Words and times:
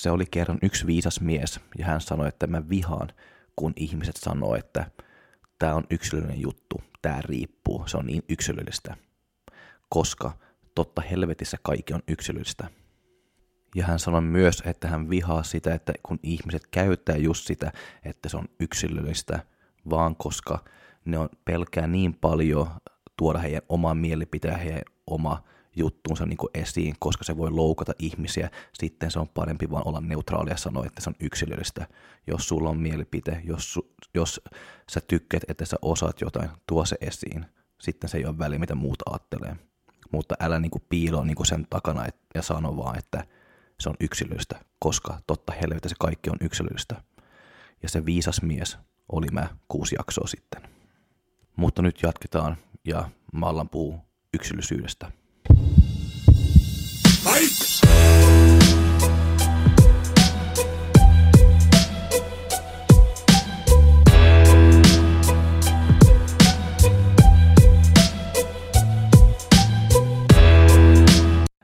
Se 0.00 0.10
oli 0.10 0.24
kerran 0.30 0.58
yksi 0.62 0.86
viisas 0.86 1.20
mies, 1.20 1.60
ja 1.78 1.84
hän 1.84 2.00
sanoi, 2.00 2.28
että 2.28 2.46
mä 2.46 2.68
vihaan, 2.68 3.08
kun 3.56 3.72
ihmiset 3.76 4.16
sanoo, 4.16 4.54
että 4.54 4.90
tämä 5.58 5.74
on 5.74 5.84
yksilöllinen 5.90 6.40
juttu, 6.40 6.82
tämä 7.02 7.20
riippuu, 7.22 7.86
se 7.86 7.96
on 7.96 8.06
niin 8.06 8.22
yksilöllistä. 8.28 8.96
Koska 9.88 10.32
totta 10.74 11.02
helvetissä 11.02 11.56
kaikki 11.62 11.94
on 11.94 12.02
yksilöllistä. 12.08 12.68
Ja 13.74 13.84
hän 13.84 13.98
sanoi 13.98 14.20
myös, 14.20 14.62
että 14.66 14.88
hän 14.88 15.10
vihaa 15.10 15.42
sitä, 15.42 15.74
että 15.74 15.92
kun 16.02 16.18
ihmiset 16.22 16.66
käyttää 16.70 17.16
just 17.16 17.46
sitä, 17.46 17.72
että 18.04 18.28
se 18.28 18.36
on 18.36 18.48
yksilöllistä, 18.60 19.44
vaan 19.90 20.16
koska 20.16 20.64
ne 21.04 21.18
on 21.18 21.28
pelkää 21.44 21.86
niin 21.86 22.14
paljon 22.14 22.70
tuoda 23.16 23.38
heidän 23.38 23.62
oman 23.68 23.96
mielipiteen, 23.96 24.58
heidän 24.58 24.82
oma 25.06 25.42
juttuunsa 25.76 26.26
niin 26.26 26.36
kuin 26.36 26.50
esiin, 26.54 26.94
koska 26.98 27.24
se 27.24 27.36
voi 27.36 27.50
loukata 27.50 27.92
ihmisiä. 27.98 28.50
Sitten 28.72 29.10
se 29.10 29.18
on 29.18 29.28
parempi 29.28 29.70
vaan 29.70 29.88
olla 29.88 30.00
neutraalia 30.00 30.52
ja 30.52 30.56
sanoa, 30.56 30.86
että 30.86 31.00
se 31.00 31.10
on 31.10 31.16
yksilöllistä. 31.20 31.86
Jos 32.26 32.48
sulla 32.48 32.70
on 32.70 32.80
mielipite, 32.80 33.40
jos, 33.44 33.78
jos 34.14 34.40
sä 34.90 35.00
tykkäät, 35.00 35.42
että 35.48 35.64
sä 35.64 35.76
osaat 35.82 36.20
jotain, 36.20 36.50
tuo 36.66 36.84
se 36.84 36.96
esiin. 37.00 37.46
Sitten 37.80 38.10
se 38.10 38.18
ei 38.18 38.26
ole 38.26 38.38
väliä, 38.38 38.58
mitä 38.58 38.74
muut 38.74 39.02
ajattelee. 39.10 39.56
Mutta 40.12 40.34
älä 40.40 40.60
niin 40.60 40.70
kuin 40.70 40.84
piilo 40.88 41.24
niin 41.24 41.36
kuin 41.36 41.46
sen 41.46 41.66
takana 41.70 42.06
et, 42.06 42.16
ja 42.34 42.42
sano 42.42 42.76
vaan, 42.76 42.98
että 42.98 43.24
se 43.80 43.88
on 43.88 43.96
yksilöllistä, 44.00 44.60
koska 44.78 45.18
totta 45.26 45.52
helvetä 45.52 45.88
se 45.88 45.94
kaikki 45.98 46.30
on 46.30 46.36
yksilöllistä. 46.40 47.02
Ja 47.82 47.88
se 47.88 48.06
viisas 48.06 48.42
mies 48.42 48.78
oli 49.12 49.26
mä 49.32 49.48
kuusi 49.68 49.94
jaksoa 49.98 50.26
sitten. 50.26 50.62
Mutta 51.56 51.82
nyt 51.82 52.02
jatketaan 52.02 52.56
ja 52.84 53.10
Mallan 53.32 53.68
puu 53.68 53.98
yksilöllisyydestä. 54.34 55.12
you. 55.48 55.79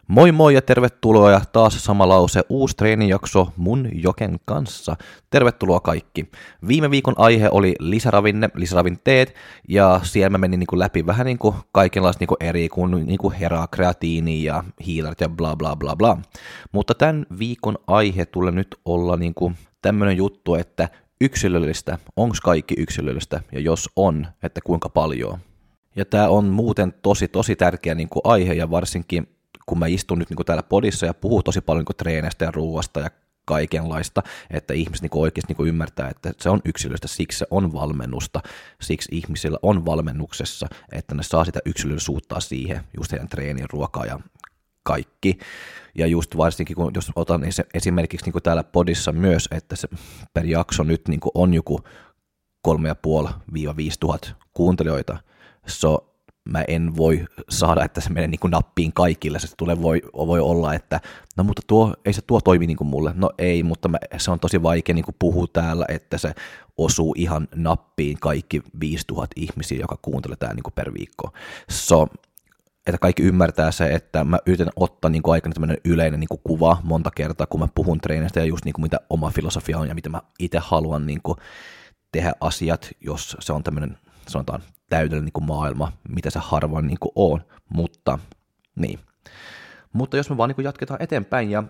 Moi 0.08 0.32
moi 0.32 0.54
ja 0.54 0.62
tervetuloa 0.62 1.30
ja 1.30 1.40
taas 1.52 1.84
sama 1.84 2.08
lause, 2.08 2.42
uusi 2.48 2.76
treenijakso 2.76 3.52
mun 3.56 3.88
Joken 3.92 4.36
kanssa. 4.44 4.96
Tervetuloa 5.30 5.80
kaikki. 5.80 6.30
Viime 6.68 6.90
viikon 6.90 7.14
aihe 7.16 7.48
oli 7.52 7.74
lisäravinne, 7.80 8.50
lisäravinteet 8.54 9.34
ja 9.68 10.00
siellä 10.02 10.30
mä 10.30 10.38
menin 10.38 10.60
niin 10.60 10.78
läpi 10.78 11.06
vähän 11.06 11.26
niin 11.26 11.38
kuin 11.38 11.54
kaikenlaista 11.72 12.22
niin 12.24 12.48
eri 12.48 12.68
kuin, 12.68 12.90
niin 13.06 13.18
kuin 13.18 13.34
kreatiini 13.70 14.44
ja 14.44 14.64
hiilarit 14.86 15.20
ja 15.20 15.28
bla 15.28 15.56
bla 15.56 15.76
bla 15.76 15.96
bla. 15.96 16.18
Mutta 16.72 16.94
tämän 16.94 17.26
viikon 17.38 17.78
aihe 17.86 18.26
tulee 18.26 18.52
nyt 18.52 18.76
olla 18.84 19.16
niin 19.16 19.34
kuin 19.34 19.56
juttu, 20.16 20.54
että 20.54 20.88
yksilöllistä, 21.20 21.98
onko 22.16 22.36
kaikki 22.42 22.74
yksilöllistä 22.78 23.40
ja 23.52 23.60
jos 23.60 23.90
on, 23.96 24.26
että 24.42 24.60
kuinka 24.64 24.88
paljon. 24.88 25.38
Ja 25.96 26.04
tämä 26.04 26.28
on 26.28 26.44
muuten 26.44 26.94
tosi, 27.02 27.28
tosi 27.28 27.56
tärkeä 27.56 27.94
niin 27.94 28.08
kuin 28.08 28.20
aihe 28.24 28.52
ja 28.52 28.70
varsinkin 28.70 29.35
kun 29.66 29.78
mä 29.78 29.86
istun 29.86 30.18
nyt 30.18 30.30
niin 30.30 30.36
kuin 30.36 30.46
täällä 30.46 30.62
podissa 30.62 31.06
ja 31.06 31.14
puhun 31.14 31.44
tosi 31.44 31.60
paljon 31.60 31.84
niin 31.88 31.96
treeneistä 31.96 32.44
ja 32.44 32.50
ruoasta 32.50 33.00
ja 33.00 33.10
kaikenlaista, 33.44 34.22
että 34.50 34.74
ihmiset 34.74 35.02
niin 35.02 35.10
oikeasti 35.14 35.54
niin 35.58 35.68
ymmärtää, 35.68 36.08
että 36.08 36.32
se 36.40 36.50
on 36.50 36.60
yksilöllistä, 36.64 37.08
siksi 37.08 37.38
se 37.38 37.46
on 37.50 37.72
valmennusta, 37.72 38.40
siksi 38.82 39.08
ihmisillä 39.12 39.58
on 39.62 39.84
valmennuksessa, 39.84 40.66
että 40.92 41.14
ne 41.14 41.22
saa 41.22 41.44
sitä 41.44 41.60
yksilöllisyyttä 41.64 42.40
siihen, 42.40 42.80
just 42.96 43.12
heidän 43.12 43.28
treenin, 43.28 43.66
ruokaa 43.72 44.06
ja 44.06 44.20
kaikki. 44.82 45.38
Ja 45.94 46.06
just 46.06 46.36
varsinkin, 46.36 46.76
kun 46.76 46.92
jos 46.94 47.12
otan 47.16 47.42
esimerkiksi 47.74 48.26
niin 48.26 48.32
kuin 48.32 48.42
täällä 48.42 48.64
podissa 48.64 49.12
myös, 49.12 49.48
että 49.50 49.76
se 49.76 49.88
per 50.34 50.46
jakso 50.46 50.82
nyt 50.82 51.08
niin 51.08 51.20
kuin 51.20 51.32
on 51.34 51.54
joku 51.54 51.80
3,5-5 52.68 52.72
tuhat 54.00 54.34
kuuntelijoita, 54.54 55.18
so 55.66 56.15
mä 56.46 56.64
en 56.68 56.96
voi 56.96 57.24
saada, 57.48 57.84
että 57.84 58.00
se 58.00 58.10
menee 58.10 58.28
niin 58.28 58.40
kuin 58.40 58.50
nappiin 58.50 58.92
kaikille. 58.92 59.38
Se 59.38 59.48
tulee, 59.56 59.82
voi, 59.82 60.02
voi 60.14 60.40
olla, 60.40 60.74
että 60.74 61.00
no 61.36 61.44
mutta 61.44 61.62
tuo, 61.66 61.94
ei 62.04 62.12
se 62.12 62.22
tuo 62.22 62.40
toimi 62.40 62.66
niin 62.66 62.76
kuin 62.76 62.88
mulle. 62.88 63.12
No 63.14 63.30
ei, 63.38 63.62
mutta 63.62 63.88
mä, 63.88 63.98
se 64.16 64.30
on 64.30 64.40
tosi 64.40 64.62
vaikea 64.62 64.94
niin 64.94 65.04
kuin 65.04 65.16
puhua 65.18 65.46
täällä, 65.52 65.84
että 65.88 66.18
se 66.18 66.32
osuu 66.76 67.14
ihan 67.16 67.48
nappiin 67.54 68.18
kaikki 68.20 68.62
5000 68.80 69.32
ihmisiä, 69.36 69.78
joka 69.80 69.98
kuuntelee 70.02 70.36
tää 70.36 70.54
niin 70.54 70.62
kuin 70.62 70.74
per 70.74 70.94
viikko. 70.94 71.32
So, 71.70 72.06
että 72.86 72.98
kaikki 72.98 73.22
ymmärtää 73.22 73.70
se, 73.70 73.94
että 73.94 74.24
mä 74.24 74.38
yritän 74.46 74.70
ottaa 74.76 75.10
niin 75.10 75.22
aikana 75.24 75.52
tämmöinen 75.52 75.78
yleinen 75.84 76.20
niin 76.20 76.28
kuin 76.28 76.40
kuva 76.44 76.78
monta 76.82 77.10
kertaa, 77.10 77.46
kun 77.46 77.60
mä 77.60 77.68
puhun 77.74 78.00
treenistä 78.00 78.40
ja 78.40 78.46
just 78.46 78.64
niin 78.64 78.72
kuin 78.72 78.82
mitä 78.82 79.00
oma 79.10 79.30
filosofia 79.30 79.78
on 79.78 79.88
ja 79.88 79.94
mitä 79.94 80.08
mä 80.08 80.22
itse 80.38 80.58
haluan 80.58 81.06
niin 81.06 81.20
kuin 81.22 81.38
tehdä 82.12 82.32
asiat, 82.40 82.90
jos 83.00 83.36
se 83.40 83.52
on 83.52 83.62
tämmöinen 83.62 83.98
sanotaan 84.28 84.62
täydellinen 84.88 85.24
niin 85.24 85.32
kuin 85.32 85.46
maailma, 85.46 85.92
mitä 86.08 86.30
se 86.30 86.38
harvoin 86.42 86.86
niin 86.86 86.98
kuin 87.00 87.12
on, 87.14 87.40
mutta 87.68 88.18
niin. 88.76 88.98
Mutta 89.92 90.16
jos 90.16 90.30
me 90.30 90.36
vaan 90.36 90.48
niin 90.48 90.54
kuin 90.54 90.64
jatketaan 90.64 91.02
eteenpäin 91.02 91.50
ja 91.50 91.62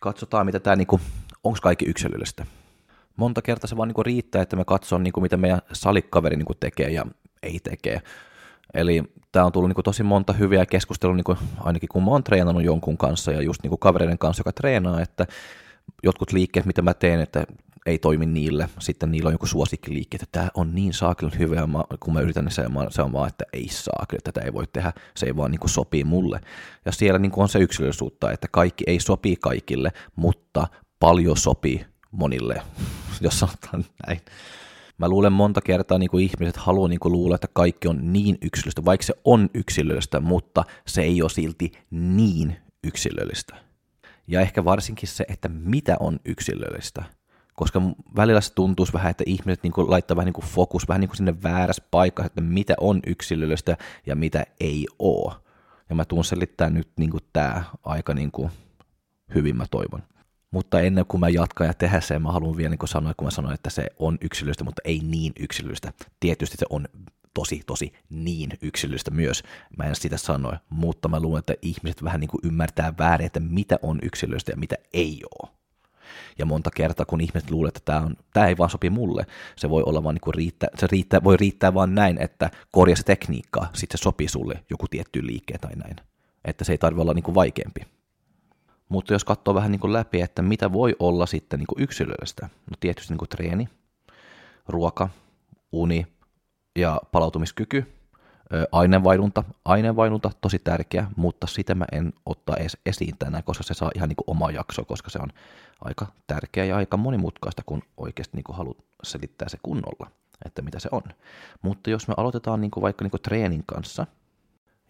katsotaan, 0.00 0.46
mitä 0.46 0.60
tämä, 0.60 0.76
niin 0.76 0.86
kuin, 0.86 1.02
onko 1.44 1.58
kaikki 1.62 1.84
yksilöllistä. 1.84 2.46
Monta 3.16 3.42
kertaa 3.42 3.68
se 3.68 3.76
vaan 3.76 3.88
niin 3.88 3.94
kuin 3.94 4.06
riittää, 4.06 4.42
että 4.42 4.56
me 4.56 4.64
katsotaan, 4.64 5.02
niin 5.02 5.12
kuin, 5.12 5.22
mitä 5.22 5.36
meidän 5.36 5.60
salikaveri 5.72 6.36
niin 6.36 6.46
kuin 6.46 6.58
tekee 6.60 6.90
ja 6.90 7.06
ei 7.42 7.60
tekee. 7.60 8.02
Eli 8.74 9.02
tämä 9.32 9.44
on 9.44 9.52
tullut 9.52 9.68
niin 9.68 9.74
kuin 9.74 9.84
tosi 9.84 10.02
monta 10.02 10.32
hyviä 10.32 10.66
keskustelua, 10.66 11.16
niin 11.16 11.24
kuin, 11.24 11.38
ainakin 11.60 11.88
kun 11.88 12.04
mä 12.04 12.10
oon 12.10 12.24
treenannut 12.24 12.64
jonkun 12.64 12.98
kanssa 12.98 13.32
ja 13.32 13.42
just 13.42 13.62
niin 13.62 13.68
kuin 13.68 13.78
kavereiden 13.78 14.18
kanssa, 14.18 14.40
joka 14.40 14.52
treenaa, 14.52 15.00
että 15.00 15.26
jotkut 16.02 16.32
liikkeet, 16.32 16.66
mitä 16.66 16.82
mä 16.82 16.94
teen, 16.94 17.20
että 17.20 17.46
ei 17.86 17.98
toimi 17.98 18.26
niille, 18.26 18.68
sitten 18.78 19.10
niillä 19.10 19.28
on 19.28 19.34
joku 19.34 19.46
suosikkiliikki, 19.46 20.16
että 20.16 20.26
tämä 20.32 20.48
on 20.54 20.74
niin 20.74 20.92
saakeli 20.92 21.30
hyvä, 21.38 21.56
ja 21.56 21.66
mä, 21.66 21.84
kun 22.00 22.14
mä 22.14 22.20
yritän, 22.20 22.44
niin 22.44 22.52
se, 22.52 22.64
se 22.90 23.02
on 23.02 23.12
vaan, 23.12 23.28
että 23.28 23.44
ei 23.52 23.68
saakeli, 23.68 24.18
että 24.18 24.32
tätä 24.32 24.46
ei 24.46 24.52
voi 24.52 24.66
tehdä, 24.72 24.92
se 25.16 25.26
ei 25.26 25.36
vaan 25.36 25.50
niin 25.50 25.60
kuin 25.60 25.70
sopii 25.70 26.04
mulle. 26.04 26.40
Ja 26.84 26.92
siellä 26.92 27.18
niin 27.18 27.32
kuin 27.32 27.42
on 27.42 27.48
se 27.48 27.58
yksilöllisyyttä, 27.58 28.30
että 28.30 28.48
kaikki 28.50 28.84
ei 28.86 29.00
sopii 29.00 29.36
kaikille, 29.36 29.92
mutta 30.16 30.66
paljon 31.00 31.36
sopii 31.36 31.86
monille, 32.10 32.62
jos 33.20 33.38
sanotaan 33.38 33.84
näin. 34.06 34.20
Mä 34.98 35.08
luulen 35.08 35.32
monta 35.32 35.60
kertaa 35.60 35.98
niin 35.98 36.10
kuin 36.10 36.24
ihmiset 36.24 36.56
haluaa 36.56 36.88
niin 36.88 37.00
kuin 37.00 37.12
luulla, 37.12 37.34
että 37.34 37.48
kaikki 37.52 37.88
on 37.88 38.12
niin 38.12 38.38
yksilöllistä, 38.42 38.84
vaikka 38.84 39.06
se 39.06 39.14
on 39.24 39.50
yksilöllistä, 39.54 40.20
mutta 40.20 40.64
se 40.86 41.02
ei 41.02 41.22
ole 41.22 41.30
silti 41.30 41.72
niin 41.90 42.56
yksilöllistä. 42.84 43.56
Ja 44.26 44.40
ehkä 44.40 44.64
varsinkin 44.64 45.08
se, 45.08 45.24
että 45.28 45.48
mitä 45.48 45.96
on 46.00 46.20
yksilöllistä 46.24 47.04
koska 47.54 47.82
välillä 48.16 48.40
se 48.40 48.54
tuntuisi 48.54 48.92
vähän, 48.92 49.10
että 49.10 49.24
ihmiset 49.26 49.62
niin 49.62 49.72
kuin 49.72 49.90
laittaa 49.90 50.16
vähän 50.16 50.26
niin 50.26 50.32
kuin 50.32 50.44
fokus 50.44 50.88
vähän 50.88 51.00
niin 51.00 51.08
kuin 51.08 51.16
sinne 51.16 51.42
väärässä 51.42 51.82
paikassa, 51.90 52.26
että 52.26 52.40
mitä 52.40 52.74
on 52.80 53.00
yksilöllistä 53.06 53.76
ja 54.06 54.16
mitä 54.16 54.44
ei 54.60 54.86
ole. 54.98 55.34
Ja 55.88 55.94
mä 55.94 56.04
tuun 56.04 56.24
selittää 56.24 56.70
nyt 56.70 56.88
niin 56.96 57.10
kuin 57.10 57.22
tämä 57.32 57.64
aika 57.84 58.14
niin 58.14 58.30
kuin 58.30 58.50
hyvin 59.34 59.56
mä 59.56 59.66
toivon. 59.70 60.02
Mutta 60.50 60.80
ennen 60.80 61.06
kuin 61.06 61.20
mä 61.20 61.28
jatkan 61.28 61.66
ja 61.66 61.74
tehdä 61.74 62.00
sen, 62.00 62.22
mä 62.22 62.32
haluan 62.32 62.56
vielä 62.56 62.70
niin 62.70 62.78
kuin 62.78 62.88
sanoa, 62.88 63.14
kun 63.16 63.26
mä 63.26 63.30
sanoin, 63.30 63.54
että 63.54 63.70
se 63.70 63.86
on 63.98 64.18
yksilöllistä, 64.20 64.64
mutta 64.64 64.82
ei 64.84 65.00
niin 65.04 65.32
yksilöllistä. 65.40 65.92
Tietysti 66.20 66.56
se 66.56 66.66
on 66.70 66.88
tosi, 67.34 67.62
tosi 67.66 67.92
niin 68.10 68.50
yksilöllistä 68.62 69.10
myös. 69.10 69.42
Mä 69.78 69.84
en 69.84 69.96
sitä 69.96 70.16
sano, 70.16 70.52
mutta 70.70 71.08
mä 71.08 71.20
luulen, 71.20 71.38
että 71.38 71.54
ihmiset 71.62 72.04
vähän 72.04 72.20
niin 72.20 72.28
kuin 72.28 72.40
ymmärtää 72.44 72.94
väärin, 72.98 73.26
että 73.26 73.40
mitä 73.40 73.78
on 73.82 73.98
yksilöllistä 74.02 74.52
ja 74.52 74.56
mitä 74.56 74.76
ei 74.92 75.20
ole. 75.40 75.63
Ja 76.38 76.46
monta 76.46 76.70
kertaa, 76.70 77.06
kun 77.06 77.20
ihmiset 77.20 77.50
luulee, 77.50 77.68
että 77.68 77.80
tämä, 77.84 78.00
on, 78.00 78.16
tämä 78.32 78.46
ei 78.46 78.58
vaan 78.58 78.70
sopi 78.70 78.90
mulle, 78.90 79.26
se 79.56 79.70
voi 79.70 79.82
olla 79.86 80.02
vaan 80.02 80.14
niin 80.14 80.20
kuin 80.20 80.34
riittää, 80.34 80.68
se 80.78 80.86
riittää, 80.92 81.24
voi 81.24 81.36
riittää 81.36 81.74
vaan 81.74 81.94
näin, 81.94 82.18
että 82.18 82.50
korjaa 82.72 82.96
se 82.96 83.02
tekniikkaa, 83.02 83.70
sitten 83.74 83.98
se 83.98 84.02
sopii 84.02 84.28
sulle 84.28 84.64
joku 84.70 84.88
tietty 84.88 85.26
liike 85.26 85.58
tai 85.58 85.76
näin. 85.76 85.96
Että 86.44 86.64
se 86.64 86.72
ei 86.72 86.78
tarvitse 86.78 87.02
olla 87.02 87.14
niin 87.14 87.22
kuin 87.22 87.34
vaikeampi. 87.34 87.80
Mutta 88.88 89.12
jos 89.12 89.24
katsoo 89.24 89.54
vähän 89.54 89.70
niin 89.70 89.80
kuin 89.80 89.92
läpi, 89.92 90.20
että 90.20 90.42
mitä 90.42 90.72
voi 90.72 90.96
olla 90.98 91.26
sitten 91.26 91.58
niin 91.58 91.66
kuin 91.66 91.82
yksilöllistä, 91.82 92.48
no 92.70 92.76
tietysti 92.80 93.12
niin 93.12 93.18
kuin 93.18 93.28
treeni, 93.28 93.68
ruoka, 94.68 95.08
uni 95.72 96.06
ja 96.76 97.00
palautumiskyky, 97.12 97.86
aineenvaihunta. 98.72 99.44
Aineenvaihunta 99.64 100.30
tosi 100.40 100.58
tärkeä, 100.58 101.06
mutta 101.16 101.46
sitä 101.46 101.74
mä 101.74 101.84
en 101.92 102.12
ottaa 102.26 102.56
edes 102.56 102.78
esiin 102.86 103.18
tänään, 103.18 103.44
koska 103.44 103.64
se 103.64 103.74
saa 103.74 103.90
ihan 103.94 104.08
niin 104.08 104.16
kuin 104.16 104.30
oma 104.30 104.50
jakso, 104.50 104.84
koska 104.84 105.10
se 105.10 105.18
on 105.22 105.28
aika 105.80 106.06
tärkeä 106.26 106.64
ja 106.64 106.76
aika 106.76 106.96
monimutkaista, 106.96 107.62
kun 107.66 107.82
oikeasti 107.96 108.36
niin 108.36 108.44
kuin 108.44 108.56
haluat 108.56 108.76
selittää 109.02 109.48
se 109.48 109.58
kunnolla, 109.62 110.10
että 110.44 110.62
mitä 110.62 110.78
se 110.78 110.88
on. 110.92 111.02
Mutta 111.62 111.90
jos 111.90 112.08
me 112.08 112.14
aloitetaan 112.16 112.60
niin 112.60 112.70
kuin 112.70 112.82
vaikka 112.82 113.04
niin 113.04 113.10
kuin 113.10 113.22
treenin 113.22 113.62
kanssa, 113.66 114.06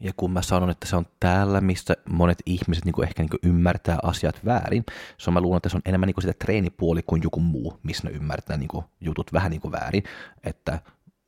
ja 0.01 0.13
kun 0.17 0.31
mä 0.33 0.43
sanon, 0.43 0.71
että 0.71 0.87
se 0.87 0.97
on 0.97 1.07
täällä, 1.21 1.61
missä 1.61 1.95
monet 2.09 2.39
ihmiset 2.47 2.85
niin 2.85 2.93
kuin 2.93 3.09
ehkä 3.09 3.23
niin 3.23 3.31
kuin 3.31 3.41
ymmärtää 3.43 3.99
asiat 4.03 4.45
väärin, 4.45 4.85
se 5.19 5.31
on 5.31 5.35
mä 5.35 5.41
luulen, 5.41 5.57
että 5.57 5.69
se 5.69 5.77
on 5.77 5.83
enemmän 5.85 6.07
niin 6.07 6.15
kuin 6.15 6.23
sitä 6.23 6.35
treenipuoli 6.45 7.03
kuin 7.03 7.23
joku 7.23 7.41
muu, 7.41 7.79
missä 7.83 8.09
ne 8.09 8.15
ymmärtää 8.15 8.57
niin 8.57 8.69
kuin 8.69 8.85
jutut 9.01 9.33
vähän 9.33 9.51
niin 9.51 9.61
kuin 9.61 9.73
väärin, 9.73 10.03
että 10.45 10.81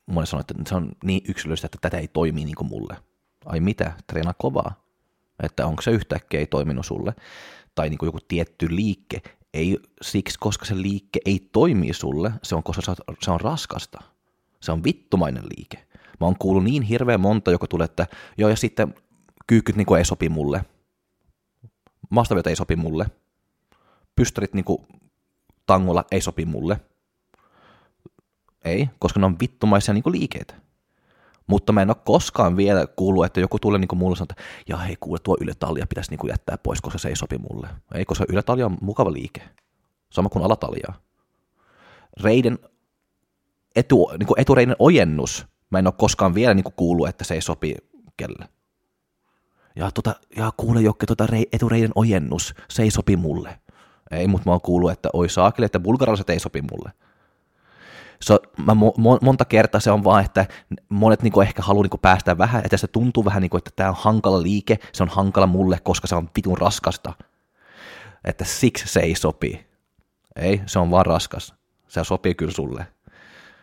moni 0.06 0.26
sanoo, 0.26 0.40
että 0.40 0.54
se 0.68 0.74
on 0.74 0.92
niin 1.04 1.22
yksilöllistä, 1.28 1.66
että 1.66 1.78
tätä 1.80 1.98
ei 1.98 2.08
toimi 2.08 2.44
niin 2.44 2.54
kuin 2.54 2.68
mulle. 2.68 2.96
Ai 3.44 3.60
mitä, 3.60 3.92
treena 4.06 4.34
kovaa. 4.38 4.84
Että 5.42 5.66
onko 5.66 5.82
se 5.82 5.90
yhtäkkiä 5.90 6.40
ei 6.40 6.46
toiminut 6.46 6.86
sulle. 6.86 7.14
Tai 7.74 7.88
niin 7.88 7.98
kuin 7.98 8.08
joku 8.08 8.18
tietty 8.28 8.76
liikke 8.76 9.22
Ei 9.54 9.78
siksi, 10.02 10.38
koska 10.38 10.64
se 10.64 10.82
liike 10.82 11.20
ei 11.24 11.48
toimi 11.52 11.92
sulle, 11.92 12.32
se 12.42 12.54
on, 12.54 12.62
koska 12.62 12.94
se 13.22 13.30
on 13.30 13.40
raskasta. 13.40 14.02
Se 14.60 14.72
on 14.72 14.84
vittumainen 14.84 15.44
liike. 15.56 15.86
Mä 16.20 16.26
oon 16.26 16.38
kuullut 16.38 16.64
niin 16.64 16.82
hirveän 16.82 17.20
monta, 17.20 17.50
joka 17.50 17.66
tulee, 17.66 17.84
että 17.84 18.06
joo, 18.38 18.50
ja 18.50 18.56
sitten 18.56 18.94
kyykkyt 19.46 19.76
niin 19.76 19.96
ei 19.98 20.04
sopi 20.04 20.28
mulle. 20.28 20.64
Maastavyöt 22.10 22.46
ei 22.46 22.56
sopi 22.56 22.76
mulle. 22.76 23.06
Pystärit 24.16 24.54
niin 24.54 24.64
tangolla 25.66 26.04
ei 26.10 26.20
sopi 26.20 26.44
mulle. 26.44 26.80
Ei, 28.66 28.90
koska 28.98 29.20
ne 29.20 29.26
on 29.26 29.40
vittumaisia 29.40 29.94
niin 29.94 30.04
liikeitä. 30.06 30.54
Mutta 31.46 31.72
mä 31.72 31.82
en 31.82 31.90
ole 31.90 31.96
koskaan 32.04 32.56
vielä 32.56 32.86
kuullut, 32.86 33.24
että 33.24 33.40
joku 33.40 33.58
tulee 33.58 33.78
niin 33.78 33.88
mulle 33.98 34.16
sanoa, 34.16 34.26
että 34.30 34.42
ja 34.68 34.76
hei 34.76 34.96
kuule, 35.00 35.18
tuo 35.22 35.36
ylätalia 35.40 35.86
pitäisi 35.86 36.10
niin 36.10 36.28
jättää 36.28 36.58
pois, 36.58 36.80
koska 36.80 36.98
se 36.98 37.08
ei 37.08 37.16
sopi 37.16 37.38
mulle. 37.38 37.68
Ei, 37.94 38.04
koska 38.04 38.24
ylätalia 38.28 38.66
on 38.66 38.78
mukava 38.80 39.12
liike. 39.12 39.42
Sama 40.10 40.28
kuin 40.28 40.44
alatalia. 40.44 40.92
Reiden 42.22 42.58
etu, 43.76 44.10
niin 44.18 44.28
etureiden 44.36 44.76
ojennus, 44.78 45.46
mä 45.70 45.78
en 45.78 45.86
ole 45.86 45.94
koskaan 45.98 46.34
vielä 46.34 46.54
niin 46.54 46.64
kuullut, 46.76 47.08
että 47.08 47.24
se 47.24 47.34
ei 47.34 47.40
sopi 47.40 47.76
kelle. 48.16 48.48
Ja, 49.76 49.90
tota, 49.90 50.14
ja 50.36 50.52
kuule 50.56 50.80
Jokke, 50.80 51.06
tota 51.06 51.26
rei, 51.26 51.46
etureiden 51.52 51.92
ojennus, 51.94 52.54
se 52.68 52.82
ei 52.82 52.90
sopi 52.90 53.16
mulle. 53.16 53.60
Ei, 54.10 54.26
mutta 54.26 54.48
mä 54.48 54.52
oon 54.52 54.60
kuullut, 54.60 54.90
että 54.90 55.08
oi 55.12 55.28
saakeli, 55.28 55.66
että 55.66 55.80
bulgaralaiset 55.80 56.30
ei 56.30 56.38
sopi 56.38 56.62
mulle. 56.62 56.92
So, 58.20 58.38
mä 58.66 58.72
mo- 58.72 59.18
monta 59.22 59.44
kertaa 59.44 59.80
se 59.80 59.90
on 59.90 60.04
vaan, 60.04 60.24
että 60.24 60.46
monet 60.88 61.22
niinku 61.22 61.40
ehkä 61.40 61.62
haluaa 61.62 61.82
niinku 61.82 61.98
päästä 61.98 62.38
vähän, 62.38 62.62
että 62.64 62.76
se 62.76 62.86
tuntuu 62.86 63.24
vähän 63.24 63.40
niinku, 63.40 63.56
että 63.56 63.70
tämä 63.76 63.88
on 63.88 63.96
hankala 63.98 64.42
liike, 64.42 64.78
se 64.92 65.02
on 65.02 65.08
hankala 65.08 65.46
mulle, 65.46 65.78
koska 65.82 66.06
se 66.06 66.14
on 66.14 66.30
vitun 66.36 66.58
raskasta. 66.58 67.12
Että 68.24 68.44
siksi 68.44 68.88
se 68.88 69.00
ei 69.00 69.14
sopi. 69.14 69.66
Ei, 70.36 70.60
se 70.66 70.78
on 70.78 70.90
vaan 70.90 71.06
raskas. 71.06 71.54
Se 71.88 72.04
sopii 72.04 72.34
kyllä 72.34 72.52
sulle. 72.52 72.86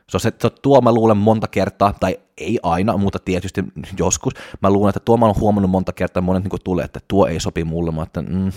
Se 0.10 0.18
on 0.18 0.22
se, 0.22 0.34
se 0.40 0.50
tuo 0.62 0.82
mä 0.82 0.92
luulen 0.92 1.18
monta 1.18 1.48
kertaa, 1.48 1.94
tai 2.00 2.20
ei 2.38 2.60
aina, 2.64 2.98
mutta 2.98 3.20
tietysti 3.20 3.64
joskus. 3.98 4.34
Mä 4.62 4.70
luulen, 4.70 4.90
että 4.90 5.00
tuo 5.00 5.18
mä 5.18 5.26
oon 5.26 5.36
huomannut 5.40 5.72
monta 5.72 5.94
kertaa, 5.94 6.22
monet 6.22 6.44
niin 6.44 6.60
tulee, 6.64 6.86
että 6.86 7.00
tuo 7.08 7.28
ei 7.28 7.40
sopi 7.40 7.64
mulle. 7.64 7.92
Mä 7.92 8.04
että 8.04 8.22
mm, 8.22 8.52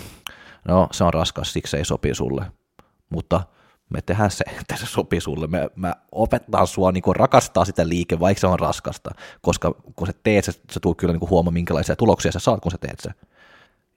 no 0.67 0.87
se 0.91 1.03
on 1.03 1.13
raskas, 1.13 1.53
siksi 1.53 1.71
se 1.71 1.77
ei 1.77 1.85
sopi 1.85 2.13
sulle. 2.13 2.45
Mutta 3.09 3.43
me 3.89 4.01
tehdään 4.01 4.31
se, 4.31 4.45
että 4.59 4.75
se 4.77 4.85
sopii 4.85 5.21
sulle. 5.21 5.47
Me, 5.47 5.69
mä 5.75 5.95
opetan 6.11 6.67
sua 6.67 6.91
niin 6.91 7.03
rakastaa 7.15 7.65
sitä 7.65 7.89
liike, 7.89 8.19
vaikka 8.19 8.41
se 8.41 8.47
on 8.47 8.59
raskasta, 8.59 9.11
koska 9.41 9.75
kun 9.95 10.07
sä 10.07 10.13
teet 10.23 10.45
se, 10.45 10.51
sä 10.51 10.79
tulet 10.79 10.97
kyllä 10.97 11.13
niin 11.13 11.29
huomaa, 11.29 11.51
minkälaisia 11.51 11.95
tuloksia 11.95 12.31
sä 12.31 12.39
saat, 12.39 12.61
kun 12.61 12.71
sä 12.71 12.77
teet 12.77 12.99
se. 12.99 13.09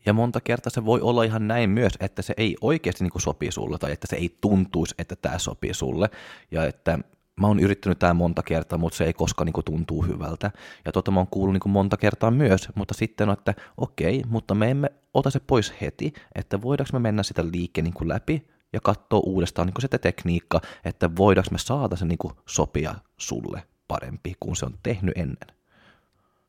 Ja 0.06 0.12
monta 0.12 0.40
kertaa 0.40 0.70
se 0.70 0.84
voi 0.84 1.00
olla 1.00 1.22
ihan 1.22 1.48
näin 1.48 1.70
myös, 1.70 1.92
että 2.00 2.22
se 2.22 2.34
ei 2.36 2.56
oikeasti 2.60 3.04
niin 3.04 3.20
sopii 3.20 3.52
sulle, 3.52 3.78
tai 3.78 3.92
että 3.92 4.06
se 4.10 4.16
ei 4.16 4.36
tuntuisi, 4.40 4.94
että 4.98 5.16
tämä 5.16 5.38
sopii 5.38 5.74
sulle, 5.74 6.10
ja 6.50 6.64
että 6.64 6.98
mä 7.40 7.46
oon 7.46 7.60
yrittänyt 7.60 7.98
tämä 7.98 8.14
monta 8.14 8.42
kertaa, 8.42 8.78
mutta 8.78 8.96
se 8.96 9.04
ei 9.04 9.12
koskaan 9.12 9.46
niin 9.46 9.64
tuntuu 9.64 10.02
hyvältä. 10.02 10.50
Ja 10.84 10.92
tota 10.92 11.10
mä 11.10 11.20
oon 11.20 11.26
kuullut 11.26 11.52
niin 11.52 11.72
monta 11.72 11.96
kertaa 11.96 12.30
myös, 12.30 12.68
mutta 12.74 12.94
sitten 12.94 13.28
on, 13.28 13.32
että 13.32 13.54
okei, 13.76 14.22
mutta 14.28 14.54
me 14.54 14.70
emme 14.70 14.90
ota 15.14 15.30
se 15.30 15.40
pois 15.46 15.74
heti, 15.80 16.12
että 16.34 16.62
voidaanko 16.62 16.90
me 16.92 16.98
mennä 16.98 17.22
sitä 17.22 17.44
liikkeen 17.52 17.84
niin 17.84 18.08
läpi 18.08 18.46
ja 18.72 18.80
katsoa 18.80 19.20
uudestaan 19.26 19.66
niin 19.66 19.82
sitä 19.82 19.98
tekniikka, 19.98 20.60
että 20.84 21.16
voidaanko 21.16 21.48
me 21.50 21.58
saada 21.58 21.96
se 21.96 22.04
niin 22.04 22.18
sopia 22.46 22.94
sulle 23.16 23.62
parempi 23.88 24.34
kuin 24.40 24.56
se 24.56 24.66
on 24.66 24.74
tehnyt 24.82 25.18
ennen. 25.18 25.56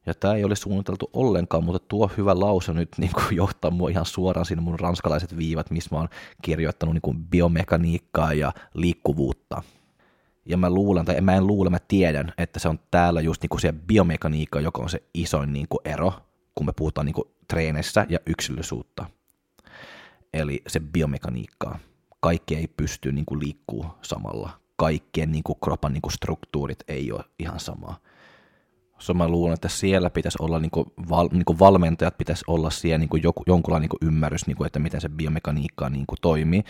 Ja 0.06 0.14
tämä 0.14 0.34
ei 0.34 0.44
ole 0.44 0.56
suunniteltu 0.56 1.10
ollenkaan, 1.14 1.64
mutta 1.64 1.88
tuo 1.88 2.12
hyvä 2.18 2.40
lause 2.40 2.74
nyt 2.74 2.90
niin 2.98 3.12
kuin 3.14 3.36
johtaa 3.42 3.72
mua 3.72 3.90
ihan 3.90 4.06
suoraan 4.06 4.46
sinne 4.46 4.62
mun 4.62 4.80
ranskalaiset 4.80 5.38
viivat, 5.38 5.72
missä 5.72 5.90
mä 5.96 6.00
oon 6.00 6.10
kirjoittanut 6.42 6.96
niin 6.96 7.02
kuin 7.02 7.24
biomekaniikkaa 7.24 8.34
ja 8.34 8.54
liikkuvuutta. 8.74 9.64
Ja 10.46 10.58
mä 10.58 10.70
luulen, 10.70 11.06
tai 11.06 11.22
mä 11.22 11.36
en 11.36 11.48
luule, 11.48 11.70
mä 11.70 11.80
tiedän, 11.88 12.34
että 12.38 12.60
se 12.60 12.70
on 12.70 12.80
täällä 12.92 13.22
just 13.22 13.42
niinku 13.42 13.58
se 13.58 13.74
biomekaniikka, 13.74 14.60
joka 14.60 14.82
on 14.82 14.90
se 14.90 15.04
isoin 15.14 15.54
niinku 15.54 15.82
ero, 15.86 16.14
kun 16.56 16.66
me 16.66 16.74
puhutaan 16.76 17.06
niinku 17.06 17.34
treeneissä 17.48 18.06
ja 18.10 18.20
yksilöllisyyttä. 18.26 19.06
Eli 20.34 20.62
se 20.68 20.80
biomekaniikka. 20.80 21.80
Kaikki 22.22 22.56
ei 22.56 22.68
pysty 22.68 23.12
niinku 23.12 23.40
liikkuu 23.40 23.86
samalla. 24.02 24.50
Kaikkien 24.76 25.32
niinku 25.32 25.56
kropan 25.56 25.94
niinku 25.94 26.10
struktuurit 26.10 26.80
ei 26.88 27.12
ole 27.12 27.24
ihan 27.40 27.60
samaa. 27.60 28.00
So 29.02 29.14
mä 29.14 29.28
luulen, 29.28 29.54
että 29.54 29.70
siellä 29.70 30.10
pitäisi 30.10 30.38
olla, 30.42 30.60
niin 30.60 30.72
kuin, 30.72 30.86
val, 31.10 31.30
niin 31.32 31.46
kuin 31.46 31.60
valmentajat 31.60 32.18
pitäisi 32.18 32.44
olla 32.48 32.70
siellä 32.70 32.98
niin 32.98 33.10
kuin 33.10 33.24
joku, 33.24 33.44
jonkunlainen 33.48 33.90
niin 33.90 34.00
kuin 34.00 34.08
ymmärrys, 34.08 34.48
niin 34.48 34.58
kuin, 34.58 34.66
että 34.66 34.80
miten 34.80 35.02
se 35.02 35.10
biomekaniikka 35.10 35.90
niin 35.90 36.06
kuin 36.08 36.18
toimii. 36.22 36.64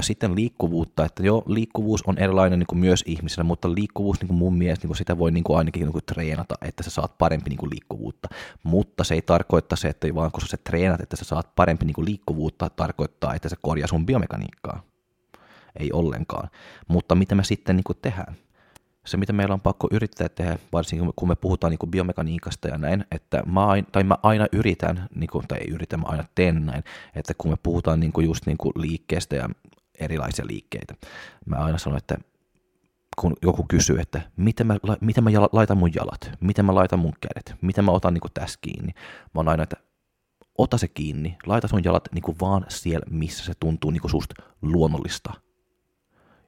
Sitten 0.00 0.34
liikkuvuutta, 0.34 1.04
että 1.04 1.22
joo, 1.22 1.42
liikkuvuus 1.46 2.02
on 2.06 2.18
erilainen 2.18 2.58
niin 2.58 2.66
kuin 2.66 2.78
myös 2.78 3.04
ihmisellä, 3.06 3.44
mutta 3.44 3.74
liikkuvuus 3.74 4.20
niin 4.20 4.28
kuin 4.28 4.38
mun 4.38 4.54
mielestä 4.54 4.84
niin 4.84 4.88
kuin 4.88 4.96
sitä 4.96 5.18
voi 5.18 5.30
niin 5.30 5.44
kuin 5.44 5.58
ainakin 5.58 5.82
niin 5.82 5.92
kuin 5.92 6.04
treenata, 6.06 6.54
että 6.62 6.82
sä 6.82 6.90
saat 6.90 7.18
parempi 7.18 7.50
niin 7.50 7.58
kuin 7.58 7.70
liikkuvuutta. 7.70 8.28
Mutta 8.62 9.04
se 9.04 9.14
ei 9.14 9.22
tarkoita 9.22 9.76
se, 9.76 9.88
että 9.88 10.14
vaan 10.14 10.30
kun 10.30 10.40
sä 10.46 10.56
treenat, 10.64 11.00
että 11.00 11.16
sä 11.16 11.24
saat 11.24 11.54
parempi 11.56 11.84
niin 11.84 11.94
kuin 11.94 12.04
liikkuvuutta, 12.04 12.70
tarkoittaa, 12.70 13.34
että 13.34 13.48
se 13.48 13.56
korjaa 13.62 13.88
sun 13.88 14.06
biomekaniikkaa. 14.06 14.82
Ei 15.78 15.92
ollenkaan. 15.92 16.50
Mutta 16.88 17.14
mitä 17.14 17.34
me 17.34 17.44
sitten 17.44 17.76
niin 17.76 17.84
kuin 17.84 17.98
tehdään? 18.02 18.36
Se, 19.06 19.16
mitä 19.16 19.32
meillä 19.32 19.54
on 19.54 19.60
pakko 19.60 19.88
yrittää 19.90 20.28
tehdä, 20.28 20.58
varsinkin 20.72 21.12
kun 21.16 21.28
me 21.28 21.36
puhutaan 21.36 21.70
niin 21.70 21.90
biomekaniikasta 21.90 22.68
ja 22.68 22.78
näin, 22.78 23.04
että 23.10 23.42
mä 23.46 23.66
aina, 23.66 23.88
tai 23.92 24.04
mä 24.04 24.16
aina 24.22 24.46
yritän, 24.52 25.08
niin 25.14 25.30
kuin, 25.30 25.48
tai 25.48 25.58
ei 25.58 25.70
yritä, 25.70 25.96
mä 25.96 26.06
aina 26.06 26.24
teen 26.34 26.66
näin, 26.66 26.84
että 27.14 27.34
kun 27.38 27.50
me 27.50 27.56
puhutaan 27.62 28.00
niin 28.00 28.12
kuin 28.12 28.26
just 28.26 28.46
niin 28.46 28.58
kuin 28.58 28.72
liikkeestä 28.76 29.36
ja 29.36 29.48
erilaisia 30.00 30.46
liikkeitä, 30.46 30.94
mä 31.46 31.56
aina 31.56 31.78
sanon, 31.78 31.98
että 31.98 32.18
kun 33.20 33.36
joku 33.42 33.64
kysyy, 33.68 34.00
että 34.00 34.20
miten 34.36 34.66
mä, 34.66 34.76
miten 35.00 35.24
mä 35.24 35.30
laitan 35.52 35.78
mun 35.78 35.94
jalat, 35.94 36.30
miten 36.40 36.64
mä 36.64 36.74
laitan 36.74 36.98
mun 36.98 37.14
kädet, 37.20 37.54
miten 37.62 37.84
mä 37.84 37.90
otan 37.90 38.14
niin 38.14 38.20
kuin 38.20 38.32
tässä 38.34 38.58
kiinni, 38.62 38.92
mä 39.34 39.38
oon 39.38 39.48
aina, 39.48 39.62
että 39.62 39.76
ota 40.58 40.78
se 40.78 40.88
kiinni, 40.88 41.36
laita 41.46 41.68
sun 41.68 41.84
jalat 41.84 42.08
niin 42.12 42.22
kuin 42.22 42.36
vaan 42.40 42.64
siellä, 42.68 43.06
missä 43.10 43.44
se 43.44 43.52
tuntuu 43.60 43.90
niin 43.90 44.00
kuin 44.00 44.10
susta 44.10 44.42
luonnollista. 44.62 45.32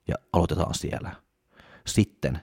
Ja 0.08 0.14
aloitetaan 0.32 0.75
siellä 0.75 1.12
sitten 1.87 2.38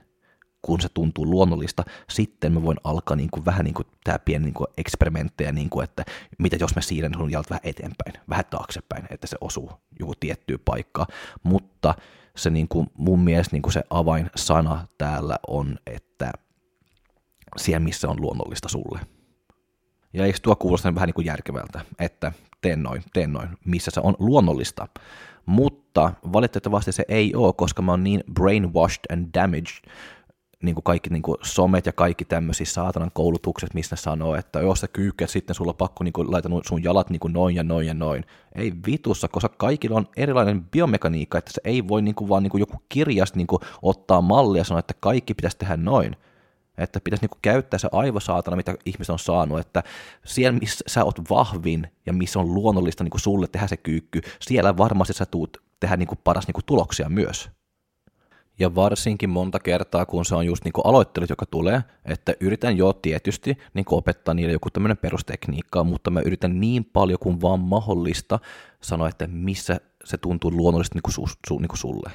kun 0.62 0.80
se 0.80 0.88
tuntuu 0.94 1.30
luonnollista, 1.30 1.84
sitten 2.10 2.52
mä 2.52 2.62
voin 2.62 2.76
alkaa 2.84 3.16
niin 3.16 3.30
kuin, 3.30 3.44
vähän 3.44 3.64
niin 3.64 3.74
kuin 3.74 3.86
tämä 4.04 4.18
pieni 4.18 4.44
niin 4.44 4.54
kuin 4.54 4.66
eksperimenttejä, 4.76 5.52
niin 5.52 5.70
kuin, 5.70 5.84
että 5.84 6.04
mitä 6.38 6.56
jos 6.60 6.74
mä 6.74 6.82
siirrän 6.82 7.14
sun 7.14 7.30
jalat 7.30 7.50
vähän 7.50 7.60
eteenpäin, 7.64 8.12
vähän 8.28 8.44
taaksepäin, 8.50 9.06
että 9.10 9.26
se 9.26 9.36
osuu 9.40 9.72
joku 10.00 10.14
tiettyyn 10.20 10.60
paikkaan. 10.64 11.06
Mutta 11.42 11.94
se 12.36 12.50
niin 12.50 12.68
kuin, 12.68 12.90
mun 12.94 13.20
mielestä 13.20 13.56
niin 13.56 13.62
kuin 13.62 13.72
se 13.72 13.82
avainsana 13.90 14.86
täällä 14.98 15.36
on, 15.48 15.78
että 15.86 16.32
siellä 17.56 17.80
missä 17.80 18.08
on 18.08 18.20
luonnollista 18.20 18.68
sulle. 18.68 19.00
Ja 20.12 20.24
eikö 20.24 20.38
tuo 20.42 20.56
kuulosta 20.56 20.94
vähän 20.94 21.06
niin 21.06 21.14
kuin 21.14 21.26
järkevältä, 21.26 21.80
että 21.98 22.32
teen 22.60 22.82
noin, 22.82 23.02
teen 23.12 23.32
noin, 23.32 23.48
missä 23.64 23.90
se 23.94 24.00
on 24.00 24.14
luonnollista. 24.18 24.88
Mutta 25.46 25.79
valitettavasti 26.32 26.92
se 26.92 27.04
ei 27.08 27.34
ole, 27.34 27.52
koska 27.52 27.82
mä 27.82 27.92
oon 27.92 28.04
niin 28.04 28.24
brainwashed 28.32 29.04
and 29.12 29.28
damaged, 29.34 29.90
niin 30.62 30.74
kuin 30.74 30.84
kaikki 30.84 31.10
niin 31.10 31.22
kuin 31.22 31.36
somet 31.42 31.86
ja 31.86 31.92
kaikki 31.92 32.24
tämmöisiä 32.24 32.66
saatanan 32.66 33.10
koulutukset, 33.14 33.74
missä 33.74 33.96
ne 33.96 34.00
sanoo, 34.00 34.34
että 34.34 34.60
jos 34.60 34.80
sä 34.80 34.88
kyykkäät, 34.88 35.30
sitten 35.30 35.54
sulla 35.54 35.70
on 35.70 35.76
pakko 35.76 36.04
niin 36.04 36.12
kuin, 36.12 36.32
laita 36.32 36.48
sun 36.68 36.82
jalat 36.82 37.10
niin 37.10 37.20
kuin 37.20 37.32
noin 37.32 37.56
ja 37.56 37.62
noin 37.62 37.86
ja 37.86 37.94
noin. 37.94 38.24
Ei 38.54 38.72
vitussa, 38.86 39.28
koska 39.28 39.48
kaikilla 39.48 39.96
on 39.96 40.08
erilainen 40.16 40.64
biomekaniikka, 40.64 41.38
että 41.38 41.52
se 41.54 41.60
ei 41.64 41.88
voi 41.88 42.02
niin 42.02 42.14
kuin 42.14 42.28
vaan 42.28 42.42
niin 42.42 42.50
kuin 42.50 42.60
joku 42.60 42.82
kirjasta 42.88 43.36
niin 43.36 43.46
kuin 43.46 43.60
ottaa 43.82 44.20
mallia 44.20 44.60
ja 44.60 44.64
sanoa, 44.64 44.78
että 44.78 44.94
kaikki 45.00 45.34
pitäisi 45.34 45.58
tehdä 45.58 45.76
noin. 45.76 46.16
Että 46.78 47.00
pitäisi 47.04 47.22
niin 47.22 47.30
kuin 47.30 47.38
käyttää 47.42 47.78
se 47.78 47.88
aivosaatana, 47.92 48.56
mitä 48.56 48.74
ihmiset 48.86 49.12
on 49.12 49.18
saanut, 49.18 49.60
että 49.60 49.82
siellä, 50.24 50.58
missä 50.58 50.84
sä 50.86 51.04
oot 51.04 51.30
vahvin 51.30 51.86
ja 52.06 52.12
missä 52.12 52.38
on 52.38 52.54
luonnollista 52.54 53.04
niin 53.04 53.10
kuin 53.10 53.20
sulle 53.20 53.46
tehdä 53.52 53.66
se 53.66 53.76
kyykky, 53.76 54.20
siellä 54.40 54.76
varmasti 54.76 55.12
sä 55.12 55.26
tuut 55.26 55.69
tehdä 55.80 55.96
niin 55.96 56.08
kuin 56.08 56.18
paras 56.24 56.46
niin 56.46 56.54
kuin 56.54 56.64
tuloksia 56.66 57.08
myös. 57.08 57.50
Ja 58.58 58.74
varsinkin 58.74 59.30
monta 59.30 59.58
kertaa, 59.58 60.06
kun 60.06 60.24
se 60.24 60.34
on 60.34 60.46
just 60.46 60.64
niin 60.64 60.72
aloittelut, 60.84 61.30
joka 61.30 61.46
tulee, 61.46 61.84
että 62.04 62.34
yritän 62.40 62.76
jo 62.76 62.92
tietysti 62.92 63.58
niin 63.74 63.84
opettaa 63.90 64.34
niille 64.34 64.52
joku 64.52 64.70
tämmöinen 64.70 64.96
perustekniikka, 64.96 65.84
mutta 65.84 66.10
mä 66.10 66.20
yritän 66.20 66.60
niin 66.60 66.84
paljon 66.84 67.18
kuin 67.18 67.40
vaan 67.40 67.60
mahdollista 67.60 68.38
sanoa, 68.80 69.08
että 69.08 69.26
missä 69.26 69.80
se 70.04 70.18
tuntuu 70.18 70.50
luonnollisesti 70.50 70.96
niin 70.96 71.02
kuin 71.02 71.14
su, 71.14 71.28
su, 71.48 71.58
niin 71.58 71.68
kuin 71.68 71.78
sulle 71.78 72.10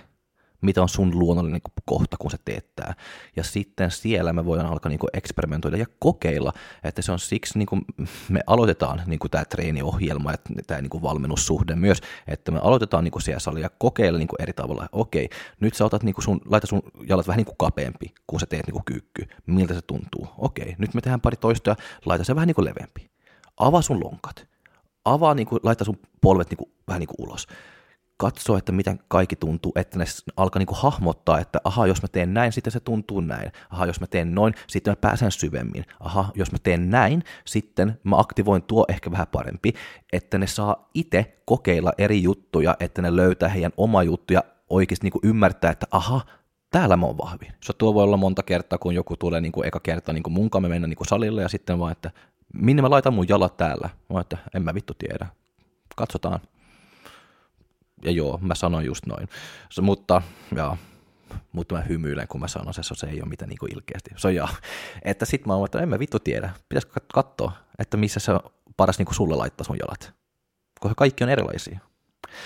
mitä 0.66 0.82
on 0.82 0.90
sun 0.90 1.20
luonnollinen 1.20 1.62
kohta, 1.86 2.18
kun 2.18 2.32
se 2.32 2.38
teettää. 2.46 2.94
Ja 3.36 3.44
sitten 3.44 3.92
siellä 3.92 4.34
me 4.34 4.46
voidaan 4.46 4.70
alkaa 4.70 4.90
niin 4.90 5.00
eksperimentoida 5.14 5.78
ja 5.78 5.86
kokeilla, 6.00 6.54
että 6.84 7.02
se 7.02 7.12
on 7.12 7.20
siksi, 7.20 7.58
niin 7.58 7.66
kuin 7.66 7.82
me 8.30 8.40
aloitetaan 8.48 9.02
niin 9.06 9.20
tämä 9.32 9.46
treeniohjelma 9.46 10.32
ja 10.32 10.38
tämä 10.68 10.82
niin 10.82 11.02
valmennussuhde 11.02 11.76
myös, 11.76 12.02
että 12.28 12.52
me 12.52 12.60
aloitetaan 12.60 13.04
niin 13.04 13.22
siellä 13.22 13.40
salia 13.40 13.64
ja 13.64 13.70
kokeilla 13.70 14.20
niin 14.20 14.30
eri 14.40 14.54
tavalla. 14.54 14.90
Okei, 14.92 15.30
nyt 15.60 15.74
sä 15.74 15.86
otat 15.86 16.04
niin 16.04 16.16
sun, 16.20 16.42
laita 16.46 16.68
sun 16.68 16.82
jalat 17.08 17.28
vähän 17.28 17.38
niin 17.38 17.58
kapeampi, 17.58 18.14
kun 18.28 18.40
sä 18.40 18.46
teet 18.46 18.68
niin 18.68 18.86
kyykky. 18.86 19.28
Miltä 19.46 19.74
se 19.74 19.82
tuntuu? 19.82 20.28
Okei, 20.38 20.76
nyt 20.78 20.94
me 20.94 21.02
tehdään 21.02 21.22
pari 21.22 21.38
toista 21.38 21.76
laita 22.06 22.24
se 22.24 22.36
vähän 22.36 22.48
niin 22.48 22.66
leveämpi. 22.66 23.10
Avaa 23.58 23.82
sun 23.82 24.04
lonkat. 24.04 24.48
Avaa, 25.06 25.34
niin 25.34 25.48
kuin, 25.48 25.60
laita 25.64 25.84
sun 25.84 26.00
polvet 26.22 26.50
niin 26.50 26.58
kuin, 26.58 26.72
vähän 26.88 27.00
niin 27.00 27.08
kuin 27.08 27.30
ulos 27.30 27.48
katsoa, 28.18 28.58
että 28.58 28.72
miten 28.72 29.00
kaikki 29.08 29.36
tuntuu, 29.36 29.72
että 29.76 30.00
ne 30.00 30.06
alkaa 30.38 30.60
niin 30.60 30.68
kuin 30.68 30.80
hahmottaa, 30.80 31.40
että 31.40 31.60
aha, 31.64 31.88
jos 31.88 32.02
mä 32.02 32.08
teen 32.08 32.34
näin, 32.34 32.52
sitten 32.52 32.72
se 32.72 32.80
tuntuu 32.80 33.22
näin. 33.22 33.52
Aha, 33.70 33.86
jos 33.86 34.00
mä 34.00 34.08
teen 34.08 34.36
noin, 34.36 34.54
sitten 34.68 34.92
mä 34.92 34.96
pääsen 34.96 35.32
syvemmin. 35.32 35.86
Aha, 36.00 36.32
jos 36.36 36.52
mä 36.52 36.58
teen 36.64 36.90
näin, 36.90 37.24
sitten 37.46 38.00
mä 38.04 38.20
aktivoin 38.20 38.64
tuo 38.64 38.86
ehkä 38.90 39.12
vähän 39.12 39.28
parempi, 39.28 39.74
että 40.14 40.38
ne 40.38 40.48
saa 40.48 40.90
itse 40.94 41.42
kokeilla 41.46 41.92
eri 41.98 42.24
juttuja, 42.24 42.76
että 42.80 43.02
ne 43.02 43.16
löytää 43.16 43.50
heidän 43.50 43.72
oma 43.78 44.04
juttuja 44.04 44.44
oikeasti 44.70 45.06
niin 45.06 45.12
kuin 45.12 45.30
ymmärtää, 45.30 45.72
että 45.72 45.88
aha, 45.92 46.22
täällä 46.72 46.98
mä 46.98 47.06
oon 47.06 47.18
vahvin. 47.18 47.52
Se 47.64 47.74
tuo 47.74 47.94
voi 47.94 48.04
olla 48.04 48.18
monta 48.18 48.44
kertaa, 48.44 48.78
kun 48.78 48.96
joku 48.96 49.18
tulee 49.18 49.42
niin 49.42 49.52
kuin 49.52 49.68
eka 49.68 49.80
kerta 49.80 50.14
niin 50.14 50.24
kuin 50.24 50.34
munkaan 50.34 50.62
me 50.62 50.70
mennä 50.70 50.88
niin 50.88 50.98
kuin 50.98 51.08
salille 51.08 51.42
ja 51.42 51.50
sitten 51.50 51.80
vaan, 51.80 51.92
että 51.92 52.12
minne 52.54 52.82
mä 52.82 52.90
laitan 52.90 53.14
mun 53.14 53.26
jalat 53.30 53.58
täällä? 53.58 53.90
Mä 54.14 54.22
että 54.22 54.38
en 54.54 54.64
mä 54.64 54.74
vittu 54.74 54.94
tiedä. 54.94 55.28
Katsotaan. 55.96 56.40
Ja 58.04 58.12
joo, 58.12 58.40
mä 58.42 58.56
sanoin 58.56 58.86
just 58.86 59.06
noin. 59.06 59.30
Se, 59.72 59.82
mutta, 59.82 60.22
joo, 60.56 60.78
mutta 61.52 61.76
mä 61.76 61.82
hymyilen, 61.82 62.28
kun 62.28 62.42
mä 62.42 62.48
sanon 62.48 62.74
se, 62.74 62.82
se 62.84 63.08
ei 63.08 63.22
ole 63.22 63.30
mitään 63.30 63.50
niin 63.50 63.74
ilkeästi. 63.76 64.10
Se 64.18 64.42
on. 64.42 64.50
Että 65.02 65.26
sit 65.26 65.46
mä 65.46 65.56
oon, 65.56 65.66
että 65.66 65.80
en 65.80 65.90
mä 65.90 66.00
vittu 66.00 66.20
tiedä. 66.20 66.50
Pitäisikö 66.70 67.00
katsoa, 67.14 67.52
että 67.80 67.98
missä 67.98 68.20
se 68.20 68.32
paras 68.78 68.98
niin 68.98 69.06
kuin 69.06 69.16
sulle 69.16 69.36
laittaa 69.36 69.66
sun 69.66 69.78
jalat. 69.80 70.14
Koska 70.80 70.96
kaikki 70.96 71.24
on 71.24 71.30
erilaisia. 71.30 71.80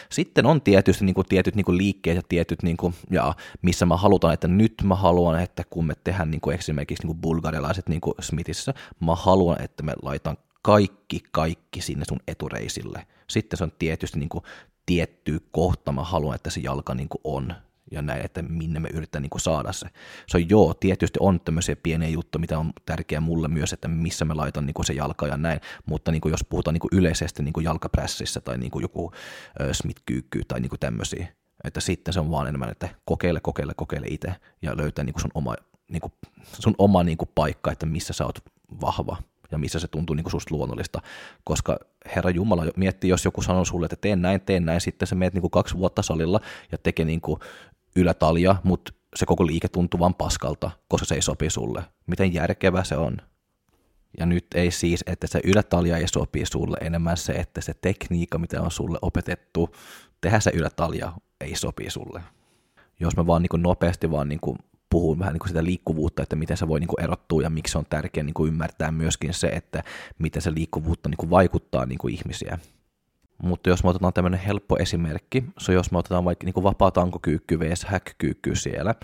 Sitten 0.10 0.46
on 0.46 0.62
tietysti 0.62 1.06
niin 1.06 1.14
kuin, 1.14 1.28
tietyt 1.28 1.56
niin 1.56 1.66
kuin 1.66 1.78
liikkeet 1.78 2.16
ja 2.16 2.22
tietyt, 2.30 2.64
niin 2.64 2.78
kuin, 2.78 2.94
ja 3.10 3.36
missä 3.62 3.86
mä 3.86 3.98
halutaan, 3.98 4.34
että 4.34 4.48
nyt 4.48 4.74
mä 4.84 4.96
haluan, 4.96 5.40
että 5.40 5.64
kun 5.70 5.86
me 5.86 5.94
tehdään 6.04 6.32
niin 6.32 6.42
kuin 6.42 6.58
esimerkiksi 6.60 7.04
niin 7.04 7.08
kuin 7.08 7.22
bulgarilaiset 7.22 7.90
niin 7.90 8.02
kuin 8.02 8.14
Smithissä, 8.22 8.74
mä 9.00 9.16
haluan, 9.16 9.62
että 9.62 9.84
me 9.84 9.94
laitan 10.02 10.38
kaikki, 10.62 11.24
kaikki 11.32 11.82
sinne 11.82 12.06
sun 12.06 12.20
etureisille. 12.28 13.08
Sitten 13.28 13.58
se 13.58 13.64
on 13.64 13.72
tietysti 13.80 14.20
niin 14.20 14.30
kuin, 14.30 14.44
tietty 14.90 15.40
kohta, 15.52 15.92
mä 15.92 16.04
haluan, 16.04 16.36
että 16.36 16.50
se 16.50 16.60
jalka 16.60 16.96
niin 16.96 17.10
kuin 17.10 17.22
on 17.24 17.54
ja 17.92 18.02
näin, 18.02 18.26
että 18.26 18.42
minne 18.42 18.80
me 18.80 18.90
yritetään 18.94 19.22
niin 19.22 19.30
kuin 19.30 19.42
saada 19.42 19.74
se. 19.74 19.88
Se 20.28 20.38
on 20.38 20.50
joo, 20.50 20.74
tietysti 20.74 21.20
on 21.22 21.40
tämmöisiä 21.40 21.76
pieniä 21.76 22.10
juttuja, 22.10 22.40
mitä 22.40 22.60
on 22.60 22.74
tärkeää 22.86 23.22
mulle 23.22 23.48
myös, 23.48 23.74
että 23.74 23.88
missä 23.88 24.26
me 24.26 24.34
laitan 24.34 24.66
niin 24.66 24.74
kuin 24.74 24.86
se 24.86 24.94
jalka 24.94 25.28
ja 25.28 25.38
näin, 25.38 25.60
mutta 25.86 26.12
niin 26.12 26.22
kuin 26.22 26.32
jos 26.32 26.44
puhutaan 26.50 26.74
niin 26.74 26.80
kuin 26.80 26.90
yleisesti 26.94 27.44
niin 27.44 27.54
kuin 27.54 27.64
jalkaprässissä 27.64 28.42
tai 28.42 28.58
niin 28.58 28.72
kuin 28.72 28.82
joku 28.82 29.12
äh, 29.62 29.68
Smith-kyykky 29.72 30.42
tai 30.48 30.60
niin 30.60 30.70
kuin 30.70 30.80
tämmöisiä, 30.80 31.28
että 31.64 31.80
sitten 31.80 32.14
se 32.14 32.20
on 32.20 32.32
vaan 32.32 32.48
enemmän, 32.48 32.70
että 32.70 32.90
kokeile, 33.06 33.40
kokeile, 33.40 33.74
kokeile 33.74 34.08
itse 34.10 34.36
ja 34.62 34.78
löytää 34.78 35.06
niin 35.06 35.14
kuin 35.14 35.22
sun 35.22 35.32
oma, 35.34 35.56
niin 35.92 36.02
kuin, 36.02 36.14
sun 36.60 36.76
oma 36.78 37.04
niin 37.04 37.18
kuin 37.18 37.30
paikka, 37.36 37.72
että 37.72 37.86
missä 37.86 38.14
sä 38.14 38.26
oot 38.26 38.40
vahva 38.82 39.18
ja 39.52 39.58
missä 39.58 39.80
se 39.80 39.88
tuntuu 39.88 40.14
niin 40.14 40.32
susta 40.32 40.56
luonnollista, 40.56 41.02
koska 41.44 41.80
Herra 42.16 42.30
Jumala 42.30 42.66
miettii, 42.76 43.10
jos 43.10 43.26
joku 43.26 43.42
sanoo 43.42 43.66
sulle, 43.66 43.86
että 43.86 43.96
teen 43.96 44.22
näin, 44.22 44.42
teen 44.42 44.66
näin, 44.66 44.82
sitten 44.82 45.08
sä 45.08 45.16
meet 45.16 45.34
niin 45.34 45.42
kuin 45.42 45.52
kaksi 45.52 45.78
vuotta 45.78 46.02
salilla 46.02 46.40
ja 46.72 46.78
tekee 46.78 47.06
niin 47.06 47.22
kuin 47.22 47.40
ylätalja, 47.96 48.56
mutta 48.64 48.94
se 49.16 49.26
koko 49.26 49.48
liike 49.48 49.68
tuntuu 49.68 50.00
vaan 50.00 50.16
paskalta, 50.16 50.72
koska 50.88 51.06
se 51.06 51.16
ei 51.16 51.22
sopi 51.22 51.50
sulle. 51.50 51.84
Miten 52.08 52.34
järkevä 52.34 52.84
se 52.84 52.98
on? 52.98 53.18
Ja 54.20 54.26
nyt 54.26 54.46
ei 54.56 54.72
siis, 54.72 55.04
että 55.08 55.28
se 55.28 55.42
ylätalja 55.44 55.98
ei 55.98 56.08
sopi 56.08 56.46
sulle, 56.46 56.78
enemmän 56.82 57.18
se, 57.18 57.34
että 57.34 57.62
se 57.62 57.74
tekniikka, 57.74 58.38
mitä 58.38 58.62
on 58.62 58.72
sulle 58.72 59.00
opetettu, 59.02 59.76
tehdä 60.22 60.40
se 60.40 60.52
ylätalja, 60.54 61.14
ei 61.42 61.56
sopi 61.56 61.90
sulle. 61.90 62.22
Jos 63.00 63.18
mä 63.18 63.28
vaan 63.28 63.42
niin 63.42 63.50
kuin 63.50 63.64
nopeasti 63.64 64.12
vaan 64.12 64.30
niin 64.30 64.40
kuin 64.40 64.58
puhun 64.90 65.20
vähän 65.20 65.34
niin 65.34 65.40
kuin 65.40 65.48
sitä 65.48 65.64
liikkuvuutta, 65.64 66.24
että 66.24 66.36
miten 66.36 66.58
se 66.58 66.68
voi 66.68 66.80
niin 66.80 66.88
kuin 66.88 67.04
erottua 67.04 67.42
ja 67.42 67.50
miksi 67.50 67.78
on 67.78 67.86
tärkeää 67.90 68.24
niin 68.24 68.48
ymmärtää 68.48 68.92
myöskin 68.92 69.34
se, 69.34 69.48
että 69.48 69.84
miten 70.20 70.42
se 70.42 70.54
liikkuvuutta 70.54 71.10
niin 71.10 71.18
kuin 71.18 71.30
vaikuttaa 71.30 71.86
niin 71.86 71.98
kuin 71.98 72.14
ihmisiä. 72.14 72.60
Mutta 73.44 73.70
jos 73.70 73.84
me 73.84 73.90
otetaan 73.90 74.14
tämmöinen 74.14 74.40
helppo 74.40 74.78
esimerkki, 74.78 75.44
se 75.58 75.74
jos 75.74 75.92
me 75.92 75.98
otetaan 75.98 76.26
vaikka 76.26 76.46
niin 76.46 76.64
vapaa 76.64 76.92
tankokyykky 76.92 77.60
vs. 77.60 77.86
häkkykyykky 77.86 78.56
siellä, 78.56 78.96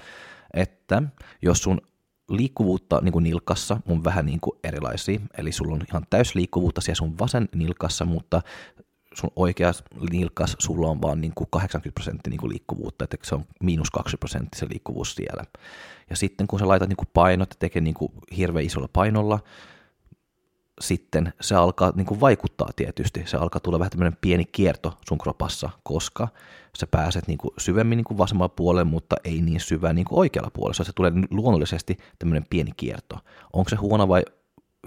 että 0.53 1.03
jos 1.41 1.63
sun 1.63 1.81
liikkuvuutta 2.29 3.01
niin 3.01 3.11
kuin 3.11 3.23
nilkassa 3.23 3.81
on 3.87 4.03
vähän 4.03 4.25
niin 4.25 4.39
kuin 4.39 4.59
erilaisia, 4.63 5.19
eli 5.37 5.51
sulla 5.51 5.75
on 5.75 5.81
ihan 5.89 6.05
täysliikkuvuutta 6.09 6.81
siellä 6.81 6.97
sun 6.97 7.19
vasen 7.19 7.49
nilkassa, 7.55 8.05
mutta 8.05 8.41
sun 9.15 9.31
oikea 9.35 9.71
nilkas, 10.11 10.55
sulla 10.59 10.87
on 10.87 11.01
vaan 11.01 11.21
niin 11.21 11.33
kuin 11.35 11.47
80 11.51 11.95
prosenttia 11.95 12.31
niin 12.31 12.49
liikkuvuutta, 12.49 13.03
että 13.03 13.17
se 13.23 13.35
on 13.35 13.45
miinus 13.63 13.91
2 13.91 14.17
prosenttia 14.17 14.59
se 14.59 14.67
liikkuvuus 14.69 15.15
siellä. 15.15 15.43
Ja 16.09 16.15
sitten 16.15 16.47
kun 16.47 16.59
sä 16.59 16.67
laitat 16.67 16.89
niin 16.89 16.97
kuin 16.97 17.09
painot 17.13 17.49
ja 17.49 17.55
tekee 17.59 17.81
niin 17.81 17.93
kuin 17.93 18.11
hirveän 18.37 18.65
isolla 18.65 18.89
painolla, 18.93 19.39
sitten 20.81 21.33
se 21.41 21.55
alkaa 21.55 21.91
niin 21.95 22.05
kuin 22.05 22.19
vaikuttaa 22.19 22.69
tietysti. 22.75 23.23
Se 23.25 23.37
alkaa 23.37 23.59
tulla 23.59 23.79
vähän 23.79 23.91
tämmöinen 23.91 24.17
pieni 24.21 24.45
kierto 24.45 24.97
sun 25.07 25.17
kropassa, 25.17 25.69
koska 25.83 26.27
sä 26.77 26.87
pääset 26.87 27.27
niin 27.27 27.37
kuin 27.37 27.51
syvemmin 27.57 27.97
niin 27.97 28.03
kuin 28.05 28.17
vasemmalla 28.17 28.49
puolella, 28.49 28.85
mutta 28.85 29.15
ei 29.23 29.41
niin 29.41 29.59
syvää 29.59 29.93
niin 29.93 30.05
kuin 30.05 30.19
oikealla 30.19 30.51
puolella. 30.53 30.83
Se 30.83 30.93
tulee 30.95 31.11
luonnollisesti 31.29 31.97
tämmöinen 32.19 32.45
pieni 32.49 32.71
kierto. 32.77 33.19
Onko 33.53 33.69
se 33.69 33.75
huono 33.75 34.07
vai 34.07 34.23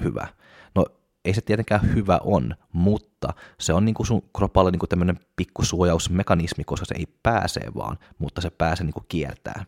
hyvä? 0.03 0.27
No 0.75 0.85
ei 1.25 1.35
se 1.35 1.41
tietenkään 1.41 1.95
hyvä 1.95 2.21
on, 2.25 2.55
mutta 2.73 3.29
se 3.61 3.73
on 3.73 3.85
niin 3.85 3.95
kuin 3.95 4.07
sun 4.07 4.23
kropalle 4.37 4.71
niin 4.71 4.79
kuin 4.79 4.89
tämmöinen 4.89 5.21
pikkusuojausmekanismi, 5.37 6.65
koska 6.65 6.87
se 6.87 6.95
ei 6.99 7.07
pääse 7.23 7.61
vaan, 7.75 7.99
mutta 8.19 8.41
se 8.41 8.51
pääsee 8.51 8.87
niin 8.87 8.95
kuin 8.95 9.07
kiertää. 9.09 9.65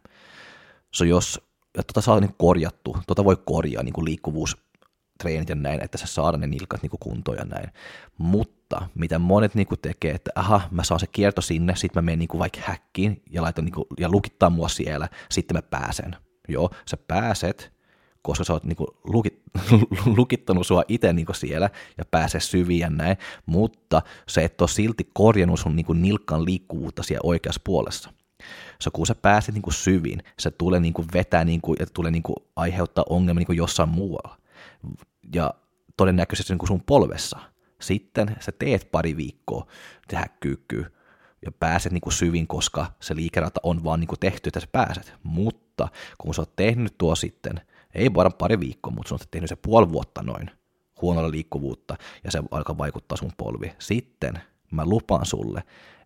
So 0.94 1.04
jos, 1.04 1.40
ja 1.76 1.82
tota 1.82 2.00
saa 2.00 2.20
niin 2.20 2.34
korjattu, 2.38 2.96
tota 3.06 3.24
voi 3.24 3.36
korjaa 3.44 3.82
niin 3.82 3.92
kuin 3.92 4.04
liikkuvuus 4.04 4.56
treenit 5.20 5.48
ja 5.48 5.54
näin, 5.54 5.84
että 5.84 5.98
sä 5.98 6.06
saada 6.06 6.36
ne 6.36 6.46
nilkat 6.46 6.82
niin 6.82 6.90
kuntoon 7.00 7.38
ja 7.38 7.44
näin. 7.44 7.72
Mutta 8.18 8.88
mitä 8.94 9.18
monet 9.18 9.54
niin 9.54 9.66
tekee, 9.82 10.14
että 10.14 10.30
aha, 10.34 10.60
mä 10.70 10.84
saan 10.84 11.00
se 11.00 11.06
kierto 11.06 11.40
sinne, 11.40 11.76
sitten 11.76 12.02
mä 12.02 12.04
menen 12.04 12.18
niin 12.18 12.38
vaikka 12.38 12.60
häkkiin 12.62 13.22
ja, 13.30 13.42
laitan, 13.42 13.64
niin 13.64 13.72
kuin, 13.72 13.86
ja 13.98 14.08
lukittaa 14.08 14.50
mua 14.50 14.68
siellä, 14.68 15.08
sitten 15.30 15.56
mä 15.56 15.62
pääsen. 15.62 16.16
Joo, 16.48 16.70
sä 16.90 16.96
pääset, 16.96 17.72
koska 18.22 18.44
sä 18.44 18.52
oot 18.52 18.64
niin 18.64 18.76
kuin 18.76 18.88
lukit, 19.04 19.42
lukittanut 20.16 20.66
sua 20.66 20.82
itse 20.88 21.12
niin 21.12 21.26
siellä 21.32 21.70
ja 21.98 22.04
pääse 22.04 22.40
syviin 22.40 22.80
ja 22.80 22.90
näin, 22.90 23.16
mutta 23.46 24.02
se 24.28 24.44
et 24.44 24.60
ole 24.60 24.68
silti 24.68 25.10
korjannut 25.12 25.60
sun 25.60 25.76
niin 25.76 25.86
kuin 25.86 26.02
nilkkan 26.02 26.44
liikkuvuutta 26.44 27.02
siellä 27.02 27.20
oikeassa 27.24 27.60
puolessa. 27.64 28.12
So, 28.82 28.90
kun 28.90 29.06
sä 29.06 29.14
pääset 29.14 29.54
niin 29.54 29.62
kuin 29.62 29.74
syviin, 29.74 30.22
se 30.38 30.50
tulee 30.50 30.80
niin 30.80 30.92
kuin 30.92 31.08
vetää 31.14 31.44
niin 31.44 31.60
kuin, 31.60 31.76
ja 31.80 31.86
tulee 31.86 32.10
niin 32.10 32.22
kuin 32.22 32.36
aiheuttaa 32.56 33.04
ongelmia 33.08 33.40
niin 33.40 33.46
kuin 33.46 33.56
jossain 33.56 33.88
muualla 33.88 34.36
ja 35.34 35.54
todennäköisesti 35.96 36.52
niin 36.52 36.66
sun 36.66 36.82
polvessa. 36.82 37.38
Sitten 37.80 38.36
sä 38.40 38.52
teet 38.52 38.88
pari 38.92 39.16
viikkoa 39.16 39.66
tehdä 40.08 40.26
kyykkyä 40.40 40.90
ja 41.44 41.52
pääset 41.52 41.92
niin 41.92 42.00
kuin 42.00 42.12
syvin, 42.12 42.46
koska 42.46 42.92
se 43.00 43.16
liikerata 43.16 43.60
on 43.62 43.84
vaan 43.84 44.00
niin 44.00 44.08
kuin 44.08 44.20
tehty, 44.20 44.48
että 44.48 44.60
sä 44.60 44.66
pääset. 44.72 45.14
Mutta 45.22 45.88
kun 46.18 46.34
sä 46.34 46.42
oot 46.42 46.56
tehnyt 46.56 46.94
tuo 46.98 47.14
sitten, 47.14 47.60
ei 47.94 48.14
vaan 48.14 48.32
pari 48.38 48.60
viikkoa, 48.60 48.92
mutta 48.92 49.08
sä 49.08 49.14
oot 49.14 49.28
tehnyt 49.30 49.48
se 49.48 49.56
puoli 49.56 49.92
vuotta 49.92 50.22
noin 50.22 50.50
huonolla 51.02 51.30
liikkuvuutta 51.30 51.96
ja 52.24 52.30
se 52.30 52.42
alkaa 52.50 52.78
vaikuttaa 52.78 53.18
sun 53.18 53.32
polvi. 53.36 53.72
Sitten 53.78 54.40
mä 54.70 54.86
lupaan 54.86 55.26
sulle, 55.26 55.62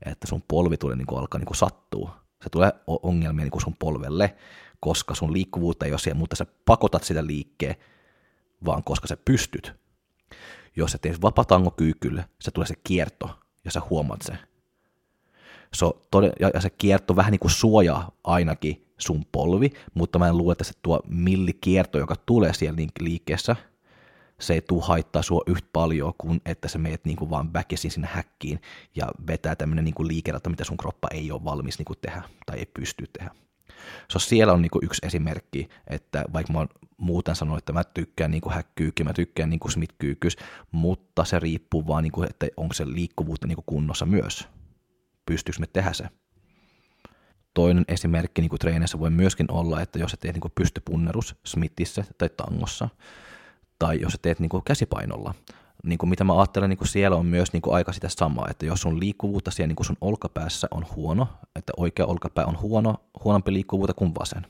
että 0.06 0.26
sun 0.26 0.42
polvi 0.48 0.76
tulee 0.76 0.96
niin 0.96 1.06
kuin 1.06 1.18
alkaa 1.18 1.38
niin 1.38 1.46
kuin 1.46 1.56
sattuu. 1.56 2.10
Se 2.42 2.50
tulee 2.50 2.72
ongelmia 2.86 3.44
niin 3.44 3.50
kuin 3.50 3.62
sun 3.62 3.76
polvelle, 3.78 4.36
koska 4.80 5.14
sun 5.14 5.32
liikkuvuutta 5.32 5.86
ei 5.86 5.92
ole 5.92 5.98
siellä, 5.98 6.18
mutta 6.18 6.36
sä 6.36 6.46
pakotat 6.64 7.04
sitä 7.04 7.26
liikkeen 7.26 7.76
vaan 8.64 8.84
koska 8.84 9.06
sä 9.06 9.16
pystyt. 9.24 9.72
Jos 10.76 10.92
sä 10.92 10.98
teet 10.98 11.22
vapatangokyykylle, 11.22 12.24
se 12.40 12.50
tulee 12.50 12.66
se 12.66 12.74
kierto 12.84 13.30
ja 13.64 13.70
sä 13.70 13.82
huomaat 13.90 14.22
se. 14.22 14.38
So, 15.74 16.02
tode, 16.10 16.32
ja 16.40 16.60
se 16.60 16.70
kierto 16.70 17.16
vähän 17.16 17.32
niin 17.32 17.40
kuin 17.40 17.50
suojaa 17.50 18.10
ainakin 18.24 18.86
sun 18.98 19.24
polvi, 19.32 19.72
mutta 19.94 20.18
mä 20.18 20.28
en 20.28 20.36
luule, 20.36 20.52
että 20.52 20.64
se 20.64 20.72
tuo 20.82 21.00
millikierto, 21.08 21.98
joka 21.98 22.14
tulee 22.26 22.54
siellä 22.54 22.76
liikkeessä, 23.00 23.56
se 24.40 24.54
ei 24.54 24.62
tuu 24.62 24.80
haittaa 24.80 25.22
sua 25.22 25.42
yhtä 25.46 25.68
paljon 25.72 26.12
kuin 26.18 26.40
että 26.46 26.68
sä 26.68 26.78
meet 26.78 27.04
niin 27.04 27.16
kuin 27.16 27.30
vaan 27.30 27.52
väkisin 27.52 27.90
sinne 27.90 28.08
häkkiin 28.12 28.60
ja 28.96 29.08
vetää 29.26 29.56
tämmöinen 29.56 29.84
niin 29.84 30.08
liikerata, 30.08 30.50
mitä 30.50 30.64
sun 30.64 30.76
kroppa 30.76 31.08
ei 31.10 31.32
ole 31.32 31.44
valmis 31.44 31.78
niin 31.78 31.86
kuin 31.86 31.98
tehdä 32.02 32.22
tai 32.46 32.58
ei 32.58 32.66
pysty 32.66 33.04
tehdä. 33.18 33.30
So, 34.12 34.18
siellä 34.18 34.52
on 34.52 34.62
niin 34.62 34.70
kuin 34.70 34.84
yksi 34.84 35.06
esimerkki, 35.06 35.68
että 35.86 36.24
vaikka 36.32 36.52
mä 36.52 36.66
muuten 36.96 37.36
sanonut, 37.36 37.58
että 37.58 37.72
mä 37.72 37.84
tykkään 37.84 38.30
niin 38.30 38.42
häkkyykki, 38.50 39.04
mä 39.04 39.12
tykkään 39.12 39.50
niin 39.50 39.70
smith 39.70 39.94
mutta 40.72 41.24
se 41.24 41.38
riippuu 41.38 41.86
vaan, 41.86 42.02
niin 42.02 42.12
kuin, 42.12 42.30
että 42.30 42.46
onko 42.56 42.74
se 42.74 42.86
liikkuvuutta 42.86 43.46
niin 43.46 43.56
kuin 43.56 43.64
kunnossa 43.66 44.06
myös. 44.06 44.48
Pystyykö 45.26 45.60
me 45.60 45.66
tehdä 45.66 45.92
se? 45.92 46.04
Toinen 47.54 47.84
esimerkki 47.88 48.40
niin 48.40 48.50
treenissä 48.60 48.98
voi 48.98 49.10
myöskin 49.10 49.52
olla, 49.52 49.80
että 49.80 49.98
jos 49.98 50.10
sä 50.10 50.16
teet 50.16 50.34
niin 50.34 50.52
pystypunnerus 50.54 51.36
Smithissä 51.46 52.04
tai 52.18 52.28
tangossa, 52.28 52.88
tai 53.78 54.00
jos 54.00 54.12
sä 54.12 54.18
teet 54.22 54.40
niin 54.40 54.50
käsipainolla, 54.64 55.34
niin 55.84 55.98
kuin 55.98 56.10
mitä 56.10 56.24
mä 56.24 56.38
ajattelen, 56.38 56.70
niin 56.70 56.78
kuin 56.78 56.88
siellä 56.88 57.16
on 57.16 57.26
myös 57.26 57.52
niin 57.52 57.62
kuin 57.62 57.74
aika 57.74 57.92
sitä 57.92 58.08
samaa, 58.08 58.48
että 58.50 58.66
jos 58.66 58.80
sun 58.80 59.00
liikkuvuutta 59.00 59.50
siellä 59.50 59.68
niin 59.68 59.76
kuin 59.76 59.86
sun 59.86 59.96
olkapäässä 60.00 60.68
on 60.70 60.86
huono, 60.96 61.28
että 61.56 61.72
oikea 61.76 62.06
olkapää 62.06 62.46
on 62.46 62.60
huono, 62.60 62.94
huonompi 63.24 63.52
liikkuvuutta 63.52 63.94
kuin 63.94 64.14
vasen, 64.20 64.46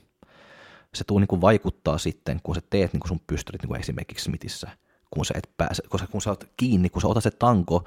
se 0.95 1.03
tuu 1.03 1.19
niin 1.19 1.27
kuin 1.27 1.41
vaikuttaa 1.41 1.97
sitten, 1.97 2.39
kun 2.43 2.55
sä 2.55 2.61
teet 2.69 2.93
niin 2.93 2.99
kuin 2.99 3.09
sun 3.09 3.21
pystyrit 3.27 3.61
niin 3.61 3.67
kuin 3.67 3.79
esimerkiksi 3.79 4.25
Smithissä, 4.25 4.69
kun 5.11 5.25
sä 5.25 5.33
et 5.37 5.49
pääse, 5.57 5.83
koska 5.89 6.07
kun 6.07 6.21
sä 6.21 6.29
oot 6.29 6.49
kiinni, 6.57 6.89
kun 6.89 7.01
sä 7.01 7.07
otat 7.07 7.23
se 7.23 7.31
tanko, 7.31 7.83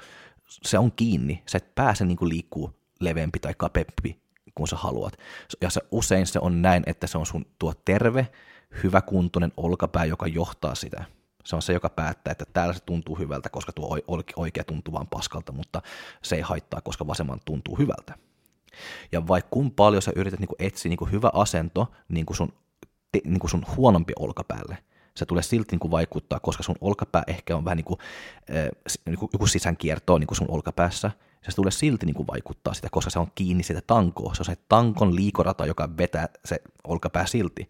se 0.47 0.77
on 0.77 0.91
kiinni, 0.91 1.43
sä 1.45 1.57
et 1.57 1.75
pääse 1.75 2.05
niin 2.05 2.17
kuin 2.17 2.29
liikkuu 2.29 2.78
leveämpi 2.99 3.39
tai 3.39 3.53
kapeampi 3.57 4.19
kuin 4.55 4.67
sä 4.67 4.75
haluat. 4.75 5.17
Ja 5.61 5.69
se, 5.69 5.81
usein 5.91 6.27
se 6.27 6.39
on 6.39 6.61
näin, 6.61 6.83
että 6.85 7.07
se 7.07 7.17
on 7.17 7.25
sun 7.25 7.45
tuo 7.59 7.73
terve, 7.85 8.27
hyväkuntoinen 8.83 9.51
olkapää, 9.57 10.05
joka 10.05 10.27
johtaa 10.27 10.75
sitä. 10.75 11.03
Se 11.43 11.55
on 11.55 11.61
se, 11.61 11.73
joka 11.73 11.89
päättää, 11.89 12.31
että 12.31 12.45
täällä 12.53 12.73
se 12.73 12.79
tuntuu 12.79 13.15
hyvältä, 13.15 13.49
koska 13.49 13.71
tuo 13.71 13.97
oikea 14.35 14.63
tuntuu 14.63 14.93
vaan 14.93 15.07
paskalta, 15.07 15.51
mutta 15.51 15.81
se 16.21 16.35
ei 16.35 16.41
haittaa, 16.41 16.81
koska 16.81 17.07
vasemman 17.07 17.39
tuntuu 17.45 17.77
hyvältä. 17.77 18.13
Ja 19.11 19.27
vaikka 19.27 19.49
kun 19.51 19.71
paljon 19.71 20.01
sä 20.01 20.11
yrität 20.15 20.39
niin 20.39 20.49
etsiä 20.59 20.89
niin 20.89 21.11
hyvä 21.11 21.29
asento 21.33 21.91
niin 22.09 22.25
sun, 22.31 22.53
niin 23.23 23.49
sun 23.49 23.65
huonompi 23.77 24.13
olkapäälle, 24.19 24.77
se 25.15 25.25
tulee 25.25 25.43
silti 25.43 25.71
niin 25.71 25.79
kuin 25.79 25.91
vaikuttaa, 25.91 26.39
koska 26.39 26.63
sun 26.63 26.75
olkapää 26.81 27.23
ehkä 27.27 27.57
on 27.57 27.65
vähän 27.65 27.77
niin 27.77 27.85
kuin, 27.85 27.99
äh, 28.49 28.69
niin 29.05 29.19
kuin 29.19 29.29
joku 29.33 29.47
sisänkierto 29.47 30.17
niin 30.17 30.27
kuin 30.27 30.37
sun 30.37 30.51
olkapäässä, 30.51 31.11
se 31.41 31.55
tulee 31.55 31.71
silti 31.71 32.05
niin 32.05 32.15
kuin 32.15 32.27
vaikuttaa 32.27 32.73
sitä, 32.73 32.87
koska 32.91 33.11
se 33.11 33.19
on 33.19 33.31
kiinni 33.35 33.63
siitä 33.63 33.81
tankoa. 33.87 34.33
Se 34.35 34.41
on 34.41 34.45
se 34.45 34.57
tankon 34.69 35.15
liikorata, 35.15 35.65
joka 35.65 35.89
vetää 35.97 36.29
se 36.45 36.61
olkapää 36.87 37.25
silti. 37.25 37.69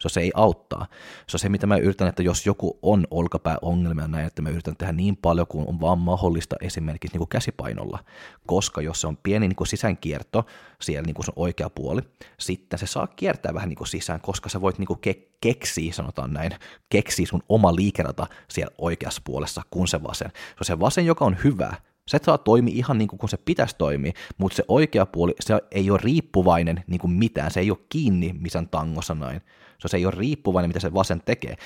Se, 0.00 0.08
se 0.08 0.20
ei 0.20 0.32
auttaa. 0.34 0.86
Se 1.26 1.36
on 1.36 1.38
se, 1.38 1.48
mitä 1.48 1.66
mä 1.66 1.76
yritän, 1.76 2.08
että 2.08 2.22
jos 2.22 2.46
joku 2.46 2.78
on 2.82 3.06
olkapääongelmia 3.10 4.08
näin, 4.08 4.26
että 4.26 4.42
mä 4.42 4.50
yritän 4.50 4.76
tehdä 4.76 4.92
niin 4.92 5.16
paljon 5.16 5.46
kuin 5.46 5.68
on 5.68 5.80
vaan 5.80 5.98
mahdollista 5.98 6.56
esimerkiksi 6.60 7.14
niin 7.14 7.18
kuin 7.18 7.28
käsipainolla. 7.28 7.98
Koska 8.46 8.80
jos 8.80 9.00
se 9.00 9.06
on 9.06 9.16
pieni 9.16 9.48
niin 9.48 9.56
kuin 9.56 9.68
sisänkierto 9.68 10.46
siellä 10.80 11.06
niin 11.06 11.14
kuin 11.14 11.24
sun 11.24 11.34
oikea 11.36 11.70
puoli, 11.70 12.00
sitten 12.38 12.78
se 12.78 12.86
saa 12.86 13.06
kiertää 13.06 13.54
vähän 13.54 13.68
niin 13.68 13.76
kuin 13.76 13.88
sisään, 13.88 14.20
koska 14.20 14.48
sä 14.48 14.60
voit 14.60 14.78
niin 14.78 14.86
kuin 14.86 15.00
ke- 15.06 15.28
keksiä, 15.40 15.92
sanotaan 15.92 16.32
näin, 16.32 16.52
keksiä 16.88 17.26
sun 17.26 17.42
oma 17.48 17.76
liikerata 17.76 18.26
siellä 18.48 18.74
oikeassa 18.78 19.22
puolessa 19.24 19.62
kuin 19.70 19.88
se 19.88 20.02
vasen. 20.02 20.30
Se 20.34 20.56
on 20.60 20.64
se 20.66 20.80
vasen, 20.80 21.06
joka 21.06 21.24
on 21.24 21.36
hyvä, 21.44 21.74
se 22.10 22.20
saa 22.22 22.38
toimia 22.38 22.74
ihan 22.76 22.98
niin 22.98 23.08
kuin 23.08 23.30
se 23.30 23.36
pitäisi 23.36 23.74
toimia, 23.78 24.12
mutta 24.38 24.56
se 24.56 24.64
oikea 24.68 25.06
puoli, 25.06 25.34
se 25.40 25.60
ei 25.70 25.90
ole 25.90 26.00
riippuvainen 26.02 26.84
niin 26.86 27.00
kuin 27.00 27.10
mitään, 27.10 27.50
se 27.50 27.60
ei 27.60 27.70
ole 27.70 27.78
kiinni 27.88 28.32
missään 28.32 28.68
tangossa 28.68 29.14
näin. 29.14 29.40
So, 29.78 29.88
se 29.88 29.96
ei 29.96 30.06
ole 30.06 30.14
riippuvainen, 30.16 30.68
mitä 30.68 30.80
se 30.80 30.94
vasen 30.94 31.22
tekee. 31.24 31.56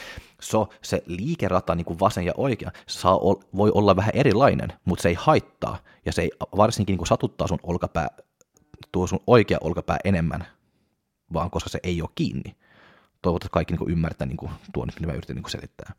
So, 0.40 0.68
se 0.82 1.02
liikerata, 1.06 1.74
niin 1.74 1.84
kuin 1.84 2.00
vasen 2.00 2.24
ja 2.24 2.32
oikea, 2.36 2.70
saa, 2.86 3.18
voi 3.56 3.70
olla 3.74 3.96
vähän 3.96 4.10
erilainen, 4.14 4.72
mutta 4.84 5.02
se 5.02 5.08
ei 5.08 5.14
haittaa. 5.18 5.78
Ja 6.06 6.12
se 6.12 6.22
ei 6.22 6.30
varsinkin 6.56 6.92
niin 6.92 6.98
kuin 6.98 7.08
satuttaa 7.08 7.46
sun 7.46 7.58
olkapää, 7.62 8.08
tuo 8.92 9.06
sun 9.06 9.20
oikea 9.26 9.58
olkapää 9.60 9.96
enemmän, 10.04 10.46
vaan 11.32 11.50
koska 11.50 11.70
se 11.70 11.78
ei 11.82 12.02
ole 12.02 12.10
kiinni. 12.14 12.56
Toivottavasti 13.22 13.52
kaikki 13.52 13.72
niin 13.72 13.78
kuin 13.78 13.90
ymmärtää 13.90 14.26
niin 14.26 14.36
kuin 14.36 14.50
tuon, 14.72 14.88
mitä 14.94 15.06
mä 15.06 15.12
yritän 15.12 15.36
niin 15.36 15.42
kuin 15.42 15.50
selittää. 15.50 15.92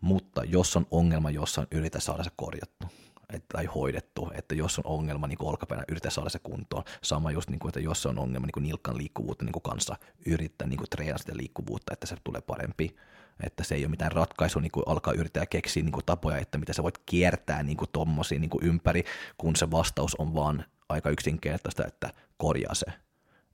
Mutta 0.00 0.44
jos 0.44 0.76
on 0.76 0.86
ongelma 0.90 1.30
jossain, 1.30 1.68
yritä 1.70 2.00
saada 2.00 2.24
se 2.24 2.30
korjattu 2.36 2.86
että, 3.32 3.46
tai 3.52 3.64
hoidettu, 3.64 4.30
että 4.34 4.54
jos 4.54 4.78
on 4.78 4.86
ongelma 4.86 5.26
niin 5.26 5.38
olkapäänä, 5.42 5.84
yritä 5.88 6.10
saada 6.10 6.30
se 6.30 6.38
kuntoon. 6.38 6.84
Sama 7.02 7.30
just, 7.30 7.50
niin 7.50 7.58
kuin, 7.58 7.68
että 7.68 7.80
jos 7.80 8.06
on 8.06 8.18
ongelma 8.18 8.46
niin 8.46 8.62
nilkan 8.62 8.98
liikkuvuutta 8.98 9.44
niin 9.44 9.52
kuin 9.52 9.62
kanssa, 9.62 9.96
yrittää 10.26 10.68
niin 10.68 10.80
treenata 10.90 11.18
sitä 11.18 11.36
liikkuvuutta, 11.36 11.92
että 11.92 12.06
se 12.06 12.16
tulee 12.24 12.40
parempi. 12.40 12.96
Että 13.40 13.64
se 13.64 13.74
ei 13.74 13.84
ole 13.84 13.90
mitään 13.90 14.12
ratkaisu 14.12 14.60
niin 14.60 14.72
kuin 14.72 14.84
alkaa 14.86 15.12
yrittää 15.12 15.46
keksiä 15.46 15.82
niin 15.82 15.92
kuin 15.92 16.04
tapoja, 16.06 16.38
että 16.38 16.58
mitä 16.58 16.72
sä 16.72 16.82
voit 16.82 16.98
kiertää 17.06 17.62
niin 17.62 17.76
kuin 17.76 17.90
tommosia 17.92 18.40
niin 18.40 18.50
kuin 18.50 18.64
ympäri, 18.64 19.04
kun 19.38 19.56
se 19.56 19.70
vastaus 19.70 20.14
on 20.14 20.34
vaan 20.34 20.64
aika 20.88 21.10
yksinkertaista, 21.10 21.86
että 21.86 22.10
korjaa 22.36 22.74
se, 22.74 22.86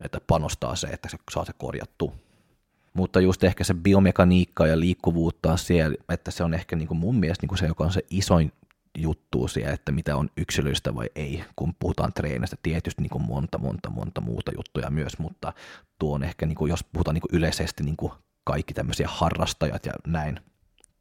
että 0.01 0.21
panostaa 0.27 0.77
se, 0.77 0.87
että 0.87 1.09
se 1.09 1.19
saa 1.31 1.45
se 1.45 1.53
korjattu 1.59 2.15
mutta 2.95 3.21
just 3.21 3.45
ehkä 3.45 3.65
se 3.65 3.75
biomekaniikka 3.75 4.67
ja 4.67 4.81
liikkuvuutta 4.81 5.53
on 5.53 5.59
siellä, 5.59 5.97
että 6.09 6.31
se 6.31 6.45
on 6.45 6.55
ehkä 6.55 6.77
niin 6.77 6.89
kuin 6.89 6.99
mun 6.99 7.17
mielestä 7.17 7.43
niin 7.43 7.49
kuin 7.49 7.59
se, 7.59 7.67
joka 7.67 7.85
on 7.85 7.93
se 7.93 8.03
isoin 8.11 8.53
juttua 8.99 9.49
siellä, 9.49 9.73
että 9.73 9.93
mitä 9.93 10.17
on 10.17 10.31
yksilöistä 10.37 10.95
vai 10.95 11.07
ei, 11.15 11.45
kun 11.57 11.75
puhutaan 11.75 12.13
treenistä. 12.13 12.57
Tietysti 12.63 13.03
niin 13.03 13.11
kuin 13.11 13.23
monta, 13.23 13.59
monta, 13.59 13.91
monta 13.91 14.21
muuta 14.21 14.53
juttuja 14.57 14.91
myös, 14.91 15.19
mutta 15.19 15.53
tuo 15.99 16.15
on 16.15 16.23
ehkä, 16.25 16.47
niin 16.47 16.57
kuin, 16.57 16.71
jos 16.71 16.85
puhutaan 16.85 17.15
niin 17.15 17.23
kuin 17.23 17.37
yleisesti 17.39 17.83
niin 17.83 17.97
kuin 17.97 18.13
kaikki 18.45 18.75
tämmöisiä 18.75 19.09
harrastajat 19.11 19.87
ja 19.87 19.93
näin, 20.07 20.41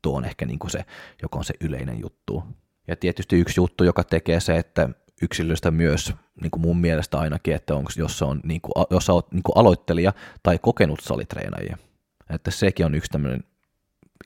tuo 0.01 0.17
on 0.17 0.25
ehkä 0.25 0.45
niin 0.45 0.59
kuin 0.59 0.71
se, 0.71 0.85
joka 1.21 1.37
on 1.37 1.45
se 1.45 1.53
yleinen 1.61 1.99
juttu. 1.99 2.43
Ja 2.87 2.95
tietysti 2.95 3.39
yksi 3.39 3.59
juttu, 3.59 3.83
joka 3.83 4.03
tekee 4.03 4.39
se, 4.39 4.57
että 4.57 4.89
yksilöistä 5.21 5.71
myös 5.71 6.13
niin 6.41 6.51
kuin 6.51 6.61
mun 6.61 6.77
mielestä 6.77 7.19
ainakin, 7.19 7.55
että 7.55 7.75
onko, 7.75 7.91
jos, 7.97 8.21
on, 8.21 8.41
niin 8.43 8.61
kuin, 8.61 8.71
jos 8.89 9.05
sä 9.05 9.13
oot 9.13 9.31
niin 9.31 9.43
kuin 9.43 9.57
aloittelija 9.57 10.13
tai 10.43 10.59
kokenut 10.59 10.99
salitreenaajia. 10.99 11.77
Että 12.29 12.51
sekin 12.51 12.85
on 12.85 12.95
yksi 12.95 13.11
tämmöinen 13.11 13.43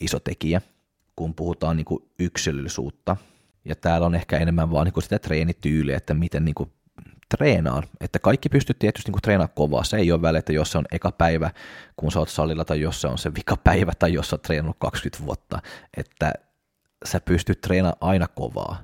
iso 0.01 0.19
tekijä, 0.19 0.61
kun 1.15 1.35
puhutaan 1.35 1.77
niin 1.77 1.85
kuin 1.85 2.03
yksilöllisuutta– 2.19 3.17
ja 3.65 3.75
täällä 3.75 4.07
on 4.07 4.15
ehkä 4.15 4.37
enemmän 4.37 4.71
vaan 4.71 4.85
niin 4.85 4.93
kuin 4.93 5.03
sitä 5.03 5.19
treenityyliä, 5.19 5.97
että 5.97 6.13
miten 6.13 6.45
niin 6.45 6.55
kuin 6.55 6.71
treenaan. 7.37 7.83
Että 8.01 8.19
kaikki 8.19 8.49
pystyy 8.49 8.75
tietysti 8.79 9.11
niin 9.11 9.21
treenaamaan 9.21 9.55
kovaa. 9.55 9.83
Se 9.83 9.97
ei 9.97 10.11
ole 10.11 10.21
väliä, 10.21 10.39
että 10.39 10.53
jos 10.53 10.71
se 10.71 10.77
on 10.77 10.85
eka 10.91 11.11
päivä, 11.11 11.51
kun 11.95 12.11
sä 12.11 12.19
oot 12.19 12.29
salilla, 12.29 12.65
tai 12.65 12.81
jos 12.81 13.01
se 13.01 13.07
on 13.07 13.17
se 13.17 13.35
vika 13.35 13.57
päivä, 13.57 13.91
tai 13.99 14.13
jos 14.13 14.29
sä 14.29 14.33
oot 14.33 14.41
treenannut 14.41 14.77
20 14.79 15.25
vuotta. 15.25 15.59
Että 15.97 16.33
sä 17.05 17.19
pystyt 17.19 17.61
treenaamaan 17.61 17.97
aina 18.01 18.27
kovaa. 18.27 18.83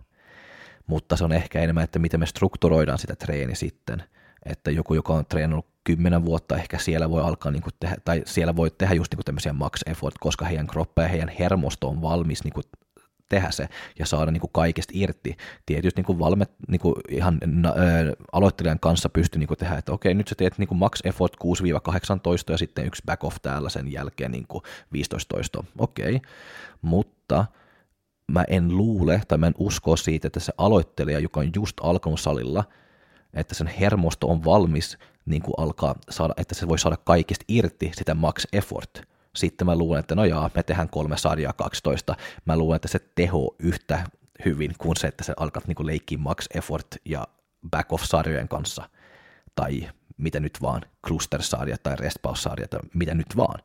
Mutta 0.88 1.16
se 1.16 1.24
on 1.24 1.32
ehkä 1.32 1.60
enemmän, 1.60 1.84
että 1.84 2.00
miten 2.00 2.20
me 2.20 2.26
strukturoidaan 2.26 3.00
sitä 3.00 3.16
treeni 3.16 3.56
sitten. 3.56 4.04
Että 4.46 4.72
joku, 4.72 4.94
joka 4.94 5.14
on 5.14 5.26
treenannut 5.26 5.66
10 5.84 6.26
vuotta, 6.26 6.58
ehkä 6.58 6.78
siellä 6.78 7.10
voi 7.10 7.22
alkaa 7.22 7.52
niin 7.52 7.64
tehdä, 7.80 7.96
tai 8.06 8.22
siellä 8.26 8.56
voi 8.56 8.72
tehdä 8.72 8.94
just 8.96 9.14
niin 9.14 9.26
tämmöisiä 9.26 9.54
max 9.54 9.82
effort, 9.86 10.16
koska 10.20 10.46
heidän 10.46 10.68
kroppa 10.68 11.02
ja 11.02 11.08
heidän 11.08 11.32
hermosto 11.40 11.90
on 11.90 12.02
valmis 12.02 12.44
niin 12.44 12.54
tehdä 13.30 13.52
se 13.52 13.70
ja 14.00 14.06
saada 14.06 14.32
niin 14.32 14.42
kuin 14.42 14.52
kaikesta 14.54 14.92
irti. 14.96 15.38
Tietysti 15.66 16.00
niin 16.00 16.06
kuin 16.06 16.20
valme, 16.20 16.46
niin 16.68 16.82
kuin 16.82 16.96
ihan 17.10 17.40
ä, 17.66 17.70
aloittelijan 18.32 18.80
kanssa 18.80 19.10
pystyy 19.10 19.40
niin 19.40 19.58
tehdä, 19.58 19.76
että 19.76 19.92
okei, 19.92 20.14
nyt 20.14 20.28
sä 20.28 20.36
teet 20.36 20.58
niin 20.58 20.68
kuin 20.68 20.78
max 20.78 21.00
effort 21.04 21.34
6-18 21.34 21.38
ja 22.50 22.58
sitten 22.58 22.86
yksi 22.86 23.04
back 23.06 23.24
off 23.24 23.38
täällä 23.42 23.70
sen 23.70 23.92
jälkeen 23.92 24.32
niin 24.32 24.46
kuin 24.48 24.64
15 24.94 25.36
toistoa. 25.36 25.64
Okei, 25.78 26.22
mutta 26.82 27.46
mä 28.32 28.44
en 28.48 28.78
luule 28.78 29.22
tai 29.28 29.38
mä 29.38 29.48
en 29.48 29.56
usko 29.58 29.96
siitä, 29.96 30.28
että 30.28 30.40
se 30.40 30.54
aloittelija, 30.58 31.20
joka 31.20 31.40
on 31.40 31.52
just 31.56 31.78
alkanut 31.82 32.20
salilla, 32.20 32.64
että 33.34 33.56
sen 33.56 33.68
hermosto 33.68 34.28
on 34.28 34.46
valmis 34.46 34.98
niin 35.26 35.42
kuin 35.42 35.54
alkaa 35.58 35.96
saada, 36.10 36.34
että 36.38 36.56
se 36.56 36.68
voi 36.68 36.80
saada 36.80 36.98
kaikista 36.98 37.46
irti 37.48 37.92
sitä 37.96 38.14
max 38.14 38.46
effort 38.54 39.02
sitten 39.40 39.66
mä 39.66 39.76
luulen, 39.76 40.00
että 40.00 40.16
no 40.16 40.26
jaa, 40.26 40.50
me 40.56 40.64
tehdään 40.64 40.90
kolme 40.90 41.18
sarjaa 41.18 41.54
12. 41.54 42.16
Mä 42.46 42.58
luulen, 42.58 42.76
että 42.76 42.88
se 42.88 43.00
teho 43.16 43.56
yhtä 43.60 44.04
hyvin 44.46 44.74
kuin 44.78 44.98
se, 44.98 45.08
että 45.08 45.24
se 45.24 45.34
alkaa 45.38 45.62
niin 45.68 45.88
leikkiä 45.88 46.18
max 46.18 46.46
effort 46.54 46.88
ja 47.06 47.28
back 47.70 47.94
off 47.94 48.04
sarjojen 48.04 48.48
kanssa. 48.48 48.90
Tai 49.56 49.90
mitä 50.18 50.40
nyt 50.40 50.58
vaan, 50.62 50.82
cluster-sarja 51.08 51.78
tai 51.84 51.96
restpaus-sarja 51.96 52.68
tai 52.68 52.80
mitä 52.94 53.14
nyt 53.14 53.38
vaan. 53.38 53.60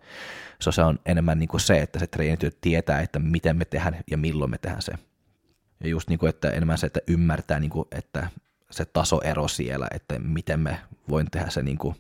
So 0.61 0.73
se 0.73 0.83
on 0.83 0.99
enemmän 1.07 1.39
niin 1.39 1.49
kuin 1.49 1.61
se, 1.61 1.79
että 1.79 1.99
se 1.99 2.07
treenityö 2.07 2.51
tietää, 2.61 3.01
että 3.01 3.19
miten 3.19 3.57
me 3.57 3.65
tehdään 3.65 4.01
ja 4.11 4.17
milloin 4.17 4.51
me 4.51 4.59
tehdään 4.59 4.83
se. 4.83 4.93
Ja 5.81 5.89
just 5.89 6.09
niin 6.09 6.19
kuin, 6.19 6.31
että 6.31 6.51
enemmän 6.51 6.79
se, 6.79 6.87
että 6.87 7.01
ymmärtää, 7.07 7.61
niin 7.61 7.71
kuin, 7.71 7.89
että 7.91 8.29
se 8.71 8.85
tasoero 8.85 9.49
siellä, 9.49 9.89
että 9.91 10.19
miten 10.19 10.61
me 10.61 10.81
voin 11.09 11.31
tehdä 11.31 11.51
se 11.51 11.63
niin 11.63 11.79
kuin 11.79 11.97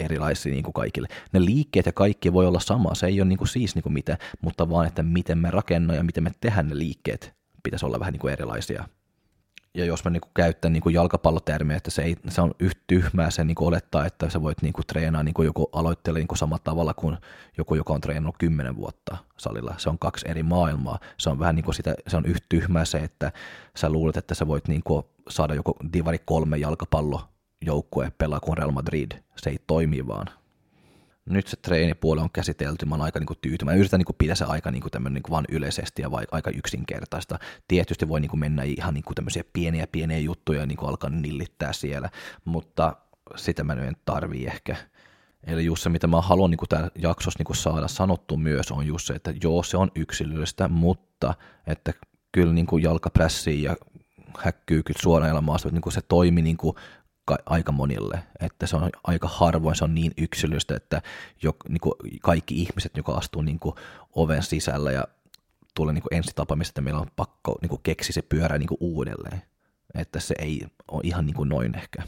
erilaisia 0.00 0.52
niin 0.52 0.64
kuin 0.64 0.74
kaikille. 0.74 1.08
Ne 1.32 1.44
liikkeet 1.44 1.86
ja 1.86 1.92
kaikki 1.92 2.32
voi 2.32 2.46
olla 2.46 2.60
sama, 2.60 2.94
se 2.94 3.06
ei 3.06 3.20
ole 3.20 3.28
niin 3.28 3.38
kuin 3.38 3.48
siis 3.48 3.74
niin 3.74 3.82
kuin 3.82 3.92
mitä, 3.92 4.18
mutta 4.40 4.70
vaan, 4.70 4.86
että 4.86 5.02
miten 5.02 5.38
me 5.38 5.50
rakennamme 5.50 5.96
ja 5.96 6.04
miten 6.04 6.24
me 6.24 6.30
tehdään 6.40 6.68
ne 6.68 6.78
liikkeet, 6.78 7.34
pitäisi 7.62 7.86
olla 7.86 8.00
vähän 8.00 8.12
niin 8.12 8.20
kuin 8.20 8.32
erilaisia. 8.32 8.84
Ja 9.76 9.84
jos 9.84 10.04
mä 10.04 10.10
niin 10.10 10.20
kuin 10.20 10.30
käytän 10.34 10.72
niin 10.72 10.82
kuin 10.82 10.94
jalkapallotermiä, 10.94 11.76
että 11.76 11.90
se, 11.90 12.02
ei, 12.02 12.16
se 12.28 12.40
on 12.40 12.54
yhtä 12.60 12.82
tyhmää 12.86 13.30
se 13.30 13.44
niin 13.44 13.54
kuin 13.54 13.68
olettaa, 13.68 14.06
että 14.06 14.30
sä 14.30 14.42
voit 14.42 14.62
niin 14.62 14.72
kuin 14.72 14.86
treenaa 14.86 15.22
niin 15.22 15.34
kuin 15.34 15.46
joku 15.46 15.68
aloittelee 15.72 16.20
niin 16.20 16.28
kuin 16.28 16.38
samalla 16.38 16.62
tavalla 16.64 16.94
kuin 16.94 17.16
joku, 17.58 17.74
joka 17.74 17.92
on 17.92 18.00
treenannut 18.00 18.34
kymmenen 18.38 18.76
vuotta 18.76 19.16
salilla. 19.36 19.74
Se 19.78 19.90
on 19.90 19.98
kaksi 19.98 20.28
eri 20.28 20.42
maailmaa. 20.42 20.98
Se 21.18 21.30
on 21.30 21.38
vähän 21.38 21.54
niin 21.54 21.64
kuin 21.64 21.74
sitä, 21.74 21.94
se 22.06 22.16
on 22.16 22.26
yhtä 22.26 22.46
tyhmää 22.48 22.84
se, 22.84 22.98
että 22.98 23.32
sä 23.76 23.90
luulet, 23.90 24.16
että 24.16 24.34
sä 24.34 24.46
voit 24.46 24.68
niin 24.68 24.82
kuin 24.82 25.02
saada 25.28 25.54
joku 25.54 25.76
divari 25.92 26.18
kolme 26.24 26.56
jalkapallo 26.56 27.33
joukkue 27.66 28.12
pelaa 28.18 28.40
kuin 28.40 28.58
Real 28.58 28.70
Madrid. 28.70 29.12
Se 29.36 29.50
ei 29.50 29.58
toimi 29.66 30.06
vaan. 30.06 30.26
Nyt 31.26 31.46
se 31.46 31.56
treenipuoli 31.56 32.20
on 32.20 32.30
käsitelty, 32.30 32.86
mä 32.86 32.94
oon 32.94 33.02
aika 33.02 33.18
niin 33.18 33.38
tyytyväinen. 33.40 33.80
Yritän 33.80 33.98
niin 33.98 34.16
pitää 34.18 34.34
se 34.34 34.44
aika 34.44 34.70
niin 34.70 34.82
tämmöinen 34.90 35.22
niin 35.22 35.30
vaan 35.30 35.44
yleisesti 35.48 36.02
ja 36.02 36.10
vai, 36.10 36.24
aika 36.30 36.50
yksinkertaista. 36.50 37.38
Tietysti 37.68 38.08
voi 38.08 38.20
niin 38.20 38.38
mennä 38.38 38.62
ihan 38.62 38.94
niin 38.94 39.04
tämmöisiä 39.14 39.42
pieniä 39.52 39.86
pieniä 39.86 40.18
juttuja 40.18 40.60
ja 40.60 40.66
niin 40.66 40.78
alkaa 40.82 41.10
nillittää 41.10 41.72
siellä, 41.72 42.10
mutta 42.44 42.96
sitä 43.36 43.64
mä 43.64 43.72
en 43.72 43.96
tarvii 44.04 44.46
ehkä. 44.46 44.76
Eli 45.46 45.64
just 45.64 45.82
se, 45.82 45.88
mitä 45.88 46.06
mä 46.06 46.20
haluan 46.20 46.50
niin 46.50 46.68
täällä 46.68 46.90
jaksossa 46.94 47.38
niin 47.38 47.56
saada 47.56 47.88
sanottu 47.88 48.36
myös, 48.36 48.70
on 48.70 48.86
just 48.86 49.06
se, 49.06 49.14
että 49.14 49.34
joo, 49.42 49.62
se 49.62 49.76
on 49.76 49.90
yksilöllistä, 49.94 50.68
mutta 50.68 51.34
että 51.66 51.92
kyllä 52.32 52.52
niin 52.52 52.66
jalkaprässiin 52.82 53.62
ja 53.62 53.76
häkkyykyt 54.38 54.96
suoraan 55.02 55.30
ilmaasta, 55.30 55.68
että 55.68 55.80
niin 55.84 55.92
se 55.92 56.00
toimi 56.02 56.42
niin 56.42 56.56
ka- 56.56 56.80
aika 57.46 57.72
monille, 57.72 58.24
että 58.40 58.66
se 58.66 58.76
on 58.76 58.90
aika 59.04 59.28
harvoin, 59.28 59.76
se 59.76 59.84
on 59.84 59.94
niin 59.94 60.12
yksilöistä, 60.16 60.76
että 60.76 61.02
jo, 61.42 61.56
niin 61.68 61.80
kuin 61.80 61.94
kaikki 62.22 62.62
ihmiset, 62.62 62.96
jotka 62.96 63.12
astuu 63.12 63.42
niin 63.42 63.58
kuin 63.58 63.74
oven 64.14 64.42
sisällä 64.42 64.92
ja 64.92 65.04
tulee 65.74 65.94
niin 65.94 66.02
kuin 66.02 66.14
ensitapaamista, 66.14 66.70
että 66.70 66.80
meillä 66.80 67.00
on 67.00 67.10
pakko 67.16 67.58
niin 67.62 67.68
kuin 67.68 67.80
keksi 67.82 68.12
se 68.12 68.22
pyörä 68.22 68.58
niin 68.58 68.68
kuin 68.68 68.78
uudelleen, 68.80 69.42
että 69.94 70.20
se 70.20 70.34
ei 70.38 70.66
ole 70.88 71.00
ihan 71.04 71.26
niin 71.26 71.34
kuin 71.34 71.48
noin 71.48 71.76
ehkä. 71.76 72.02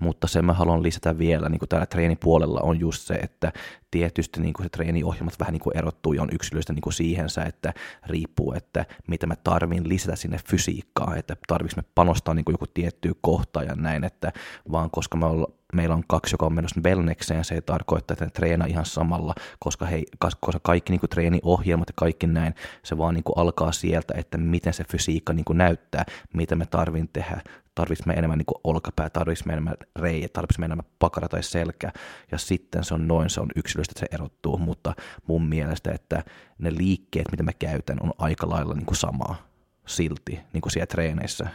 Mutta 0.00 0.26
sen 0.26 0.44
mä 0.44 0.52
haluan 0.52 0.82
lisätä 0.82 1.18
vielä 1.18 1.48
niin 1.48 1.58
kuin 1.58 1.68
täällä 1.68 1.86
treenipuolella 1.86 2.60
on 2.62 2.80
just 2.80 3.02
se, 3.02 3.14
että 3.14 3.52
tietysti 3.90 4.40
niin 4.40 4.52
kuin 4.52 4.64
se 4.64 4.68
treeniohjelmat 4.68 5.40
vähän 5.40 5.52
niin 5.52 5.60
kuin 5.60 5.76
erottuu 5.76 6.12
ja 6.12 6.22
on 6.22 6.28
yksilöistä 6.32 6.72
niin 6.72 6.82
kuin 6.82 6.92
siihensä, 6.92 7.42
että 7.42 7.72
riippuu, 8.06 8.52
että 8.52 8.86
mitä 9.06 9.26
mä 9.26 9.36
tarvin 9.36 9.88
lisätä 9.88 10.16
sinne 10.16 10.38
fysiikkaa, 10.48 11.16
että 11.16 11.36
tarvitsen 11.46 11.84
me 11.84 11.90
panostaa 11.94 12.34
niin 12.34 12.44
kuin 12.44 12.52
joku 12.52 12.66
tiettyyn 12.66 13.14
kohtaan 13.20 13.66
ja 13.66 13.74
näin, 13.74 14.04
että 14.04 14.32
vaan 14.72 14.90
koska 14.90 15.16
me 15.16 15.26
olla, 15.26 15.46
meillä 15.74 15.94
on 15.94 16.04
kaksi, 16.08 16.34
joka 16.34 16.46
on 16.46 16.54
menossa 16.54 16.80
wellnesseen, 16.84 17.44
se 17.44 17.54
ei 17.54 17.62
tarkoita, 17.62 18.12
että 18.12 18.24
ne 18.24 18.30
treenaa 18.30 18.66
ihan 18.68 18.86
samalla, 18.86 19.34
koska, 19.58 19.86
hei, 19.86 20.06
koska 20.18 20.60
kaikki 20.62 20.92
niin 20.92 21.00
kuin 21.00 21.10
treeniohjelmat 21.10 21.88
ja 21.88 21.94
kaikki 21.96 22.26
näin, 22.26 22.54
se 22.82 22.98
vaan 22.98 23.14
niin 23.14 23.24
kuin 23.24 23.38
alkaa 23.38 23.72
sieltä, 23.72 24.14
että 24.16 24.38
miten 24.38 24.72
se 24.72 24.84
fysiikka 24.84 25.32
niin 25.32 25.44
kuin 25.44 25.58
näyttää, 25.58 26.04
mitä 26.34 26.56
me 26.56 26.66
tarvin 26.66 27.08
tehdä, 27.12 27.40
tarvitsemme 27.76 28.14
enemmän 28.14 28.38
niin 28.38 28.60
olkapää, 28.64 29.10
tarvitsemme 29.10 29.52
enemmän 29.52 29.74
reijä, 29.96 30.28
tarvitsemme 30.32 30.64
enemmän 30.64 30.86
pakara 30.98 31.28
tai 31.28 31.42
selkä, 31.42 31.92
ja 32.32 32.38
sitten 32.38 32.84
se 32.84 32.94
on 32.94 33.08
noin, 33.08 33.30
se 33.30 33.40
on 33.40 33.48
yksilöstä, 33.56 33.92
että 33.92 34.00
se 34.00 34.14
erottuu, 34.14 34.58
mutta 34.58 34.94
mun 35.26 35.46
mielestä, 35.46 35.92
että 35.92 36.24
ne 36.58 36.74
liikkeet, 36.76 37.26
mitä 37.30 37.42
mä 37.42 37.52
käytän, 37.52 37.98
on 38.00 38.12
aika 38.18 38.48
lailla 38.48 38.74
niin 38.74 38.86
kuin 38.86 38.96
samaa 38.96 39.46
silti, 39.86 40.40
niin 40.52 40.60
kuin 40.60 40.72
siellä 40.72 40.86
treeneissä, 40.86 41.46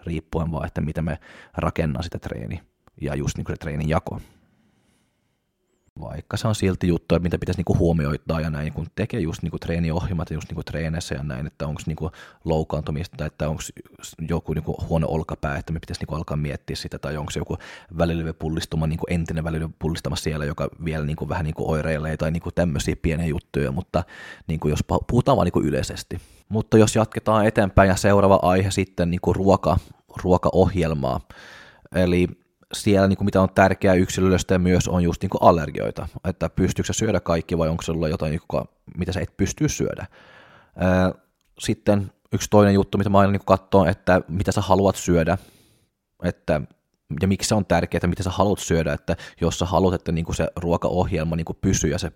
riippuen 0.00 0.52
vaan, 0.52 0.66
että 0.66 0.80
mitä 0.80 1.02
me 1.02 1.18
rakennan 1.56 2.02
sitä 2.02 2.18
treeni, 2.18 2.62
ja 3.00 3.14
just 3.14 3.36
niin 3.36 3.44
kuin 3.44 3.56
se 3.56 3.58
treenin 3.58 3.88
jako 3.88 4.20
vaikka 6.00 6.36
se 6.36 6.48
on 6.48 6.54
silti 6.54 6.88
että 7.00 7.18
mitä 7.18 7.38
pitäisi 7.38 7.58
niinku 7.58 7.78
huomioittaa 7.78 8.40
ja 8.40 8.50
näin, 8.50 8.72
kun 8.72 8.86
tekee 8.94 9.20
just 9.20 9.42
niinku 9.42 9.58
treeniohjelmat 9.58 10.30
just 10.30 10.48
niinku 10.48 10.62
treeneissä 10.62 11.14
ja 11.14 11.22
näin, 11.22 11.46
että 11.46 11.66
onko 11.66 11.80
niinku 11.86 12.10
loukkaantumista 12.44 13.16
tai 13.16 13.26
että 13.26 13.48
onko 13.48 13.62
joku 14.28 14.52
niinku 14.52 14.76
huono 14.88 15.06
olkapää, 15.10 15.56
että 15.56 15.72
me 15.72 15.80
pitäisi 15.80 16.00
niinku 16.00 16.14
alkaa 16.14 16.36
miettiä 16.36 16.76
sitä, 16.76 16.98
tai 16.98 17.16
onko 17.16 17.32
joku 17.36 17.58
välilivepullistuma, 17.98 18.86
niinku 18.86 19.06
entinen 19.10 19.44
välilivepullistama 19.44 20.16
siellä, 20.16 20.44
joka 20.44 20.68
vielä 20.84 21.04
niinku 21.04 21.28
vähän 21.28 21.44
niinku 21.44 21.70
oireilee 21.70 22.16
tai 22.16 22.30
niinku 22.30 22.50
tämmöisiä 22.50 22.96
pieniä 23.02 23.26
juttuja, 23.26 23.72
mutta 23.72 24.04
niinku 24.46 24.68
jos 24.68 24.84
puhutaan 25.06 25.36
vaan 25.36 25.46
niinku 25.46 25.60
yleisesti. 25.60 26.20
Mutta 26.48 26.78
jos 26.78 26.96
jatketaan 26.96 27.46
eteenpäin 27.46 27.88
ja 27.88 27.96
seuraava 27.96 28.38
aihe 28.42 28.70
sitten 28.70 29.10
niinku 29.10 29.32
ruoka, 29.32 29.76
ruokaohjelmaa, 30.22 31.20
eli 31.94 32.28
siellä, 32.74 33.08
niin 33.08 33.16
kuin 33.16 33.24
mitä 33.24 33.42
on 33.42 33.50
tärkeää 33.54 33.94
yksilöllistä 33.94 34.58
myös 34.58 34.88
on 34.88 35.02
just 35.02 35.22
niin 35.22 35.30
kuin 35.30 35.42
allergioita, 35.42 36.08
että 36.24 36.48
pystyykö 36.48 36.92
syödä 36.92 37.20
kaikki 37.20 37.58
vai 37.58 37.68
onko 37.68 37.82
sulla 37.82 38.08
jotain, 38.08 38.30
niin 38.30 38.64
mitä 38.96 39.12
sä 39.12 39.20
et 39.20 39.36
pysty 39.36 39.68
syödä. 39.68 40.06
Sitten 41.58 42.12
yksi 42.32 42.50
toinen 42.50 42.74
juttu, 42.74 42.98
mitä 42.98 43.10
mä 43.10 43.18
aina 43.18 43.32
niin 43.32 43.42
katson, 43.46 43.88
että 43.88 44.20
mitä 44.28 44.52
sä 44.52 44.60
haluat 44.60 44.96
syödä, 44.96 45.38
että 46.24 46.60
ja 47.20 47.28
miksi 47.28 47.48
se 47.48 47.54
on 47.54 47.66
tärkeää, 47.66 48.06
mitä 48.06 48.22
sä 48.22 48.30
haluat 48.30 48.58
syödä, 48.58 48.92
että 48.92 49.16
jos 49.40 49.58
sä 49.58 49.66
haluat, 49.66 49.94
että 49.94 50.12
niin 50.12 50.24
kuin 50.24 50.36
se 50.36 50.48
ruokaohjelma 50.56 51.36
niin 51.36 51.44
kuin 51.44 51.58
pysyy 51.60 51.90
ja 51.90 51.98
se 51.98 52.12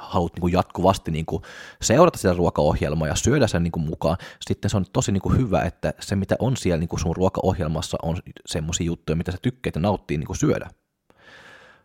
haluat 0.00 0.32
niin 0.32 0.40
kuin 0.40 0.52
jatkuvasti 0.52 1.10
niin 1.10 1.26
kuin 1.26 1.42
seurata 1.82 2.18
sitä 2.18 2.34
ruokaohjelmaa 2.34 3.08
ja 3.08 3.14
syödä 3.14 3.46
sen 3.46 3.62
niin 3.62 3.72
kuin 3.72 3.86
mukaan, 3.86 4.16
sitten 4.40 4.70
se 4.70 4.76
on 4.76 4.84
tosi 4.92 5.12
niin 5.12 5.20
kuin 5.20 5.38
hyvä, 5.38 5.62
että 5.62 5.94
se 6.00 6.16
mitä 6.16 6.36
on 6.38 6.56
siellä 6.56 6.78
niin 6.78 6.88
kuin 6.88 7.00
sun 7.00 7.16
ruokaohjelmassa 7.16 7.98
on 8.02 8.16
semmoisia 8.46 8.86
juttuja, 8.86 9.16
mitä 9.16 9.32
sä 9.32 9.38
tykkäät 9.42 9.74
ja 9.74 9.80
nauttii 9.80 10.18
niin 10.18 10.26
kuin 10.26 10.36
syödä. 10.36 10.70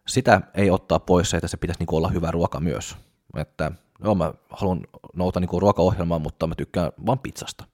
Sitä 0.07 0.41
ei 0.53 0.69
ottaa 0.69 0.99
pois 0.99 1.29
se, 1.29 1.37
että 1.37 1.47
se 1.47 1.57
pitäisi 1.57 1.79
niin 1.79 1.87
kuin 1.87 1.97
olla 1.97 2.09
hyvä 2.09 2.31
ruoka 2.31 2.59
myös. 2.59 2.95
Että 3.37 3.71
joo, 4.03 4.15
mä 4.15 4.33
haluan 4.49 4.81
nouta 5.15 5.39
niin 5.39 5.61
ruokaohjelmaa, 5.61 6.19
mutta 6.19 6.47
mä 6.47 6.55
tykkään 6.55 6.91
vaan 7.05 7.19
pizzasta. 7.19 7.65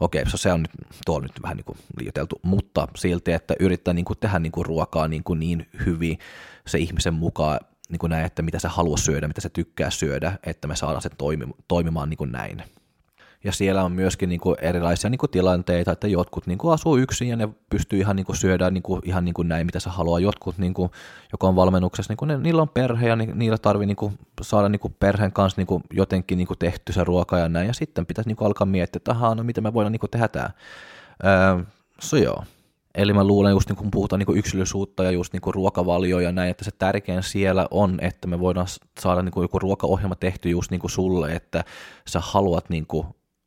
Okei, 0.00 0.30
so 0.30 0.36
se 0.36 0.52
on 0.52 0.62
nyt, 0.62 0.70
tuo 1.06 1.16
on 1.16 1.22
nyt 1.22 1.42
vähän 1.42 1.56
niin 1.56 1.64
kuin 1.64 1.78
liioteltu, 2.00 2.40
mutta 2.42 2.88
silti, 2.96 3.32
että 3.32 3.54
yrittää 3.60 3.94
niin 3.94 4.04
kuin 4.04 4.18
tehdä 4.18 4.38
niin 4.38 4.52
kuin 4.52 4.66
ruokaa 4.66 5.08
niin, 5.08 5.24
kuin 5.24 5.40
niin 5.40 5.68
hyvin 5.86 6.18
se 6.66 6.78
ihmisen 6.78 7.14
mukaan, 7.14 7.60
niin 7.88 7.98
kuin 7.98 8.10
näin, 8.10 8.24
että 8.24 8.42
mitä 8.42 8.58
se 8.58 8.68
haluaa 8.68 8.96
syödä, 8.96 9.28
mitä 9.28 9.40
se 9.40 9.48
tykkää 9.48 9.90
syödä, 9.90 10.38
että 10.46 10.68
me 10.68 10.76
saadaan 10.76 11.02
se 11.02 11.10
toimimaan 11.68 12.10
niin 12.10 12.18
kuin 12.18 12.32
näin. 12.32 12.62
Ja 13.44 13.52
siellä 13.52 13.84
on 13.84 13.92
myöskin 13.92 14.28
niin 14.28 14.40
kuin 14.40 14.56
erilaisia 14.60 15.10
niin 15.10 15.18
kuin 15.18 15.30
tilanteita, 15.30 15.92
että 15.92 16.08
jotkut 16.08 16.46
niin 16.46 16.58
kuin 16.58 16.74
asuu 16.74 16.96
yksin 16.96 17.28
ja 17.28 17.36
ne 17.36 17.48
pystyy 17.70 17.98
ihan 17.98 18.16
niin 18.16 18.26
kuin 18.26 18.36
syödä 18.36 18.70
niin 18.70 18.82
kuin, 18.82 19.02
ihan 19.04 19.24
niin 19.24 19.34
kuin 19.34 19.48
näin, 19.48 19.66
mitä 19.66 19.80
se 19.80 19.90
haluaa. 19.90 20.20
Jotkut, 20.20 20.58
niin 20.58 20.74
kuin, 20.74 20.90
joka 21.32 21.48
on 21.48 21.56
valmennuksessa, 21.56 22.10
niin 22.10 22.16
kuin 22.16 22.28
ne, 22.28 22.38
niillä 22.38 22.62
on 22.62 22.68
perhe 22.68 23.08
ja 23.08 23.16
ni, 23.16 23.26
niillä 23.34 23.58
tarvii 23.58 23.86
niin 23.86 23.96
kuin, 23.96 24.18
saada 24.42 24.68
niin 24.68 24.80
kuin 24.80 24.96
perheen 25.00 25.32
kanssa 25.32 25.60
niin 25.60 25.66
kuin, 25.66 25.82
jotenkin 25.92 26.38
niin 26.38 26.46
kuin 26.46 26.58
tehty 26.58 26.92
se 26.92 27.04
ruoka 27.04 27.38
ja 27.38 27.48
näin. 27.48 27.66
Ja 27.66 27.74
sitten 27.74 28.06
pitäisi 28.06 28.28
niin 28.28 28.36
kuin, 28.36 28.46
alkaa 28.46 28.66
miettiä, 28.66 28.98
että 28.98 29.10
ahaa, 29.10 29.34
no 29.34 29.44
miten 29.44 29.64
me 29.64 29.74
voidaan 29.74 29.92
niin 29.92 30.00
kuin, 30.00 30.10
tehdä 30.10 30.28
tämä. 30.28 30.50
Öö, 31.24 31.64
so 32.00 32.16
joo. 32.16 32.44
Eli 32.94 33.12
mä 33.12 33.24
luulen 33.24 33.50
just 33.50 33.68
niin 33.68 33.76
kun 33.76 33.90
puhutaan 33.90 34.18
niin 34.18 34.38
yksilöllisuutta 34.38 35.04
ja 35.04 35.10
just 35.10 35.32
niin 35.32 35.42
ruokavalio 35.46 36.20
ja 36.20 36.32
näin, 36.32 36.50
että 36.50 36.64
se 36.64 36.70
tärkein 36.78 37.22
siellä 37.22 37.68
on, 37.70 37.98
että 38.00 38.28
me 38.28 38.40
voidaan 38.40 38.66
saada 39.00 39.22
niin 39.22 39.32
joku 39.42 39.58
ruokaohjelma 39.58 40.14
tehty 40.14 40.50
just 40.50 40.70
niin 40.70 40.80
sulle, 40.86 41.32
että 41.32 41.64
sä 42.08 42.20
haluat 42.20 42.70
niin 42.70 42.86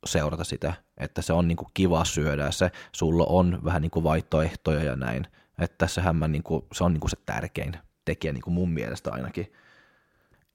seurata 0.06 0.44
sitä, 0.44 0.72
että 0.98 1.22
se 1.22 1.32
on 1.32 1.48
niin 1.48 1.56
kuin 1.56 1.68
kiva 1.74 2.04
syödä 2.04 2.44
ja 2.44 2.52
se, 2.52 2.70
sulla 2.92 3.24
on 3.28 3.58
vähän 3.64 3.82
niin 3.82 3.90
kuin 3.90 4.04
vaihtoehtoja 4.04 4.84
ja 4.84 4.96
näin. 4.96 5.26
Että 5.58 5.74
tässähän 5.78 6.16
mä 6.16 6.28
niin 6.28 6.42
kuin, 6.42 6.64
se 6.72 6.84
on 6.84 6.92
niin 6.92 7.00
kuin 7.00 7.10
se 7.10 7.16
tärkein 7.26 7.72
tekijä 8.04 8.32
niin 8.32 8.42
kuin 8.42 8.54
mun 8.54 8.70
mielestä 8.70 9.12
ainakin, 9.12 9.52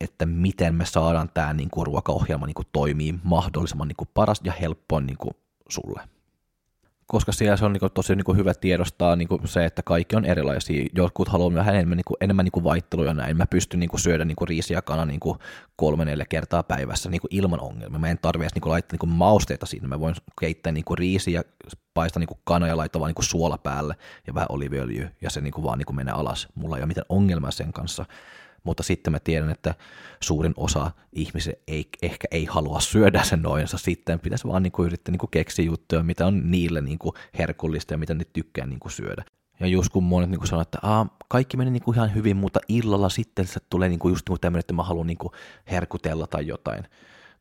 että 0.01 0.25
miten 0.25 0.75
me 0.75 0.85
saadaan 0.85 1.29
tämä 1.33 1.53
niin 1.53 1.69
kuin 1.69 1.87
ruokaohjelma 1.87 2.45
niin 2.45 2.53
kuin 2.53 2.67
toimii 2.71 3.15
mahdollisimman 3.23 3.87
niin 3.87 3.95
kuin 3.95 4.09
paras 4.13 4.41
ja 4.43 4.51
helppoin 4.51 5.05
niin 5.05 5.17
kuin 5.17 5.33
sulle 5.69 6.01
koska 7.11 7.31
siellä 7.31 7.57
se 7.57 7.65
on 7.65 7.73
niin 7.73 7.91
tosi 7.93 8.15
niin 8.15 8.37
hyvä 8.37 8.53
tiedostaa 8.53 9.15
niin 9.15 9.27
se, 9.45 9.65
että 9.65 9.83
kaikki 9.83 10.15
on 10.15 10.25
erilaisia. 10.25 10.85
Jotkut 10.95 11.27
haluaa 11.27 11.53
vähän 11.53 11.75
enemmän, 11.75 11.97
niin 11.97 12.05
kuin, 12.07 12.17
enemmän 12.21 12.45
niin 12.53 12.63
vaihteluja 12.63 13.13
näin. 13.13 13.37
Mä 13.37 13.45
pystyn 13.47 13.79
niin 13.79 13.89
syödä 13.95 14.25
niin 14.25 14.47
riisiä 14.47 14.81
kana 14.81 15.05
niin 15.05 15.19
kolme 15.75 16.05
neljä 16.05 16.25
kertaa 16.29 16.63
päivässä 16.63 17.09
niin 17.09 17.21
ilman 17.29 17.59
ongelmia. 17.59 17.99
Mä 17.99 18.09
en 18.09 18.19
tarvitse 18.21 18.59
niin 18.59 18.71
laittaa 18.71 18.97
niin 19.01 19.15
mausteita 19.15 19.65
sinne. 19.65 19.87
Mä 19.87 19.99
voin 19.99 20.15
keittää 20.39 20.71
niin 20.71 20.85
riisiä, 20.97 21.43
paista 21.93 22.19
niin 22.19 22.29
kana 22.43 22.67
ja 22.67 22.77
laittaa 22.77 22.99
vaan 22.99 23.13
niin 23.17 23.25
suola 23.25 23.57
päälle 23.57 23.95
ja 24.27 24.33
vähän 24.33 24.47
oliviöljyä 24.49 25.11
ja 25.21 25.29
se 25.29 25.41
niin 25.41 25.63
vaan 25.63 25.77
niin 25.77 25.95
menee 25.95 26.13
alas. 26.13 26.47
Mulla 26.55 26.77
ei 26.77 26.81
ole 26.81 26.87
mitään 26.87 27.05
ongelmaa 27.09 27.51
sen 27.51 27.73
kanssa 27.73 28.05
mutta 28.63 28.83
sitten 28.83 29.13
mä 29.13 29.19
tiedän, 29.19 29.49
että 29.49 29.75
suurin 30.23 30.53
osa 30.57 30.91
ihmisiä 31.13 31.53
ei, 31.67 31.89
ehkä 32.01 32.27
ei 32.31 32.45
halua 32.45 32.79
syödä 32.79 33.23
sen 33.23 33.41
noinsa, 33.41 33.77
sitten 33.77 34.19
pitäisi 34.19 34.47
vaan 34.47 34.63
niin 34.63 34.71
kuin 34.71 34.85
yrittää 34.85 35.11
niin 35.11 35.19
kuin 35.19 35.31
keksiä 35.31 35.65
juttuja, 35.65 36.03
mitä 36.03 36.27
on 36.27 36.51
niille 36.51 36.81
niin 36.81 36.99
kuin 36.99 37.15
herkullista 37.39 37.93
ja 37.93 37.97
mitä 37.97 38.13
ne 38.13 38.25
tykkää 38.33 38.65
niin 38.65 38.79
kuin 38.79 38.91
syödä. 38.91 39.23
Ja 39.59 39.67
just 39.67 39.89
kun 39.89 40.03
monet 40.03 40.29
niin 40.29 40.47
sanoo, 40.47 40.61
että 40.61 40.77
Aa, 40.81 41.17
kaikki 41.27 41.57
meni 41.57 41.71
niin 41.71 41.83
kuin 41.83 41.95
ihan 41.95 42.15
hyvin, 42.15 42.37
mutta 42.37 42.59
illalla 42.67 43.09
sitten 43.09 43.47
se 43.47 43.59
tulee 43.69 43.89
niin 43.89 43.99
kuin 43.99 44.11
just 44.11 44.29
niin 44.29 44.31
kuin 44.31 44.41
tämmöinen, 44.41 44.59
että 44.59 44.73
mä 44.73 44.83
haluan 44.83 45.07
niin 45.07 45.17
kuin 45.17 45.33
herkutella 45.71 46.27
tai 46.27 46.47
jotain. 46.47 46.83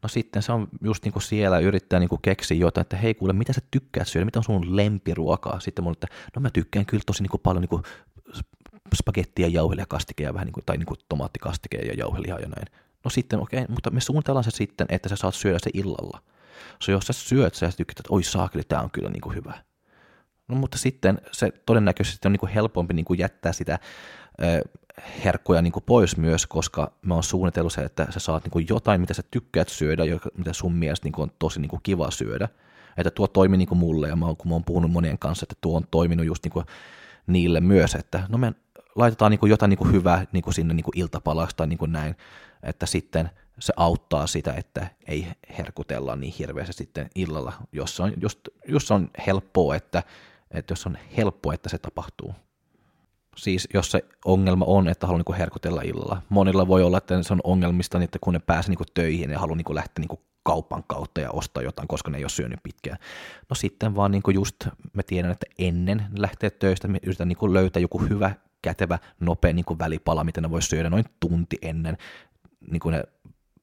No 0.02 0.08
sitten 0.08 0.42
se 0.42 0.52
on 0.52 0.68
just 0.82 1.04
niin 1.04 1.12
kuin 1.12 1.22
siellä 1.22 1.58
yrittää 1.58 2.00
niin 2.00 2.08
kuin 2.08 2.22
keksiä 2.22 2.56
jotain, 2.56 2.82
että 2.82 2.96
hei 2.96 3.14
kuule, 3.14 3.32
mitä 3.32 3.52
sä 3.52 3.60
tykkäät 3.70 4.08
syödä, 4.08 4.24
mitä 4.24 4.38
on 4.38 4.44
sun 4.44 4.76
lempiruokaa? 4.76 5.60
Sitten 5.60 5.84
mun, 5.84 5.92
että 5.92 6.06
no 6.36 6.42
mä 6.42 6.50
tykkään 6.50 6.86
kyllä 6.86 7.02
tosi 7.06 7.22
niin 7.22 7.30
kuin 7.30 7.40
paljon 7.40 7.62
niin 7.62 7.68
kuin 7.68 7.82
spagettia, 8.96 9.48
jauhelihakastike 9.48 10.24
ja 10.24 10.34
vähän 10.34 10.46
niin 10.46 10.52
kuin, 10.52 10.64
tai 10.64 10.76
niin 10.76 10.86
kuin 10.86 11.00
tomaattikastike 11.08 11.78
ja 11.78 11.94
jauheliha 11.94 12.38
ja 12.38 12.48
näin. 12.48 12.66
No 13.04 13.10
sitten 13.10 13.40
okei, 13.40 13.62
okay, 13.62 13.74
mutta 13.74 13.90
me 13.90 14.00
suunnitellaan 14.00 14.44
se 14.44 14.50
sitten, 14.50 14.86
että 14.90 15.08
sä 15.08 15.16
saat 15.16 15.34
syödä 15.34 15.58
se 15.58 15.70
illalla. 15.74 16.22
So 16.78 16.92
jos 16.92 17.06
sä 17.06 17.12
syöt 17.12 17.54
sä 17.54 17.70
tykkäät, 17.76 17.98
että 17.98 18.14
oi 18.14 18.22
saakeli, 18.22 18.62
tää 18.64 18.82
on 18.82 18.90
kyllä 18.90 19.10
niin 19.10 19.20
kuin 19.20 19.36
hyvä. 19.36 19.52
No 20.48 20.56
mutta 20.56 20.78
sitten 20.78 21.20
se 21.32 21.50
todennäköisesti 21.66 22.28
on 22.28 22.32
niin 22.32 22.40
kuin 22.40 22.52
helpompi 22.52 22.94
niin 22.94 23.04
kuin 23.04 23.18
jättää 23.18 23.52
sitä 23.52 23.78
herkkuja 25.24 25.62
niin 25.62 25.72
kuin 25.72 25.84
pois 25.86 26.16
myös, 26.16 26.46
koska 26.46 26.92
mä 27.02 27.14
oon 27.14 27.22
suunnitellut 27.22 27.72
se, 27.72 27.82
että 27.82 28.06
sä 28.10 28.20
saat 28.20 28.44
niin 28.44 28.50
kuin 28.50 28.66
jotain, 28.68 29.00
mitä 29.00 29.14
sä 29.14 29.22
tykkäät 29.30 29.68
syödä, 29.68 30.02
mitä 30.36 30.52
sun 30.52 30.74
mielestä 30.74 31.06
niin 31.06 31.12
kuin 31.12 31.22
on 31.22 31.32
tosi 31.38 31.60
niin 31.60 31.68
kuin 31.68 31.80
kiva 31.82 32.10
syödä. 32.10 32.48
Että 32.96 33.10
tuo 33.10 33.26
toimi 33.26 33.56
niin 33.56 33.68
kuin 33.68 33.78
mulle, 33.78 34.08
ja 34.08 34.16
mä 34.16 34.26
oon, 34.26 34.36
kun 34.36 34.48
mä 34.48 34.54
oon 34.54 34.64
puhunut 34.64 34.90
monien 34.90 35.18
kanssa, 35.18 35.44
että 35.44 35.54
tuo 35.60 35.76
on 35.76 35.86
toiminut 35.90 36.26
just 36.26 36.44
niin 36.44 36.52
kuin 36.52 36.66
niille 37.26 37.60
myös, 37.60 37.94
että 37.94 38.26
no 38.28 38.38
me 38.38 38.52
laitetaan 38.96 39.30
niin 39.30 39.40
kuin 39.40 39.50
jotain 39.50 39.70
niin 39.70 39.78
kuin 39.78 39.92
hyvää 39.92 40.26
niin 40.32 40.42
kuin 40.42 40.54
sinne 40.54 40.74
niin 40.74 40.84
kuin 40.84 40.98
iltapalaksi 40.98 41.56
tai 41.56 41.66
niin 41.66 41.78
kuin 41.78 41.92
näin, 41.92 42.16
että 42.62 42.86
sitten 42.86 43.30
se 43.58 43.72
auttaa 43.76 44.26
sitä, 44.26 44.52
että 44.52 44.86
ei 45.06 45.26
herkutella 45.58 46.16
niin 46.16 46.34
hirveästi 46.38 46.72
sitten 46.72 47.10
illalla, 47.14 47.52
jos 47.72 48.00
on, 48.00 48.12
just, 48.20 48.38
jos 48.68 48.90
on 48.90 49.10
helppoa, 49.26 49.76
että, 49.76 50.02
että 50.50 50.72
jos 50.72 50.86
on 50.86 50.98
helppoa, 51.16 51.54
että 51.54 51.68
se 51.68 51.78
tapahtuu. 51.78 52.34
Siis 53.36 53.68
jos 53.74 53.90
se 53.90 54.04
ongelma 54.24 54.64
on, 54.64 54.88
että 54.88 55.06
haluaa 55.06 55.22
niin 55.28 55.38
herkutella 55.38 55.82
illalla. 55.82 56.22
Monilla 56.28 56.68
voi 56.68 56.82
olla, 56.82 56.98
että 56.98 57.22
se 57.22 57.32
on 57.32 57.40
ongelmista, 57.44 57.98
niin 57.98 58.04
että 58.04 58.18
kun 58.20 58.32
ne 58.32 58.38
pääsee 58.38 58.74
niin 58.74 58.86
töihin 58.94 59.30
ja 59.30 59.38
haluaa 59.38 59.56
niin 59.56 59.74
lähteä 59.74 60.04
niin 60.08 60.18
kaupan 60.42 60.84
kautta 60.86 61.20
ja 61.20 61.30
ostaa 61.30 61.62
jotain, 61.62 61.88
koska 61.88 62.10
ne 62.10 62.18
ei 62.18 62.24
ole 62.24 62.30
syönyt 62.30 62.60
pitkään. 62.62 62.98
No 63.48 63.54
sitten 63.54 63.96
vaan 63.96 64.10
niin 64.10 64.22
just 64.34 64.56
mä 64.92 65.02
tiedän, 65.02 65.30
että 65.30 65.46
ennen 65.58 66.06
lähteä 66.16 66.50
töistä 66.50 66.88
me 66.88 66.98
yritän 67.02 67.28
niin 67.28 67.54
löytää 67.54 67.80
joku 67.80 67.98
hyvä, 67.98 68.34
kätevä, 68.62 68.98
nopea 69.20 69.52
niin 69.52 69.64
kuin 69.64 69.78
välipala, 69.78 70.24
mitä 70.24 70.40
ne 70.40 70.50
voi 70.50 70.62
syödä 70.62 70.90
noin 70.90 71.04
tunti 71.20 71.58
ennen 71.62 71.96
niin 72.70 72.80
kuin 72.80 72.92
ne 72.92 73.02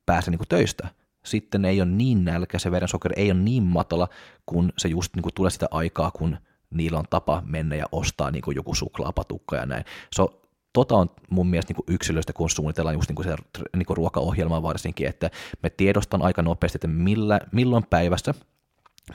pääsee 0.06 0.32
niin 0.32 0.40
kuin 0.40 0.48
töistä. 0.48 0.88
Sitten 1.26 1.66
ei 1.66 1.82
ole 1.82 1.90
niin 1.90 2.26
nälkä, 2.26 2.60
se 2.60 2.72
verensokeri 2.72 3.14
ei 3.18 3.32
ole 3.32 3.40
niin 3.40 3.64
matala, 3.64 4.08
kun 4.46 4.74
se 4.78 4.88
just 4.88 5.16
niin 5.16 5.24
kuin 5.24 5.34
tulee 5.34 5.52
sitä 5.52 5.68
aikaa, 5.72 6.12
kun 6.12 6.38
niillä 6.70 7.00
on 7.00 7.06
tapa 7.10 7.44
mennä 7.46 7.76
ja 7.76 7.86
ostaa 7.92 8.32
niin 8.32 8.42
kuin 8.42 8.56
joku 8.56 8.76
suklaapatukka 8.76 9.56
ja 9.56 9.66
näin. 9.66 9.86
Se 10.12 10.22
on 10.22 10.30
tota 10.74 10.96
on 10.96 11.10
mun 11.30 11.48
mielestä 11.48 11.74
niin 11.74 11.96
yksilöistä, 11.96 12.34
kun 12.34 12.50
suunnitellaan 12.50 12.96
just 12.96 13.10
niin 13.10 13.16
kuin 13.16 13.28
se 13.28 13.36
niin 13.76 13.98
ruokaohjelmaa 13.98 14.64
varsinkin, 14.64 15.08
että 15.08 15.30
me 15.64 15.70
tiedostan 15.70 16.22
aika 16.22 16.42
nopeasti, 16.42 16.78
että 16.78 16.88
millä, 16.88 17.40
milloin 17.52 17.86
päivässä 17.90 18.34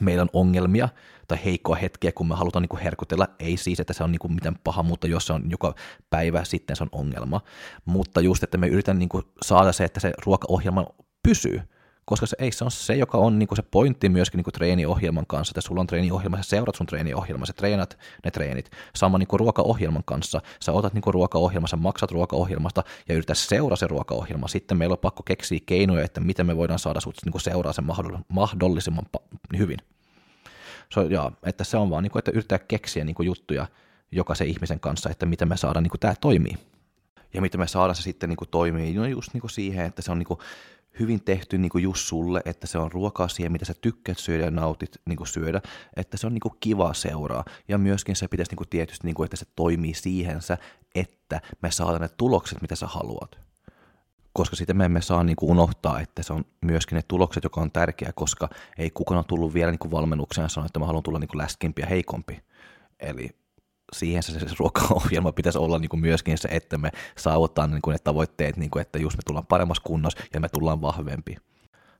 meillä 0.00 0.22
on 0.22 0.30
ongelmia 0.32 0.88
tai 1.28 1.38
heikkoa 1.44 1.76
hetkeä, 1.76 2.12
kun 2.12 2.28
me 2.28 2.34
halutaan 2.34 2.62
niin 2.62 2.68
kuin 2.68 2.82
herkutella. 2.82 3.28
Ei 3.38 3.56
siis, 3.56 3.80
että 3.80 3.92
se 3.92 4.04
on 4.04 4.12
niin 4.12 4.18
kuin 4.18 4.34
mitään 4.34 4.56
paha, 4.64 4.82
mutta 4.82 5.06
jos 5.06 5.26
se 5.26 5.32
on 5.32 5.50
joka 5.50 5.74
päivä, 6.10 6.44
sitten 6.44 6.76
se 6.76 6.82
on 6.82 6.88
ongelma. 6.92 7.40
Mutta 7.84 8.20
just, 8.20 8.42
että 8.42 8.58
me 8.58 8.66
yritän 8.66 8.98
niin 8.98 9.08
saada 9.42 9.72
se, 9.72 9.84
että 9.84 10.00
se 10.00 10.12
ruokaohjelma 10.26 10.86
pysyy 11.22 11.62
koska 12.04 12.26
se, 12.26 12.36
ei, 12.38 12.52
se 12.52 12.64
on 12.64 12.70
se, 12.70 12.94
joka 12.94 13.18
on 13.18 13.38
niin 13.38 13.46
kuin 13.46 13.56
se 13.56 13.62
pointti 13.62 14.08
myöskin 14.08 14.38
niin 14.38 14.44
kuin 14.44 14.54
treeniohjelman 14.54 15.26
kanssa, 15.26 15.52
että 15.52 15.60
sulla 15.60 15.80
on 15.80 15.86
treeniohjelma, 15.86 16.36
sä 16.36 16.42
seurat 16.42 16.74
sun 16.74 16.86
treeniohjelma, 16.86 17.46
sä 17.46 17.52
treenat 17.52 17.98
ne 18.24 18.30
treenit. 18.30 18.70
Sama 18.94 19.18
niin 19.18 19.26
kuin 19.26 19.40
ruokaohjelman 19.40 20.02
kanssa, 20.04 20.40
sä 20.60 20.72
otat 20.72 20.94
niin 20.94 21.02
kuin 21.02 21.14
ruokaohjelma, 21.14 21.66
sä 21.66 21.76
maksat 21.76 22.10
ruokaohjelmasta 22.10 22.84
ja 23.08 23.14
yrität 23.14 23.38
seuraa 23.38 23.76
se 23.76 23.86
ruokaohjelma. 23.86 24.48
Sitten 24.48 24.78
meillä 24.78 24.92
on 24.92 24.98
pakko 24.98 25.22
keksiä 25.22 25.58
keinoja, 25.66 26.04
että 26.04 26.20
miten 26.20 26.46
me 26.46 26.56
voidaan 26.56 26.78
saada 26.78 27.00
sut 27.00 27.16
niin 27.24 27.32
kuin 27.32 27.42
seuraa 27.42 27.72
sen 27.72 27.84
mahdollisimman 28.28 29.04
hyvin. 29.58 29.78
So, 30.92 31.02
ja, 31.02 31.32
että 31.42 31.64
se 31.64 31.76
on 31.76 31.90
vaan, 31.90 32.02
niin 32.02 32.10
kuin, 32.10 32.20
että 32.20 32.30
yrittää 32.30 32.58
keksiä 32.58 33.04
niin 33.04 33.14
kuin 33.14 33.26
juttuja 33.26 33.66
jokaisen 34.10 34.46
ihmisen 34.46 34.80
kanssa, 34.80 35.10
että 35.10 35.26
miten 35.26 35.48
me 35.48 35.56
saadaan 35.56 35.82
niin 35.82 35.90
kuin 35.90 36.00
tämä 36.00 36.14
toimii. 36.20 36.71
Ja 37.34 37.40
miten 37.40 37.60
me 37.60 37.66
saadaan 37.66 37.94
se 37.94 38.02
sitten 38.02 38.28
niin 38.28 38.36
kuin 38.36 38.48
toimii, 38.48 38.94
no 38.94 39.06
just 39.06 39.34
niin 39.34 39.40
kuin 39.40 39.50
siihen, 39.50 39.86
että 39.86 40.02
se 40.02 40.12
on 40.12 40.18
niin 40.18 40.26
kuin 40.26 40.40
hyvin 41.00 41.24
tehty 41.24 41.58
niin 41.58 41.70
kuin 41.70 41.84
just 41.84 42.06
sulle, 42.06 42.42
että 42.44 42.66
se 42.66 42.78
on 42.78 42.92
ruokaa 42.92 43.28
siihen, 43.28 43.52
mitä 43.52 43.64
sä 43.64 43.74
tykkäät 43.80 44.18
syödä 44.18 44.44
ja 44.44 44.50
nautit 44.50 45.00
niin 45.04 45.16
kuin 45.16 45.26
syödä, 45.26 45.60
että 45.96 46.16
se 46.16 46.26
on 46.26 46.34
niin 46.34 46.40
kuin 46.40 46.54
kiva 46.60 46.94
seuraa. 46.94 47.44
Ja 47.68 47.78
myöskin 47.78 48.16
se 48.16 48.28
pitäisi 48.28 48.52
niin 48.52 48.56
kuin 48.56 48.68
tietysti, 48.68 49.06
niin 49.06 49.14
kuin, 49.14 49.24
että 49.24 49.36
se 49.36 49.46
toimii 49.56 49.94
siihensä, 49.94 50.58
että 50.94 51.40
me 51.62 51.70
saadaan 51.70 52.00
ne 52.00 52.08
tulokset, 52.16 52.62
mitä 52.62 52.76
sä 52.76 52.86
haluat. 52.86 53.38
Koska 54.32 54.56
sitten 54.56 54.76
me 54.76 54.84
emme 54.84 55.00
saa 55.00 55.24
niin 55.24 55.36
kuin 55.36 55.50
unohtaa, 55.50 56.00
että 56.00 56.22
se 56.22 56.32
on 56.32 56.44
myöskin 56.60 56.96
ne 56.96 57.02
tulokset, 57.08 57.44
joka 57.44 57.60
on 57.60 57.70
tärkeä, 57.70 58.12
koska 58.14 58.48
ei 58.78 58.90
kukaan 58.90 59.18
ole 59.18 59.24
tullut 59.28 59.54
vielä 59.54 59.70
niin 59.70 59.78
kuin 59.78 59.90
valmennukseen 59.90 60.44
ja 60.44 60.48
sanonut, 60.48 60.68
että 60.68 60.78
mä 60.78 60.86
haluan 60.86 61.02
tulla 61.02 61.18
niin 61.18 61.28
kuin 61.28 61.38
läskimpi 61.38 61.82
ja 61.82 61.86
heikompi. 61.86 62.42
Eli 63.00 63.30
siihen 63.92 64.22
se, 64.22 64.38
se 64.38 64.46
ruokaohjelma 64.58 65.32
pitäisi 65.32 65.58
olla 65.58 65.78
niin 65.78 65.88
kuin 65.88 66.00
myöskin 66.00 66.38
se, 66.38 66.48
että 66.52 66.78
me 66.78 66.90
saavuttaa 67.18 67.66
niin 67.66 67.82
kuin 67.82 67.92
ne 67.92 67.98
tavoitteet, 68.04 68.56
niin 68.56 68.70
kuin, 68.70 68.80
että 68.80 68.98
just 68.98 69.16
me 69.16 69.22
tullaan 69.26 69.46
paremmassa 69.46 69.82
kunnossa 69.86 70.18
ja 70.34 70.40
me 70.40 70.48
tullaan 70.48 70.80
vahvempi. 70.80 71.36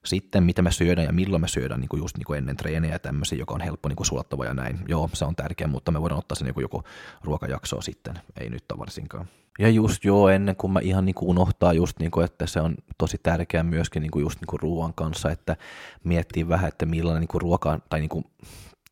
Sitten 0.05 0.45
mitä 0.45 0.63
me 0.63 0.73
syödään 0.73 1.07
ja 1.07 1.13
milloin 1.13 1.43
me 1.43 1.49
syödään 1.49 1.81
niin 1.81 1.89
kuin 1.89 2.01
just 2.01 2.17
niin 2.17 2.27
kuin 2.27 2.39
ennen 2.39 2.57
treenejä 2.57 2.95
ja 2.95 2.99
tämmöisiä, 2.99 3.39
joka 3.39 3.55
on 3.55 3.61
helppo 3.61 3.89
niin 3.89 4.07
sulattava 4.07 4.45
ja 4.45 4.55
näin. 4.55 4.79
Joo, 4.89 5.11
se 5.13 5.25
on 5.25 5.37
tärkeä, 5.37 5.67
mutta 5.67 5.91
me 5.91 6.01
voidaan 6.01 6.19
ottaa 6.19 6.37
se 6.37 6.45
niin 6.45 6.55
joku 6.61 6.83
ruokajakso 7.25 7.81
sitten, 7.81 8.15
ei 8.41 8.51
nyt 8.51 8.65
varsinkaan. 8.79 9.27
Ja 9.59 9.69
just 9.69 10.05
joo, 10.05 10.29
ennen 10.29 10.57
kuin 10.57 10.71
mä 10.71 10.81
ihan 10.81 11.05
niin 11.05 11.15
kuin 11.15 11.29
unohtaa 11.29 11.73
just 11.73 11.99
niin 11.99 12.11
kuin, 12.11 12.25
että 12.25 12.47
se 12.47 12.61
on 12.61 12.75
tosi 12.99 13.19
tärkeää 13.23 13.63
myöskin 13.63 14.03
niin 14.03 14.11
kuin 14.11 14.23
just 14.23 14.41
niin 14.41 14.47
kuin 14.47 14.61
ruoan 14.61 14.95
kanssa, 14.95 15.31
että 15.31 15.57
miettii 16.05 16.49
vähän, 16.49 16.69
että 16.69 16.87
millainen 16.87 17.21
niin 17.21 17.29
kuin 17.29 17.43
ruoka 17.43 17.81
tai 17.89 18.01
niin 18.01 18.09
kuin 18.09 18.25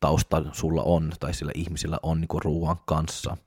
tausta 0.01 0.43
sulla 0.51 0.83
on 0.83 1.11
tai 1.19 1.33
sillä 1.33 1.51
ihmisillä 1.55 1.99
on 2.03 2.21
niin 2.21 2.27
kuin 2.27 2.41
ruoan 2.41 2.77
kanssa 2.85 3.37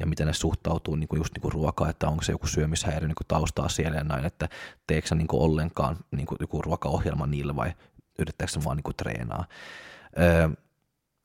ja 0.00 0.06
miten 0.06 0.26
ne 0.26 0.32
suhtautuu 0.32 0.96
niin 0.96 1.08
kuin 1.08 1.20
just 1.20 1.34
niin 1.34 1.42
kuin 1.42 1.52
ruokaan, 1.52 1.90
että 1.90 2.08
onko 2.08 2.22
se 2.22 2.32
joku 2.32 2.46
syömishäiriö 2.46 3.08
niin 3.08 3.14
kuin 3.14 3.26
taustaa 3.28 3.68
siellä 3.68 3.98
ja 3.98 4.04
näin, 4.04 4.24
että 4.24 4.48
teekö 4.86 5.08
sä 5.08 5.14
niin 5.14 5.26
kuin 5.26 5.42
ollenkaan 5.42 5.96
niin 6.10 6.26
kuin 6.26 6.38
joku 6.40 6.62
ruokaohjelma 6.62 7.26
niille 7.26 7.56
vai 7.56 7.72
yrittääkö 8.18 8.52
vaan 8.64 8.76
niin 8.76 8.84
kuin 8.84 8.96
treenaa. 8.96 9.44
Öö, 10.18 10.48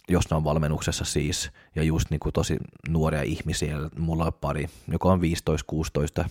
jos 0.10 0.30
ne 0.30 0.38
on 0.38 0.44
valmennuksessa 0.44 1.06
siis, 1.06 1.52
ja 1.76 1.84
just 1.84 2.10
niin 2.10 2.20
kuin 2.20 2.34
tosi 2.34 2.58
nuoria 2.88 3.22
ihmisiä, 3.22 3.78
mulla 3.98 4.26
on 4.26 4.34
pari, 4.34 4.70
joka 4.92 5.10
on 5.10 5.22
15-16, 6.24 6.30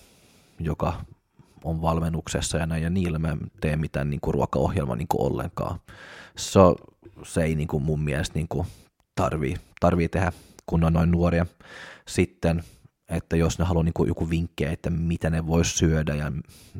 joka 0.59 1.05
on 1.63 1.81
valmennuksessa 1.81 2.57
ja 2.57 2.65
näin, 2.65 2.83
ja 2.83 2.89
niillä 2.89 3.19
mä 3.19 3.37
tee 3.61 3.75
mitään 3.75 4.09
niin 4.09 4.21
kuin 4.21 4.33
ruokaohjelmaa 4.33 4.95
niin 4.95 5.07
kuin 5.07 5.31
ollenkaan. 5.31 5.79
So, 6.37 6.75
se 7.23 7.43
ei 7.43 7.55
niin 7.55 7.67
kuin 7.67 7.83
mun 7.83 8.01
mielestä 8.01 8.35
niin 8.35 8.47
kuin 8.47 8.67
tarvii, 9.15 9.55
tarvii 9.79 10.09
tehdä, 10.09 10.31
kun 10.65 10.83
on 10.83 10.93
noin 10.93 11.11
nuoria. 11.11 11.45
Sitten, 12.07 12.63
että 13.09 13.35
jos 13.35 13.59
ne 13.59 13.65
haluaa 13.65 13.83
niin 13.83 13.93
kuin 13.93 14.07
joku 14.07 14.29
vinkkejä, 14.29 14.71
että 14.71 14.89
mitä 14.89 15.29
ne 15.29 15.47
vois 15.47 15.77
syödä 15.77 16.15
ja 16.15 16.31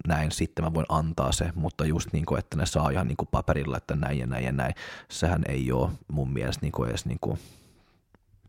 näin, 0.08 0.32
sitten 0.32 0.66
mä 0.66 0.74
voin 0.74 0.86
antaa 0.90 1.32
se, 1.32 1.52
mutta 1.56 1.86
just 1.86 2.14
niin 2.14 2.26
kuin, 2.26 2.40
että 2.40 2.58
ne 2.58 2.66
saa 2.66 2.90
ihan 2.90 3.08
niin 3.08 3.18
kuin 3.18 3.30
paperilla, 3.32 3.78
että 3.78 3.96
näin 3.96 4.20
ja 4.20 4.28
näin 4.28 4.46
ja 4.46 4.52
näin, 4.52 4.74
sehän 5.10 5.42
ei 5.48 5.72
ole 5.72 5.90
mun 6.08 6.34
mielestä 6.34 6.62
niin 6.62 6.72
kuin 6.72 6.90
edes 6.90 7.06
niin 7.06 7.20
kuin, 7.22 7.40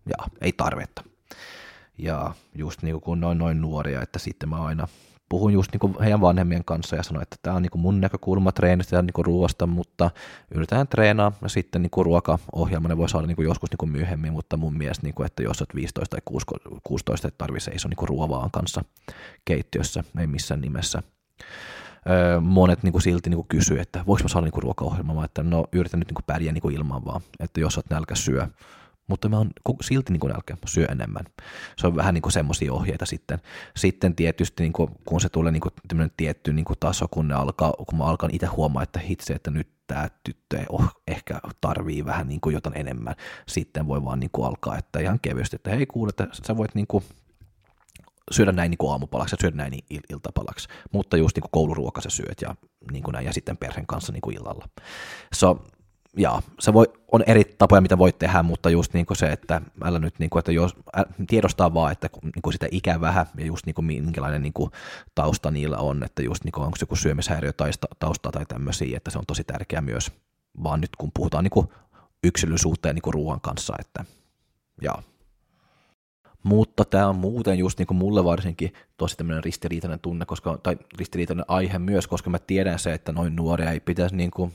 ja, 0.07 0.27
ei 0.40 0.53
tarvetta. 0.53 1.05
Ja 1.99 2.35
just 2.55 2.83
niin 2.83 2.93
kuin 2.93 3.03
kun 3.03 3.21
ne 3.21 3.27
on 3.27 3.38
noin 3.38 3.61
nuoria, 3.61 4.03
että 4.03 4.19
sitten 4.19 4.49
mä 4.49 4.57
aina 4.57 4.88
puhun 5.31 5.53
just 5.53 5.73
niin 5.73 5.81
kuin 5.81 5.97
heidän 6.01 6.21
vanhemmien 6.21 6.64
kanssa 6.64 6.97
ja 6.97 7.03
sanoin, 7.03 7.23
että 7.23 7.37
tämä 7.43 7.57
on 7.57 7.62
niin 7.62 7.71
kuin 7.71 7.83
mun 7.83 8.01
näkökulma 8.01 8.53
treenistä 8.53 8.97
ja 8.97 9.03
niin 9.03 9.12
kuin 9.12 9.25
ruoasta, 9.25 9.66
mutta 9.66 10.11
yritetään 10.55 10.88
treenaa 10.88 11.33
ja 11.43 11.49
sitten 11.49 11.83
niin 11.83 11.90
kuin 11.90 12.07
ruokaohjelma 12.07 12.88
ne 12.88 12.97
voi 12.97 13.09
saada 13.09 13.27
niin 13.27 13.37
kuin 13.37 13.49
joskus 13.49 13.71
niin 13.71 13.79
kuin 13.79 13.90
myöhemmin, 13.90 14.33
mutta 14.33 14.57
mun 14.57 14.79
mielestä, 14.79 15.07
niin 15.07 15.14
kuin, 15.14 15.27
että 15.27 15.43
jos 15.43 15.61
olet 15.61 15.75
15 15.75 16.16
tai 16.16 16.38
16, 16.83 17.29
että 17.29 17.38
tarvii 17.38 17.61
seisoa 17.61 17.88
niin 17.88 17.97
kuin 17.97 18.09
ruovaan 18.09 18.51
kanssa 18.51 18.85
keittiössä, 19.45 20.05
ei 20.19 20.27
missään 20.27 20.61
nimessä. 20.61 21.03
Öö, 22.11 22.40
monet 22.40 22.83
niin 22.83 22.93
kuin 22.93 23.03
silti 23.03 23.31
niin 23.31 23.37
kuin 23.37 23.49
kysyy, 23.49 23.81
että 23.81 24.05
voiko 24.07 24.23
mä 24.23 24.29
saada 24.29 24.45
niin 24.45 24.53
kuin 24.53 24.62
ruokaohjelmaa, 24.62 25.25
että 25.25 25.43
no 25.43 25.64
yritän 25.73 26.01
nyt 26.01 26.09
niin 26.09 26.14
kuin 26.14 26.25
pärjää 26.27 26.53
niin 26.53 26.62
kuin 26.62 26.75
ilman 26.75 27.05
vaan, 27.05 27.21
että 27.40 27.61
jos 27.61 27.77
olet 27.77 27.90
nälkä 27.90 28.14
syö, 28.14 28.49
mutta 29.11 29.29
mä 29.29 29.37
oon 29.37 29.51
silti 29.81 30.12
niin 30.12 30.20
kuin 30.20 30.33
nälkä, 30.33 30.57
syö 30.66 30.87
enemmän. 30.90 31.25
Se 31.77 31.87
on 31.87 31.96
vähän 31.96 32.14
niin 32.14 32.23
kuin 32.23 32.33
semmoisia 32.33 32.73
ohjeita 32.73 33.07
sitten. 33.07 33.38
Sitten 33.77 34.14
tietysti 34.14 34.62
niin 34.62 34.73
kuin, 34.73 34.90
kun 35.05 35.20
se 35.20 35.29
tulee 35.29 35.53
niin 35.53 35.61
kuin 35.61 36.11
tietty 36.16 36.53
niin 36.53 36.64
kuin 36.64 36.79
taso, 36.81 37.07
kun, 37.11 37.29
ne 37.29 37.35
alkaa, 37.35 37.73
kun 37.73 37.99
mä 37.99 38.05
alkan 38.05 38.31
itse 38.33 38.46
huomaa, 38.46 38.83
että 38.83 38.99
hitse, 38.99 39.33
että 39.33 39.51
nyt 39.51 39.68
tämä 39.87 40.09
tyttö 40.25 40.64
oh, 40.68 40.88
ehkä 41.09 41.40
tarvii 41.61 42.05
vähän 42.05 42.29
niin 42.29 42.40
kuin 42.40 42.55
jotain 42.55 42.77
enemmän, 42.77 43.14
sitten 43.49 43.88
voi 43.88 44.05
vaan 44.05 44.20
niin 44.20 44.31
kuin 44.33 44.46
alkaa, 44.46 44.79
että 44.79 45.01
ihan 45.01 45.20
kevyesti, 45.23 45.57
että 45.57 45.70
hei 45.70 45.87
kuule, 45.87 46.09
että 46.09 46.29
sä 46.46 46.57
voit 46.57 46.75
niin 46.75 46.87
kuin 46.87 47.05
syödä 48.31 48.53
näin 48.53 48.70
niin 48.70 48.79
kuin 48.79 48.90
aamupalaksi 48.90 49.35
ja 49.35 49.38
syödä 49.40 49.57
näin 49.57 49.73
il- 49.73 50.07
iltapalaksi, 50.11 50.68
mutta 50.92 51.16
just 51.16 51.37
niin 51.37 51.42
kuin 51.42 51.51
kouluruoka 51.51 52.01
sä 52.01 52.11
syöt 52.11 52.42
ja, 52.42 52.55
niin 52.92 53.03
kuin 53.03 53.12
näin, 53.12 53.27
ja 53.27 53.33
sitten 53.33 53.57
perheen 53.57 53.87
kanssa 53.87 54.12
niin 54.12 54.20
kuin 54.20 54.37
illalla. 54.37 54.68
So, 55.35 55.66
ja 56.16 56.42
se 56.61 56.73
voi, 56.73 56.92
on 57.12 57.23
eri 57.27 57.44
tapoja, 57.59 57.81
mitä 57.81 57.99
voit 57.99 58.18
tehdä, 58.18 58.42
mutta 58.42 58.70
just 58.70 58.94
niin 58.94 59.07
kuin 59.07 59.16
se, 59.16 59.27
että 59.27 59.61
älä 59.85 59.99
nyt, 59.99 60.18
niin 60.18 60.31
kuin, 60.31 60.38
että 60.38 60.53
jos, 60.53 60.77
ä, 60.99 61.05
tiedostaa 61.27 61.75
vaan, 61.75 61.92
että 61.92 62.09
niin 62.23 62.42
kuin 62.42 62.53
sitä 62.53 62.66
ikää 62.70 63.01
vähän 63.01 63.27
ja 63.38 63.46
just 63.46 63.66
niin 63.66 63.75
kuin 63.75 63.85
minkälainen 63.85 64.42
niin 64.42 64.53
kuin 64.53 64.70
tausta 65.14 65.51
niillä 65.51 65.77
on, 65.77 66.03
että 66.03 66.23
just 66.23 66.44
niin 66.44 66.53
kuin, 66.53 66.64
onko 66.64 66.77
se 66.77 66.83
joku 66.83 66.96
syömishäiriö 66.96 67.53
tai 67.53 67.70
tausta 67.99 68.31
tai 68.33 68.46
tämmöisiä, 68.46 68.96
että 68.96 69.11
se 69.11 69.18
on 69.18 69.27
tosi 69.27 69.44
tärkeää 69.44 69.83
myös, 69.83 70.12
vaan 70.62 70.81
nyt 70.81 70.96
kun 70.99 71.11
puhutaan 71.14 71.44
niin 71.44 71.51
kuin 71.51 71.68
yksilöllisyyteen 72.25 72.94
niin 72.94 73.03
kuin 73.03 73.14
ruoan 73.14 73.40
kanssa, 73.40 73.75
että 73.79 74.05
ja. 74.83 74.94
Mutta 76.42 76.85
tämä 76.85 77.09
on 77.09 77.16
muuten 77.16 77.59
just 77.59 77.79
niin 77.79 77.87
kuin 77.87 77.99
mulle 77.99 78.25
varsinkin 78.25 78.73
tosi 78.96 79.16
tämmöinen 79.16 79.44
ristiriitainen 79.44 80.01
tunne, 80.01 80.27
koska, 80.27 80.59
tai 80.62 80.77
ristiriitainen 80.99 81.44
aihe 81.49 81.79
myös, 81.79 82.07
koska 82.07 82.31
mä 82.31 82.38
tiedän 82.38 82.79
se, 82.79 82.92
että 82.92 83.12
noin 83.12 83.37
nuoria 83.37 83.70
ei 83.70 83.81
pitäisi 83.81 84.16
niin 84.16 84.31
kuin, 84.31 84.55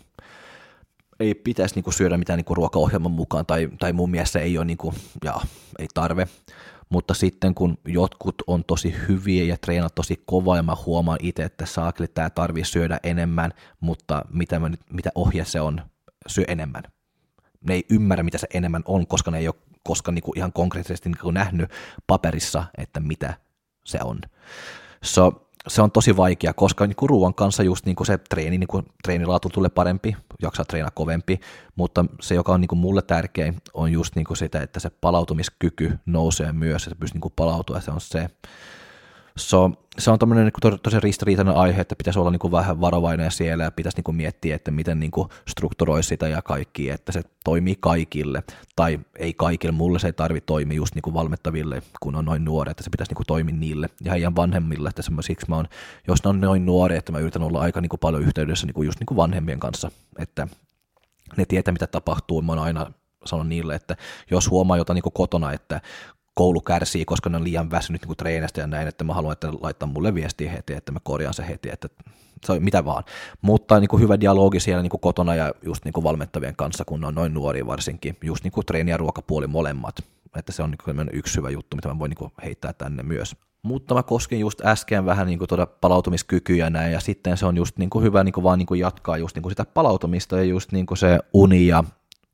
ei 1.20 1.36
pitäisi 1.36 1.76
niinku 1.76 1.92
syödä 1.92 2.18
mitään 2.18 2.38
niinku 2.38 2.56
ruokaohjelman 2.56 3.12
mukaan, 3.12 3.46
tai, 3.46 3.70
tai 3.80 3.94
mun 3.94 4.12
mielestä 4.12 4.40
ei 4.40 4.58
ole 4.58 4.66
niinku, 4.66 4.94
ja, 5.24 5.34
ei 5.80 5.88
tarve. 5.94 6.28
Mutta 6.90 7.14
sitten 7.14 7.56
kun 7.56 7.78
jotkut 7.86 8.36
on 8.48 8.64
tosi 8.64 8.96
hyviä 9.08 9.44
ja 9.44 9.58
treenat 9.58 9.96
tosi 9.96 10.24
kovaa, 10.26 10.56
ja 10.56 10.64
mä 10.64 10.76
huomaan 10.86 11.20
itse, 11.22 11.44
että 11.44 11.66
saakeli 11.66 12.08
tämä 12.08 12.30
tarvii 12.30 12.66
syödä 12.66 13.00
enemmän, 13.04 13.52
mutta 13.80 14.26
mitä, 14.30 14.60
mä 14.60 14.70
nyt, 14.70 14.82
mitä 14.92 15.10
ohje 15.16 15.46
se 15.46 15.62
on, 15.62 15.82
syö 16.28 16.46
enemmän. 16.48 16.84
Ne 17.68 17.74
ei 17.74 17.86
ymmärrä, 17.90 18.24
mitä 18.24 18.38
se 18.38 18.48
enemmän 18.54 18.84
on, 18.86 19.08
koska 19.08 19.32
ne 19.32 19.38
ei 19.38 19.48
ole 19.48 19.56
koskaan 19.84 20.16
niinku 20.16 20.34
ihan 20.36 20.54
konkreettisesti 20.54 21.10
niinku 21.10 21.32
nähnyt 21.32 21.72
paperissa, 22.08 22.64
että 22.78 23.00
mitä 23.00 23.34
se 23.86 24.00
on. 24.04 24.20
So, 25.04 25.45
se 25.68 25.82
on 25.82 25.92
tosi 25.92 26.18
vaikea, 26.18 26.54
koska 26.54 26.88
niin 26.88 26.96
kuin 26.96 27.10
ruoan 27.10 27.34
kanssa 27.34 27.64
just 27.64 27.86
niin 27.86 27.96
kuin 27.96 28.08
se 28.08 28.18
treeni, 28.18 28.58
niin 28.58 28.68
kuin 28.68 28.86
treenilaatu 29.04 29.50
tulee 29.50 29.70
parempi, 29.70 30.16
jaksaa 30.42 30.66
treenaa 30.66 30.92
kovempi, 30.92 31.40
mutta 31.76 32.06
se, 32.22 32.36
joka 32.36 32.54
on 32.54 32.62
niin 32.62 32.68
kuin 32.68 32.80
mulle 32.80 33.02
tärkein, 33.02 33.56
on 33.74 33.92
just 33.92 34.16
niin 34.16 34.26
kuin 34.26 34.38
sitä, 34.38 34.62
että 34.62 34.80
se 34.80 34.90
palautumiskyky 34.90 36.00
nousee 36.06 36.52
myös, 36.52 36.88
että 36.88 37.00
pystyy 37.00 37.22
niin 37.22 37.34
palautua, 37.36 37.82
se 37.82 37.92
on 37.92 38.02
se, 38.02 38.30
So, 39.38 39.72
se 39.98 40.12
on 40.12 40.20
tämmöinen 40.20 40.46
niin 40.46 40.80
tosi 40.84 41.00
ristiriitainen 41.00 41.56
aihe, 41.56 41.82
että 41.82 41.96
pitäisi 41.96 42.20
olla 42.20 42.32
niin 42.32 42.40
kuin 42.40 42.52
vähän 42.52 42.82
varovainen 42.82 43.32
siellä 43.32 43.64
ja 43.64 43.72
pitäisi 43.72 43.98
niin 43.98 44.04
kuin 44.04 44.16
miettiä, 44.16 44.56
että 44.56 44.72
miten 44.72 45.00
niin 45.00 45.12
kuin 45.12 45.30
strukturoi 45.48 46.04
sitä 46.04 46.28
ja 46.28 46.42
kaikki, 46.42 46.90
että 46.90 47.12
se 47.12 47.22
toimii 47.44 47.78
kaikille. 47.80 48.44
Tai 48.76 49.00
ei 49.20 49.34
kaikille, 49.34 49.72
mulle 49.72 50.00
se 50.00 50.08
ei 50.08 50.14
tarvitse 50.14 50.46
toimia 50.46 50.76
just 50.76 50.96
niin 50.96 51.02
kuin 51.02 51.14
valmettaville, 51.14 51.82
kun 52.02 52.16
on 52.16 52.26
noin 52.26 52.46
nuoret, 52.46 52.72
että 52.72 52.84
se 52.84 52.90
pitäisi 52.90 53.10
niin 53.10 53.16
kuin 53.16 53.28
toimia 53.28 53.56
niille 53.56 53.90
ja 54.04 54.12
heidän 54.12 54.36
vanhemmille. 54.36 54.90
Että 54.90 55.02
siksi 55.22 55.46
mä 55.50 55.56
oon, 55.56 55.68
jos 56.08 56.24
ne 56.24 56.30
on 56.30 56.42
noin 56.42 56.66
nuoria, 56.66 56.98
että 56.98 57.12
mä 57.12 57.20
yritän 57.20 57.44
olla 57.44 57.60
aika 57.60 57.82
niin 57.82 57.90
kuin 57.90 58.00
paljon 58.00 58.24
yhteydessä 58.24 58.66
niin 58.66 58.74
kuin 58.74 58.86
just 58.86 59.00
niin 59.00 59.08
kuin 59.08 59.18
vanhemmien 59.18 59.60
kanssa, 59.60 59.92
että 60.20 60.48
ne 61.38 61.46
tietää 61.46 61.72
mitä 61.72 61.88
tapahtuu. 61.88 62.42
Mä 62.42 62.52
oon 62.52 62.60
aina 62.60 62.92
sanon 63.26 63.50
niille, 63.50 63.76
että 63.76 63.96
jos 64.32 64.50
huomaa 64.50 64.78
jotain 64.78 64.96
niin 64.96 65.14
kotona, 65.14 65.52
että 65.52 65.82
koulu 66.36 66.62
kärsii, 66.62 67.06
koska 67.06 67.30
ne 67.30 67.38
on 67.38 67.44
liian 67.44 67.72
väsynyt 67.72 68.06
niin 68.06 68.18
treenistä 68.18 68.62
ja 68.62 68.68
näin, 68.68 68.88
että 68.88 69.04
mä 69.04 69.14
haluan, 69.14 69.34
että 69.34 69.54
laittaa 69.62 69.90
mulle 69.90 70.14
viestiä 70.14 70.52
heti, 70.52 70.74
että 70.74 70.92
mä 70.92 71.00
korjaan 71.04 71.34
se 71.34 71.48
heti, 71.48 71.70
että 71.70 71.90
se 72.46 72.52
on 72.52 72.64
mitä 72.64 72.86
vaan. 72.86 73.04
Mutta 73.42 73.80
niin 73.80 73.88
kuin 73.88 74.02
hyvä 74.02 74.20
dialogi 74.20 74.60
siellä 74.60 74.82
niin 74.82 74.90
kuin 74.90 75.02
kotona 75.02 75.36
ja 75.36 75.54
just 75.62 75.86
niin 75.86 75.94
kuin 75.94 76.04
valmentavien 76.04 76.56
kanssa, 76.56 76.86
kun 76.86 77.04
on 77.04 77.16
noin 77.16 77.34
nuori 77.34 77.68
varsinkin, 77.68 78.18
just 78.24 78.44
niin 78.44 78.52
kuin 78.52 78.66
treeni 78.66 78.92
ja 78.92 78.98
ruokapuoli 78.98 79.48
molemmat. 79.48 79.96
Että 80.36 80.52
se 80.52 80.64
on 80.64 80.72
niin 80.72 80.80
kuin 80.86 81.10
yksi 81.14 81.38
hyvä 81.38 81.50
juttu, 81.50 81.76
mitä 81.76 81.88
mä 81.88 82.00
voin 82.00 82.10
niin 82.10 82.18
kuin 82.18 82.32
heittää 82.44 82.74
tänne 82.74 83.04
myös. 83.04 83.36
Mutta 83.64 83.96
mä 83.96 84.04
koskin 84.04 84.40
just 84.40 84.66
äsken 84.66 85.06
vähän 85.06 85.28
niin 85.28 85.40
kuin 85.40 85.50
tuota 85.50 85.66
palautumiskykyä 85.66 86.70
näin, 86.70 86.94
ja 86.94 87.00
sitten 87.00 87.38
se 87.38 87.46
on 87.46 87.58
just 87.58 87.78
niin 87.78 87.90
kuin 87.90 88.04
hyvä 88.04 88.24
niin 88.24 88.34
kuin 88.34 88.44
vaan 88.44 88.60
niin 88.60 88.66
kuin 88.66 88.80
jatkaa 88.80 89.18
just 89.18 89.36
niin 89.36 89.44
kuin 89.44 89.52
sitä 89.52 89.66
palautumista 89.66 90.38
ja 90.38 90.44
just 90.44 90.72
niin 90.72 90.86
kuin 90.86 90.98
se 90.98 91.20
uni 91.34 91.68
ja 91.68 91.84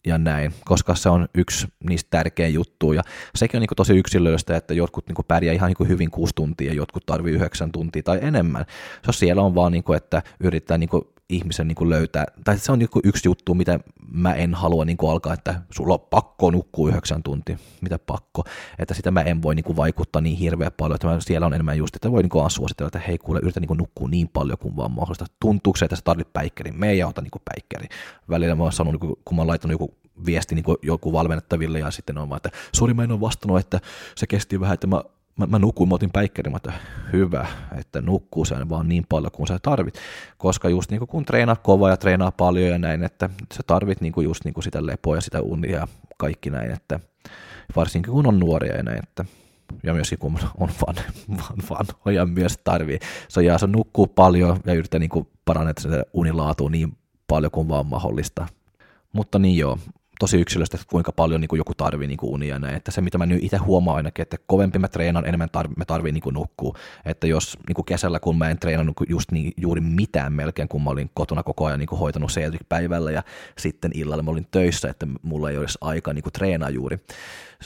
ja 0.06 0.18
näin, 0.18 0.54
koska 0.66 0.96
se 0.96 1.10
on 1.10 1.28
yksi 1.36 1.68
niistä 1.84 2.08
tärkeä 2.10 2.48
juttu 2.48 2.94
ja 2.94 3.02
sekin 3.36 3.58
on 3.58 3.62
niin 3.62 3.70
tosi 3.76 3.98
yksilöllistä, 3.98 4.56
että 4.56 4.74
jotkut 4.74 5.08
niin 5.08 5.26
pärjää 5.28 5.54
ihan 5.54 5.74
niin 5.80 5.90
hyvin 5.90 6.12
kuusi 6.12 6.36
tuntia 6.36 6.68
ja 6.68 6.74
jotkut 6.74 7.06
tarvii 7.06 7.34
yhdeksän 7.34 7.72
tuntia 7.72 8.04
tai 8.04 8.20
enemmän. 8.22 8.66
Se 9.06 9.12
siellä 9.12 9.42
on 9.42 9.56
vaan, 9.56 9.72
niin 9.72 9.84
kuin, 9.84 9.98
että 9.98 10.24
yrittää 10.40 10.78
niin 10.78 10.90
ihmisen 11.32 11.68
niin 11.68 11.90
löytää, 11.90 12.26
tai 12.44 12.58
se 12.58 12.72
on 12.72 12.80
niin 12.80 12.90
yksi 13.04 13.28
juttu, 13.28 13.54
mitä 13.54 13.80
mä 14.12 14.34
en 14.34 14.54
halua 14.54 14.86
niin 14.86 14.98
alkaa, 15.10 15.34
että 15.34 15.62
sulla 15.72 15.94
on 15.94 16.00
pakko 16.00 16.52
nukkua 16.52 16.90
yhdeksän 16.90 17.24
tuntia, 17.24 17.58
mitä 17.82 18.00
pakko, 18.00 18.44
että 18.80 18.94
sitä 18.94 19.12
mä 19.12 19.22
en 19.22 19.42
voi 19.42 19.56
niin 19.56 19.76
vaikuttaa 19.76 20.22
niin 20.22 20.38
hirveän 20.38 20.72
paljon, 20.78 20.96
että 20.96 21.08
mä, 21.08 21.20
siellä 21.20 21.48
on 21.48 21.54
enemmän 21.54 21.78
just, 21.78 21.96
että 21.96 22.12
voi 22.12 22.24
niin 22.24 22.50
suositella, 22.52 22.88
että 22.88 23.00
hei 23.08 23.18
kuule, 23.18 23.40
yritä 23.44 23.60
niin 23.60 23.78
nukkua 23.78 24.08
niin 24.08 24.30
paljon 24.30 24.58
kuin 24.58 24.76
vaan 24.76 24.92
mahdollista. 24.92 25.26
Tuntuuko 25.40 25.78
se, 25.78 25.86
että 25.86 25.96
sä 25.96 26.02
tarvit 26.06 26.34
päikkerin? 26.34 26.80
Me 26.80 26.90
ei 26.90 27.04
ota 27.04 27.22
niin 27.22 27.32
päikkerin. 27.46 27.90
Välillä 28.30 28.56
mä 28.56 28.64
oon 28.64 28.74
sanonut, 28.74 29.02
kun 29.02 29.36
mä 29.36 29.42
oon 29.42 29.48
laittanut 29.48 29.74
joku 29.74 29.96
viesti 30.26 30.56
niin 30.56 30.66
joku 30.82 31.14
valmennettaville 31.14 31.80
ja 31.80 31.92
sitten 31.92 32.18
on 32.18 32.30
vaan, 32.30 32.38
että 32.38 32.50
sori 32.76 32.94
mä 32.94 33.04
en 33.04 33.12
ole 33.12 33.20
vastannut, 33.20 33.60
että 33.60 33.80
se 34.16 34.28
kesti 34.28 34.60
vähän, 34.60 34.74
että 34.74 34.88
mä 34.88 35.04
mä, 35.38 35.46
mä 35.46 35.60
nukuin, 35.60 35.90
mä 35.90 35.96
otin 35.96 36.12
päikkärin, 36.12 36.56
että 36.56 36.74
hyvä, 37.14 37.48
että 37.78 38.02
nukkuu 38.02 38.46
sen 38.46 38.70
vaan 38.70 38.90
niin 38.90 39.06
paljon 39.10 39.32
kuin 39.32 39.48
sä 39.48 39.60
tarvit, 39.62 39.96
koska 40.38 40.70
just 40.70 40.92
niin 40.92 41.08
kun 41.08 41.26
treenaa 41.26 41.56
kova 41.56 41.90
ja 41.90 41.98
treenaa 41.98 42.32
paljon 42.32 42.70
ja 42.70 42.78
näin, 42.78 43.04
että 43.04 43.30
sä 43.54 43.64
tarvit 43.68 44.02
niin 44.02 44.14
kuin 44.14 44.26
just 44.26 44.46
niin 44.46 44.54
kuin 44.54 44.64
sitä 44.64 44.86
lepoa 44.86 45.16
ja 45.16 45.22
sitä 45.22 45.42
unia 45.42 45.78
ja 45.78 45.88
kaikki 46.18 46.50
näin, 46.50 46.72
että 46.72 47.00
varsinkin 47.76 48.14
kun 48.14 48.28
on 48.28 48.40
nuoria 48.40 48.76
ja 48.76 48.84
näin, 48.84 49.00
että 49.00 49.26
ja 49.84 49.94
myöskin 49.94 50.20
kun 50.20 50.40
on 50.60 50.70
van, 50.88 50.96
van, 51.30 51.58
vanhoja 51.70 52.26
myös 52.26 52.60
tarvii. 52.64 53.00
Se 53.28 53.44
jää, 53.44 53.58
se 53.58 53.68
nukkuu 53.68 54.08
paljon 54.08 54.60
ja 54.66 54.74
yrittää 54.74 55.00
niin 55.00 55.28
parantaa 55.46 55.74
sitä 55.84 56.04
unilaatua 56.14 56.70
niin 56.70 56.98
paljon 57.28 57.52
kuin 57.52 57.68
vaan 57.68 57.86
mahdollista. 57.86 58.48
Mutta 59.14 59.40
niin 59.40 59.58
joo, 59.58 59.78
tosi 60.22 60.42
yksilöstä, 60.42 60.78
että 60.78 60.88
kuinka 60.90 61.12
paljon 61.12 61.42
niin 61.42 61.50
kuin 61.50 61.58
joku 61.58 61.74
tarvii 61.78 62.08
niin 62.08 62.18
kuin 62.18 62.34
unia 62.34 62.60
näin. 62.60 62.76
Että 62.76 62.92
se, 62.92 63.02
mitä 63.02 63.18
mä 63.18 63.26
nyt 63.26 63.44
itse 63.44 63.58
huomaan 63.58 63.98
ainakin, 63.98 64.24
että 64.24 64.38
kovempi 64.48 64.80
mä 64.80 64.88
treenan, 64.88 65.26
enemmän 65.26 65.50
tarvi, 65.52 65.74
mä 65.78 65.86
tarvii 65.86 66.12
niin 66.12 66.34
nukkua. 66.34 66.78
Että 67.06 67.28
jos 67.28 67.58
niin 67.68 67.76
kuin 67.76 67.86
kesällä, 67.86 68.20
kun 68.20 68.38
mä 68.38 68.50
en 68.50 68.60
treenannut 68.60 68.96
just 69.10 69.32
niin, 69.32 69.54
juuri 69.58 69.82
mitään 69.82 70.34
melkein, 70.34 70.68
kun 70.68 70.84
mä 70.84 70.90
olin 70.90 71.10
kotona 71.14 71.44
koko 71.44 71.66
ajan 71.66 71.80
niin 71.80 71.88
kuin 71.88 72.00
hoitanut 72.00 72.32
Celtic 72.32 72.62
päivällä 72.70 73.12
ja 73.12 73.24
sitten 73.58 73.92
illalla 73.94 74.24
mä 74.24 74.32
olin 74.32 74.48
töissä, 74.52 74.90
että 74.90 75.08
mulla 75.22 75.50
ei 75.50 75.58
olisi 75.58 75.78
aikaa 75.82 76.14
niin 76.14 76.24
kuin 76.24 76.34
treenaa 76.34 76.70
juuri 76.70 77.00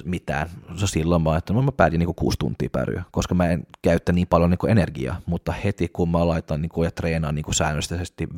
mitään. 0.04 0.50
Se 0.76 0.88
silloin 0.88 1.22
mä 1.22 1.38
että 1.38 1.54
no 1.54 1.62
mä 1.62 1.72
päätin 1.72 2.00
niin 2.00 2.16
kuusi 2.16 2.38
tuntia 2.38 2.70
pärjyä, 2.72 3.04
koska 3.12 3.36
mä 3.36 3.50
en 3.50 3.68
käyttä 3.82 4.12
niin 4.12 4.28
paljon 4.28 4.50
niin 4.50 4.72
energiaa, 4.72 5.22
mutta 5.26 5.52
heti 5.52 5.88
kun 5.94 6.10
mä 6.10 6.28
laitan 6.28 6.62
niin 6.62 6.70
kuin, 6.70 6.86
ja 6.86 6.92
treenaan 6.92 7.36
niin 7.36 7.54
säännöllisesti 7.54 8.26
5-6 8.26 8.30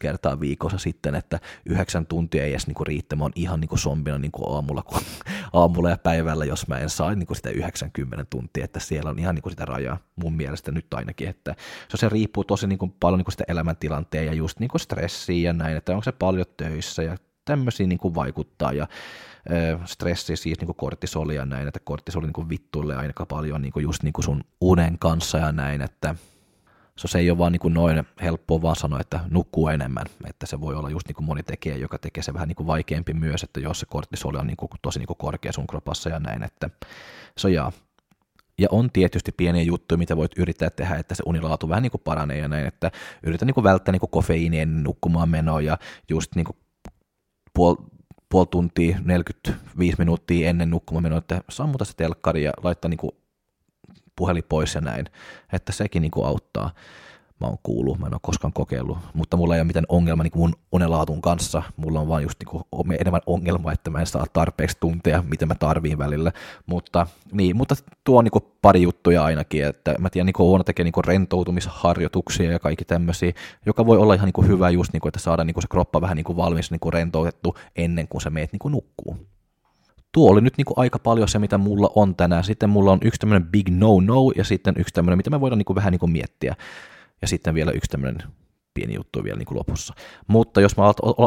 kertaa 0.00 0.40
viikossa 0.40 0.78
sitten, 0.78 1.14
että 1.14 1.40
yhdeksän 1.66 2.06
tuntia 2.06 2.44
ei 2.44 2.50
edes 2.50 2.66
niin 2.66 2.74
kuin 2.74 3.02
mä 3.16 3.24
oon 3.24 3.32
ihan 3.34 3.60
niin 3.60 3.68
kuin 3.68 3.78
zombina 3.78 4.18
niin 4.18 4.32
kuin 4.32 4.54
aamulla, 4.54 4.82
kun, 4.82 5.00
aamulla 5.52 5.90
ja 5.90 5.98
päivällä, 5.98 6.44
jos 6.44 6.68
mä 6.68 6.78
en 6.78 6.90
saa 6.90 7.14
niin 7.14 7.26
kuin 7.26 7.36
sitä 7.36 7.50
90 7.50 8.24
tuntia, 8.30 8.64
että 8.64 8.80
siellä 8.80 9.10
on 9.10 9.18
ihan 9.18 9.34
niin 9.34 9.42
kuin 9.42 9.52
sitä 9.52 9.64
rajaa 9.64 9.98
mun 10.16 10.36
mielestä 10.36 10.72
nyt 10.72 10.94
ainakin, 10.94 11.28
että 11.28 11.54
se, 11.88 11.96
se 11.96 12.08
riippuu 12.08 12.44
tosi 12.44 12.66
niin 12.66 12.78
kuin 12.78 12.94
paljon 13.00 13.18
niin 13.18 13.24
kuin 13.24 13.32
sitä 13.32 13.44
elämäntilanteen 13.48 14.26
ja 14.26 14.32
just 14.32 14.60
niin 14.60 14.68
kuin 14.68 14.80
stressiä 14.80 15.48
ja 15.48 15.52
näin, 15.52 15.76
että 15.76 15.92
onko 15.92 16.04
se 16.04 16.12
paljon 16.12 16.46
töissä 16.56 17.02
ja 17.02 17.16
tämmöisiä 17.44 17.86
niin 17.86 17.98
kuin 17.98 18.14
vaikuttaa. 18.14 18.72
Ja 18.72 18.86
stressi, 19.84 20.36
siis 20.36 20.60
niin 20.60 20.74
kortisoli 20.74 21.34
ja 21.34 21.44
näin, 21.44 21.68
että 21.68 21.80
kortisoli 21.84 22.26
niin 22.26 22.48
vittuille 22.48 22.96
aika 22.96 23.26
paljon 23.26 23.62
niin 23.62 23.72
just 23.80 24.02
niin 24.02 24.12
sun 24.20 24.44
unen 24.60 24.98
kanssa 24.98 25.38
ja 25.38 25.52
näin, 25.52 25.82
että 25.82 26.14
se 26.96 27.18
ei 27.18 27.30
ole 27.30 27.38
vaan 27.38 27.52
niin 27.52 27.74
noin 27.74 28.04
helppoa 28.22 28.62
vaan 28.62 28.76
sanoa, 28.76 29.00
että 29.00 29.20
nukkuu 29.30 29.68
enemmän, 29.68 30.06
että 30.26 30.46
se 30.46 30.60
voi 30.60 30.74
olla 30.74 30.90
just 30.90 31.08
niin 31.08 31.24
moni 31.24 31.42
tekee, 31.42 31.76
joka 31.76 31.98
tekee 31.98 32.22
se 32.22 32.34
vähän 32.34 32.48
niin 32.48 32.66
vaikeampi 32.66 33.14
myös, 33.14 33.42
että 33.42 33.60
jos 33.60 33.80
se 33.80 33.86
kortisoli 33.86 34.38
on 34.38 34.46
niin 34.46 34.56
tosi 34.82 34.98
niin 34.98 35.08
korkea 35.18 35.52
sun 35.52 35.66
kropassa 35.66 36.10
ja 36.10 36.20
näin, 36.20 36.42
että 36.42 36.70
se 37.38 37.50
jaa. 37.50 37.72
Ja 38.60 38.68
on 38.70 38.90
tietysti 38.92 39.32
pieniä 39.32 39.62
juttuja, 39.62 39.98
mitä 39.98 40.16
voit 40.16 40.38
yrittää 40.38 40.70
tehdä, 40.70 40.96
että 40.96 41.14
se 41.14 41.22
unilaatu 41.26 41.68
vähän 41.68 41.82
niin 41.82 41.90
kuin 41.90 42.02
paranee 42.04 42.38
ja 42.38 42.48
näin, 42.48 42.66
että 42.66 42.90
yritä 43.22 43.44
niin 43.44 43.54
kuin 43.54 43.64
välttää 43.64 43.92
niin 43.92 44.00
kuin 44.00 44.10
kofeiinien 44.10 44.82
nukkumaan 44.82 45.28
menoa 45.28 45.60
ja 45.60 45.78
just 46.08 46.34
niin 46.34 46.44
kuin 46.44 46.56
puol- 47.58 47.97
puoli 48.28 48.46
tuntia, 48.50 48.98
45 49.04 49.98
minuuttia 49.98 50.48
ennen 50.48 50.70
nukkumaan 50.70 51.12
että 51.12 51.40
sammuta 51.48 51.84
se 51.84 51.92
telkkari 51.96 52.44
ja 52.44 52.52
laittaa 52.62 52.88
niin 52.88 52.98
kuin 52.98 53.12
puhelin 54.16 54.44
pois 54.48 54.74
ja 54.74 54.80
näin, 54.80 55.06
että 55.52 55.72
sekin 55.72 56.02
niin 56.02 56.10
kuin 56.10 56.26
auttaa. 56.26 56.70
Mä 57.40 57.46
oon 57.46 57.58
kuullut, 57.62 57.98
mä 57.98 58.06
en 58.06 58.14
ole 58.14 58.20
koskaan 58.22 58.52
kokeillut, 58.52 58.98
mutta 59.14 59.36
mulla 59.36 59.54
ei 59.54 59.60
ole 59.60 59.66
mitään 59.66 59.84
ongelma 59.88 60.22
niin 60.22 60.32
mun 60.34 60.54
unelaatun 60.72 61.22
kanssa. 61.22 61.62
Mulla 61.76 62.00
on 62.00 62.08
vaan 62.08 62.22
just 62.22 62.38
niin 62.40 62.48
kuin, 62.48 62.92
enemmän 63.00 63.20
ongelma, 63.26 63.72
että 63.72 63.90
mä 63.90 64.00
en 64.00 64.06
saa 64.06 64.26
tarpeeksi 64.32 64.76
tunteja, 64.80 65.24
mitä 65.30 65.46
mä 65.46 65.54
tarviin 65.54 65.98
välillä. 65.98 66.32
Mutta, 66.66 67.06
niin, 67.32 67.56
mutta 67.56 67.74
tuo 68.04 68.18
on 68.18 68.24
niin 68.24 68.32
kuin 68.32 68.44
pari 68.62 68.82
juttuja 68.82 69.24
ainakin, 69.24 69.64
että 69.64 69.94
mä 69.98 70.10
tiedän, 70.10 70.26
niin 70.26 70.34
Oona 70.38 70.64
tekee 70.64 70.84
niin 70.84 70.92
kuin 70.92 71.04
rentoutumisharjoituksia 71.04 72.52
ja 72.52 72.58
kaikki 72.58 72.84
tämmöisiä, 72.84 73.32
joka 73.66 73.86
voi 73.86 73.98
olla 73.98 74.14
ihan 74.14 74.26
niin 74.26 74.32
kuin 74.32 74.48
hyvä 74.48 74.70
just, 74.70 74.92
niin 74.92 75.00
kuin, 75.00 75.10
että 75.10 75.20
saada 75.20 75.44
niin 75.44 75.54
kuin 75.54 75.62
se 75.62 75.68
kroppa 75.68 76.00
vähän 76.00 76.16
niin 76.16 76.24
kuin 76.24 76.36
valmis 76.36 76.70
niin 76.70 76.80
kuin 76.80 76.92
rentoutettu 76.92 77.54
ennen 77.76 78.08
kuin 78.08 78.22
sä 78.22 78.30
meet 78.30 78.52
niin 78.52 78.58
kuin 78.58 78.72
nukkuu 78.72 79.16
tuo 80.12 80.30
oli 80.30 80.40
nyt 80.40 80.54
niin 80.56 80.64
kuin 80.64 80.78
aika 80.78 80.98
paljon 80.98 81.28
se, 81.28 81.38
mitä 81.38 81.58
mulla 81.58 81.90
on 81.94 82.16
tänään. 82.16 82.44
Sitten 82.44 82.70
mulla 82.70 82.92
on 82.92 82.98
yksi 83.02 83.20
tämmöinen 83.20 83.48
big 83.48 83.68
no-no 83.70 84.32
ja 84.36 84.44
sitten 84.44 84.74
yksi 84.78 84.94
tämmöinen, 84.94 85.16
mitä 85.16 85.30
me 85.30 85.40
voidaan 85.40 85.58
niin 85.58 85.64
kuin 85.64 85.74
vähän 85.74 85.92
niin 85.92 86.00
kuin 86.00 86.12
miettiä. 86.12 86.54
Ja 87.22 87.28
sitten 87.28 87.54
vielä 87.54 87.70
yksi 87.70 87.90
tämmöinen 87.90 88.22
pieni 88.74 88.94
juttu 88.94 89.24
vielä 89.24 89.38
niin 89.38 89.46
kuin 89.46 89.58
lopussa. 89.58 89.94
Mutta 90.26 90.60
jos 90.60 90.76
me 90.76 90.82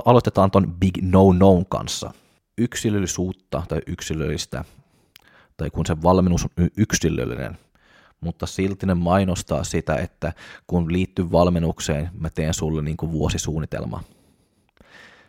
aloitetaan 0.06 0.51
ton 0.51 0.73
big 0.73 0.97
no-no 1.01 1.65
kanssa, 1.69 2.13
yksilöllisuutta 2.58 3.63
tai 3.67 3.80
yksilöllistä, 3.88 4.65
tai 5.58 5.69
kun 5.69 5.86
se 5.86 6.01
valmennus 6.04 6.43
on 6.43 6.69
yksilöllinen, 6.77 7.58
mutta 8.21 8.45
silti 8.45 8.86
ne 8.86 8.93
mainostaa 8.93 9.63
sitä, 9.63 9.95
että 9.95 10.34
kun 10.67 10.93
liittyy 10.93 11.32
valmennukseen, 11.32 12.10
mä 12.19 12.30
teen 12.30 12.54
sulle 12.54 12.82
niin 12.82 12.97
kuin 12.97 13.12
vuosisuunnitelma. 13.12 14.04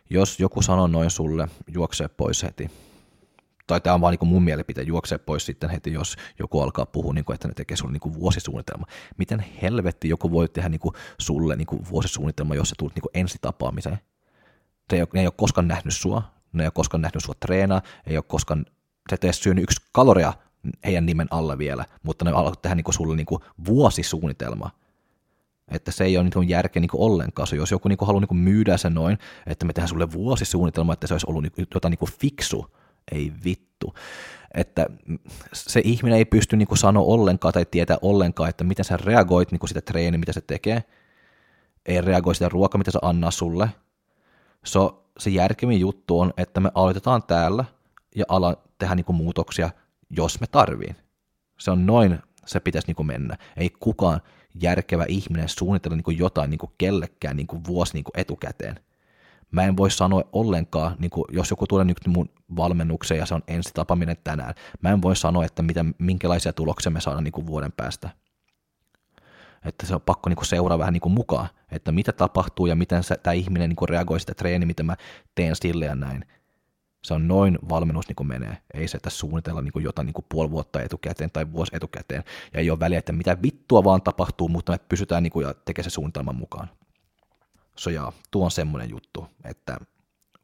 Jos 0.09 0.39
joku 0.39 0.61
sanoo 0.61 0.87
noin 0.87 1.09
sulle, 1.09 1.47
juoksee 1.67 2.07
pois 2.07 2.43
heti 2.43 2.71
tai 3.67 3.81
tämä 3.81 3.93
on 3.93 4.01
vaan 4.01 4.17
niin 4.19 4.29
mun 4.29 4.43
mielipite, 4.43 4.81
juoksee 4.81 5.17
pois 5.17 5.45
sitten 5.45 5.69
heti, 5.69 5.93
jos 5.93 6.15
joku 6.39 6.59
alkaa 6.59 6.85
puhua, 6.85 7.13
niin 7.13 7.25
kuin, 7.25 7.33
että 7.33 7.47
ne 7.47 7.53
tekee 7.53 7.77
sulle 7.77 7.91
niin 7.93 7.99
kuin 7.99 8.13
vuosisuunnitelma. 8.13 8.85
Miten 9.17 9.45
helvetti 9.61 10.09
joku 10.09 10.31
voi 10.31 10.49
tehdä 10.49 10.69
niin 10.69 10.79
kuin 10.79 10.95
sulle 11.17 11.55
niin 11.55 11.67
kuin 11.67 11.81
vuosisuunnitelma, 11.89 12.55
jos 12.55 12.69
sä 12.69 12.75
tulet 12.79 12.95
niin 12.95 13.03
ensitapaamiseen? 13.13 13.99
Ne 14.91 14.97
ei, 14.97 15.01
ole, 15.01 15.09
ne 15.13 15.19
ei 15.19 15.27
ole 15.27 15.33
koskaan 15.37 15.67
nähnyt 15.67 15.93
sua, 15.93 16.23
ne 16.53 16.63
ei 16.63 16.67
ole 16.67 16.71
koskaan 16.75 17.01
nähnyt 17.01 17.23
sua 17.23 17.35
treenaa, 17.39 17.81
ei 18.07 18.17
ole 18.17 18.23
koskaan, 18.27 18.65
se 19.09 19.17
ei 19.21 19.33
syönyt 19.33 19.63
yksi 19.63 19.81
kaloria 19.91 20.33
heidän 20.85 21.05
nimen 21.05 21.27
alla 21.31 21.57
vielä, 21.57 21.85
mutta 22.03 22.25
ne 22.25 22.31
alkaa 22.31 22.55
tehdä 22.55 22.75
niin 22.75 22.83
kuin 22.83 22.95
sulle 22.95 23.15
niin 23.15 23.25
kuin 23.25 23.41
vuosisuunnitelma. 23.67 24.69
Että 25.67 25.91
se 25.91 26.03
ei 26.03 26.17
ole 26.17 26.29
niin 26.35 26.49
järkeä 26.49 26.79
niin 26.79 26.89
ollenkaan. 26.93 27.47
Se, 27.47 27.55
jos 27.55 27.71
joku 27.71 27.87
niin 27.87 27.97
haluaa 28.01 28.25
niin 28.29 28.39
myydä 28.39 28.77
sen 28.77 28.93
noin, 28.93 29.17
että 29.47 29.65
me 29.65 29.73
tehdään 29.73 29.89
sulle 29.89 30.11
vuosisuunnitelma, 30.11 30.93
että 30.93 31.07
se 31.07 31.13
olisi 31.13 31.25
ollut 31.29 31.43
niin, 31.43 31.67
jotain 31.73 31.97
niin 32.01 32.11
fiksu, 32.19 32.75
ei 33.11 33.31
vittu. 33.45 33.93
Että 34.53 34.87
se 35.53 35.81
ihminen 35.83 36.17
ei 36.17 36.25
pysty 36.25 36.57
niin 36.57 36.77
sanoa 36.77 37.03
ollenkaan 37.03 37.53
tai 37.53 37.65
tietää 37.71 37.97
ollenkaan, 38.01 38.49
että 38.49 38.63
miten 38.63 38.85
sä 38.85 38.97
reagoit 38.97 39.51
niin 39.51 39.67
sitä 39.67 39.81
treeniä, 39.81 40.17
mitä 40.17 40.33
se 40.33 40.41
tekee. 40.41 40.83
Ei 41.85 42.01
reagoi 42.01 42.35
sitä 42.35 42.49
ruokaa, 42.49 42.77
mitä 42.77 42.91
se 42.91 42.99
annaa 43.01 43.31
sulle. 43.31 43.69
So, 44.65 45.09
se 45.17 45.29
järkevin 45.29 45.79
juttu 45.79 46.19
on, 46.19 46.33
että 46.37 46.59
me 46.59 46.71
aloitetaan 46.73 47.23
täällä 47.23 47.65
ja 48.15 48.25
ala 48.27 48.57
tehdä 48.77 48.95
niin 48.95 49.05
muutoksia, 49.15 49.69
jos 50.09 50.39
me 50.39 50.47
tarviin. 50.47 50.95
Se 51.59 51.71
on 51.71 51.85
noin, 51.85 52.19
se 52.45 52.59
pitäisi 52.59 52.93
niin 52.93 53.07
mennä. 53.07 53.37
Ei 53.57 53.69
kukaan 53.79 54.21
järkevä 54.61 55.05
ihminen 55.07 55.49
suunnitella 55.49 55.97
niin 55.97 56.17
jotain 56.17 56.49
niin 56.49 56.59
kellekään 56.77 57.37
niin 57.37 57.47
vuosi 57.67 57.93
niin 57.93 58.03
etukäteen– 58.15 58.79
mä 59.53 59.63
en 59.63 59.77
voi 59.77 59.91
sanoa 59.91 60.23
ollenkaan, 60.33 60.95
niin 60.99 61.11
kuin, 61.11 61.25
jos 61.31 61.49
joku 61.49 61.67
tulee 61.67 61.85
nyt 61.85 61.97
mun 62.07 62.29
valmennukseen 62.55 63.19
ja 63.19 63.25
se 63.25 63.33
on 63.33 63.43
ensi 63.47 63.69
tapaminen 63.73 64.17
tänään, 64.23 64.53
mä 64.81 64.89
en 64.89 65.01
voi 65.01 65.15
sanoa, 65.15 65.45
että 65.45 65.63
mitä, 65.63 65.85
minkälaisia 65.97 66.53
tuloksia 66.53 66.91
me 66.91 67.01
saadaan 67.01 67.23
niin 67.23 67.31
kuin 67.31 67.47
vuoden 67.47 67.71
päästä. 67.71 68.09
Että 69.65 69.85
se 69.85 69.95
on 69.95 70.01
pakko 70.01 70.29
niin 70.29 70.37
kuin 70.37 70.45
seuraa 70.45 70.79
vähän 70.79 70.93
niin 70.93 71.01
kuin 71.01 71.13
mukaan, 71.13 71.49
että 71.71 71.91
mitä 71.91 72.11
tapahtuu 72.11 72.65
ja 72.65 72.75
miten 72.75 73.03
tämä 73.23 73.33
ihminen 73.33 73.69
niin 73.69 73.75
kuin 73.75 73.89
reagoi 73.89 74.19
sitä 74.19 74.33
treeni, 74.33 74.65
mitä 74.65 74.83
mä 74.83 74.95
teen 75.35 75.55
sille 75.55 75.85
ja 75.85 75.95
näin. 75.95 76.25
Se 77.03 77.13
on 77.13 77.27
noin 77.27 77.59
valmennus 77.69 78.07
niin 78.07 78.15
kuin 78.15 78.27
menee. 78.27 78.57
Ei 78.73 78.87
se, 78.87 78.97
että 78.97 79.09
suunnitella 79.09 79.61
niin 79.61 79.71
kuin 79.73 79.83
jotain 79.83 80.05
niin 80.05 80.13
kuin 80.13 80.25
puoli 80.29 80.51
vuotta 80.51 80.81
etukäteen 80.81 81.31
tai 81.31 81.51
vuosi 81.51 81.75
etukäteen. 81.75 82.23
Ja 82.53 82.59
ei 82.59 82.69
ole 82.69 82.79
väliä, 82.79 82.99
että 82.99 83.11
mitä 83.11 83.37
vittua 83.41 83.83
vaan 83.83 84.01
tapahtuu, 84.01 84.49
mutta 84.49 84.71
me 84.71 84.79
pysytään 84.89 85.23
niin 85.23 85.31
kuin, 85.31 85.47
ja 85.47 85.53
tekee 85.53 85.83
se 85.83 85.89
suunnitelman 85.89 86.35
mukaan. 86.35 86.69
So 87.77 87.89
jaa, 87.89 88.13
tuo 88.31 88.45
on 88.45 88.51
semmoinen 88.51 88.89
juttu, 88.89 89.27
että 89.43 89.77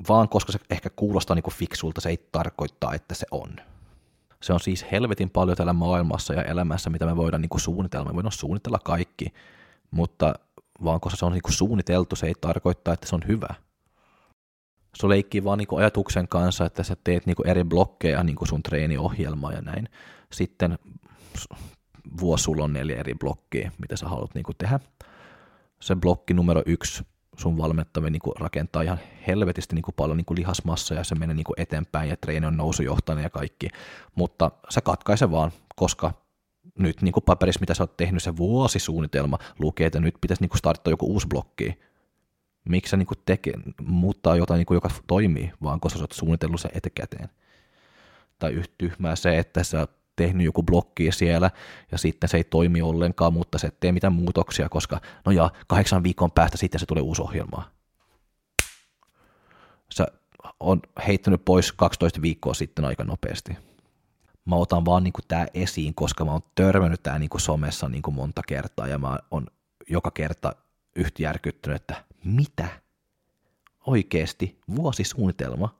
vaan 0.09 0.29
koska 0.29 0.51
se 0.51 0.59
ehkä 0.69 0.89
kuulostaa 0.89 1.35
niin 1.35 1.43
kuin 1.43 1.53
fiksulta, 1.53 2.01
se 2.01 2.09
ei 2.09 2.27
tarkoittaa, 2.31 2.93
että 2.93 3.15
se 3.15 3.25
on. 3.31 3.55
Se 4.41 4.53
on 4.53 4.59
siis 4.59 4.85
helvetin 4.91 5.29
paljon 5.29 5.57
täällä 5.57 5.73
maailmassa 5.73 6.33
ja 6.33 6.43
elämässä, 6.43 6.89
mitä 6.89 7.05
me 7.05 7.15
voidaan 7.15 7.41
niin 7.41 7.49
kuin 7.49 7.61
suunnitella. 7.61 8.05
Me 8.05 8.15
voidaan 8.15 8.31
suunnitella 8.31 8.79
kaikki, 8.79 9.33
mutta 9.91 10.33
vaan 10.83 10.99
koska 10.99 11.17
se 11.17 11.25
on 11.25 11.31
niin 11.31 11.41
kuin 11.41 11.53
suunniteltu, 11.53 12.15
se 12.15 12.27
ei 12.27 12.33
tarkoittaa, 12.41 12.93
että 12.93 13.07
se 13.07 13.15
on 13.15 13.21
hyvä. 13.27 13.55
Se 14.95 15.09
leikkii 15.09 15.43
vaan 15.43 15.57
niin 15.57 15.67
kuin 15.67 15.79
ajatuksen 15.79 16.27
kanssa, 16.27 16.65
että 16.65 16.83
sä 16.83 16.95
teet 17.03 17.25
niin 17.25 17.35
kuin 17.35 17.47
eri 17.47 17.63
blokkeja 17.63 18.23
niin 18.23 18.35
kuin 18.35 18.47
sun 18.47 18.63
treeniohjelmaa 18.63 19.53
ja 19.53 19.61
näin. 19.61 19.89
Sitten 20.31 20.79
vuosi 22.19 22.43
sulla 22.43 22.63
on 22.63 22.73
neljä 22.73 22.99
eri 22.99 23.15
blokkia, 23.15 23.71
mitä 23.77 23.95
sä 23.95 24.07
haluat 24.07 24.35
niin 24.35 24.43
kuin 24.43 24.57
tehdä. 24.57 24.79
Se 25.79 25.95
blokki 25.95 26.33
numero 26.33 26.63
yksi 26.65 27.03
sun 27.39 27.57
valmentaminen 27.57 28.11
niin 28.11 28.33
rakentaa 28.39 28.81
ihan 28.81 28.99
helvetisti 29.27 29.75
niin 29.75 29.83
kuin 29.83 29.95
paljon 29.95 30.17
niin 30.17 30.25
kuin 30.25 30.39
lihasmassa 30.39 30.93
ja 30.93 31.03
se 31.03 31.15
menee 31.15 31.35
niin 31.35 31.43
kuin 31.43 31.61
eteenpäin 31.61 32.09
ja 32.09 32.17
treeni 32.17 32.45
on 32.45 32.57
nousujohtainen 32.57 33.23
ja 33.23 33.29
kaikki, 33.29 33.67
mutta 34.15 34.51
sä 34.69 34.81
katkaise 34.81 35.31
vaan, 35.31 35.51
koska 35.75 36.13
nyt 36.79 37.01
niin 37.01 37.13
kuin 37.13 37.23
paperissa, 37.23 37.59
mitä 37.59 37.73
sä 37.73 37.83
oot 37.83 37.97
tehnyt, 37.97 38.23
se 38.23 38.37
vuosisuunnitelma 38.37 39.37
lukee, 39.59 39.87
että 39.87 39.99
nyt 39.99 40.15
pitäisi 40.21 40.43
niin 40.43 40.49
kuin 40.49 40.59
starttaa 40.59 40.91
joku 40.91 41.05
uusi 41.05 41.27
blokki. 41.27 41.79
Miksi 42.69 42.91
sä 42.91 42.97
niin 42.97 43.07
kuin 43.07 43.19
teke, 43.25 43.53
muuttaa 43.81 44.35
jotain, 44.35 44.57
niin 44.57 44.65
kuin, 44.65 44.75
joka 44.75 44.89
toimii, 45.07 45.51
vaan 45.63 45.79
koska 45.79 45.99
sä 45.99 46.03
oot 46.03 46.11
suunnitellut 46.11 46.61
sen 46.61 46.71
etukäteen. 46.73 47.29
Tai 48.39 48.61
tyhmää 48.77 49.15
se, 49.15 49.37
että 49.37 49.63
sä 49.63 49.87
tehnyt 50.19 50.45
joku 50.45 50.63
blokki 50.63 51.11
siellä 51.11 51.51
ja 51.91 51.97
sitten 51.97 52.29
se 52.29 52.37
ei 52.37 52.43
toimi 52.43 52.81
ollenkaan, 52.81 53.33
mutta 53.33 53.57
se 53.57 53.71
tee 53.79 53.91
mitään 53.91 54.13
muutoksia, 54.13 54.69
koska 54.69 55.01
no 55.25 55.31
ja 55.31 55.51
kahdeksan 55.67 56.03
viikon 56.03 56.31
päästä 56.31 56.57
sitten 56.57 56.79
se 56.79 56.85
tulee 56.85 57.03
uusi 57.03 57.21
ohjelma. 57.21 57.71
Se 59.91 60.05
on 60.59 60.81
heittänyt 61.07 61.45
pois 61.45 61.71
12 61.71 62.21
viikkoa 62.21 62.53
sitten 62.53 62.85
aika 62.85 63.03
nopeasti. 63.03 63.57
Mä 64.45 64.55
otan 64.55 64.85
vaan 64.85 65.03
niin 65.03 65.13
tämä 65.27 65.45
esiin, 65.53 65.95
koska 65.95 66.25
mä 66.25 66.31
oon 66.31 66.41
törmännyt 66.55 67.03
tää 67.03 67.19
niin 67.19 67.29
somessa 67.37 67.89
niin 67.89 68.03
monta 68.11 68.41
kertaa 68.47 68.87
ja 68.87 68.97
mä 68.97 69.19
oon 69.31 69.47
joka 69.89 70.11
kerta 70.11 70.55
yhtä 70.95 71.23
järkyttynyt, 71.23 71.81
että 71.81 72.03
mitä? 72.23 72.67
Oikeesti 73.85 74.59
vuosisuunnitelma? 74.75 75.78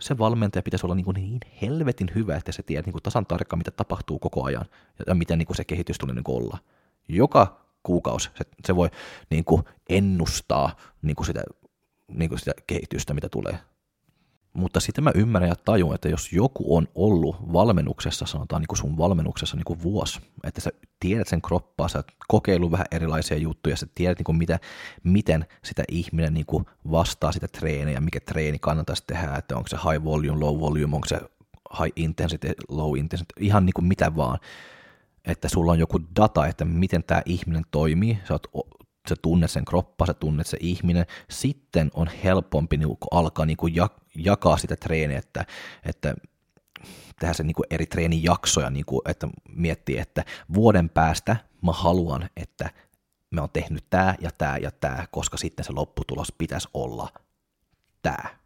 Se 0.00 0.18
valmentaja 0.18 0.62
pitäisi 0.62 0.86
olla 0.86 0.94
niin, 0.94 1.04
kuin 1.04 1.14
niin 1.14 1.40
helvetin 1.62 2.10
hyvä, 2.14 2.36
että 2.36 2.52
se 2.52 2.62
tiedät 2.62 2.86
niin 2.86 2.92
kuin 2.92 3.02
tasan 3.02 3.26
tarkkaan, 3.26 3.58
mitä 3.58 3.70
tapahtuu 3.70 4.18
koko 4.18 4.44
ajan 4.44 4.64
ja 5.06 5.14
miten 5.14 5.38
niin 5.38 5.46
kuin 5.46 5.56
se 5.56 5.64
kehitys 5.64 5.98
tulee 5.98 6.14
niin 6.14 6.24
kuin 6.24 6.42
olla. 6.42 6.58
Joka 7.08 7.60
kuukausi 7.82 8.30
se, 8.34 8.44
se 8.64 8.76
voi 8.76 8.88
niin 9.30 9.44
kuin 9.44 9.62
ennustaa 9.88 10.76
niin 11.02 11.16
kuin 11.16 11.26
sitä, 11.26 11.42
niin 12.08 12.28
kuin 12.28 12.38
sitä 12.38 12.52
kehitystä, 12.66 13.14
mitä 13.14 13.28
tulee. 13.28 13.58
Mutta 14.58 14.80
sitten 14.80 15.04
mä 15.04 15.10
ymmärrän 15.14 15.48
ja 15.48 15.56
tajun, 15.64 15.94
että 15.94 16.08
jos 16.08 16.32
joku 16.32 16.76
on 16.76 16.88
ollut 16.94 17.36
valmennuksessa, 17.52 18.26
sanotaan 18.26 18.62
niin 18.62 18.68
kuin 18.68 18.78
sun 18.78 18.98
valmennuksessa 18.98 19.56
niin 19.56 19.64
kuin 19.64 19.82
vuosi, 19.82 20.20
että 20.44 20.60
sä 20.60 20.70
tiedät 21.00 21.28
sen 21.28 21.42
kroppaa, 21.42 21.88
sä 21.88 22.04
kokeillut 22.28 22.70
vähän 22.70 22.86
erilaisia 22.90 23.36
juttuja, 23.36 23.76
sä 23.76 23.86
tiedät 23.94 24.18
niin 24.18 24.24
kuin 24.24 24.38
mitä, 24.38 24.58
miten 25.04 25.46
sitä 25.64 25.84
ihminen 25.88 26.34
niin 26.34 26.46
kuin 26.46 26.66
vastaa 26.90 27.32
sitä 27.32 27.48
treeniä, 27.48 28.00
mikä 28.00 28.20
treeni 28.20 28.58
kannattaisi 28.58 29.04
tehdä, 29.06 29.34
että 29.34 29.56
onko 29.56 29.68
se 29.68 29.76
high 29.76 30.04
volume, 30.04 30.40
low 30.40 30.60
volume, 30.60 30.94
onko 30.94 31.08
se 31.08 31.20
high 31.78 31.92
intensity, 31.96 32.52
low 32.68 32.98
intensity, 32.98 33.34
ihan 33.40 33.66
niin 33.66 33.74
kuin 33.74 33.84
mitä 33.84 34.16
vaan, 34.16 34.38
että 35.24 35.48
sulla 35.48 35.72
on 35.72 35.78
joku 35.78 36.00
data, 36.16 36.46
että 36.46 36.64
miten 36.64 37.04
tämä 37.04 37.22
ihminen 37.26 37.64
toimii, 37.70 38.18
sä 38.28 38.34
oot 38.34 38.46
sä 39.08 39.14
tunnet 39.22 39.50
sen 39.50 39.64
kroppa, 39.64 40.06
sä 40.06 40.14
tunnet 40.14 40.46
se 40.46 40.56
ihminen, 40.60 41.06
sitten 41.30 41.90
on 41.94 42.10
helpompi 42.24 42.76
niin 42.76 42.96
alkaa 43.10 43.46
niin 43.46 43.56
kuin 43.56 43.74
jakaa 44.18 44.56
sitä 44.56 44.76
treeniä, 44.76 45.18
että, 45.18 45.44
että 45.84 46.14
tehdä 47.20 47.34
se 47.34 47.42
niin 47.42 47.54
kuin 47.54 47.66
eri 47.70 47.86
treenijaksoja, 47.86 48.70
niin 48.70 48.84
kuin, 48.84 49.00
että 49.08 49.28
miettii, 49.48 49.98
että 49.98 50.24
vuoden 50.54 50.88
päästä 50.88 51.36
mä 51.62 51.72
haluan, 51.72 52.30
että 52.36 52.70
me 53.30 53.40
on 53.40 53.50
tehnyt 53.52 53.84
tämä 53.90 54.14
ja 54.20 54.30
tämä 54.38 54.56
ja 54.56 54.70
tämä, 54.70 55.04
koska 55.10 55.36
sitten 55.36 55.64
se 55.64 55.72
lopputulos 55.72 56.32
pitäisi 56.38 56.68
olla 56.74 57.08
tämä. 58.02 58.38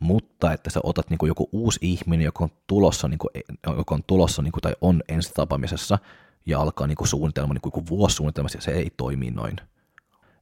Mutta 0.00 0.52
että 0.52 0.70
sä 0.70 0.80
otat 0.82 1.10
niin 1.10 1.18
kuin 1.18 1.28
joku 1.28 1.48
uusi 1.52 1.78
ihminen, 1.82 2.24
joka 2.24 2.44
on 2.44 2.50
tulossa, 2.66 3.08
niin 3.08 3.18
kuin, 3.18 3.30
joka 3.76 3.94
on 3.94 4.04
tulossa 4.06 4.42
niin 4.42 4.52
kuin, 4.52 4.62
tai 4.62 4.72
on 4.80 5.02
ensitapaamisessa, 5.08 5.98
ja 6.46 6.60
alkaa 6.60 6.86
niin 6.86 6.96
kuin 6.96 7.08
suunnitelma, 7.08 7.54
niin 7.54 7.72
kuin 7.72 7.86
vuosisuunnitelma, 7.88 8.48
se 8.48 8.70
ei 8.70 8.90
toimi 8.96 9.30
noin. 9.30 9.56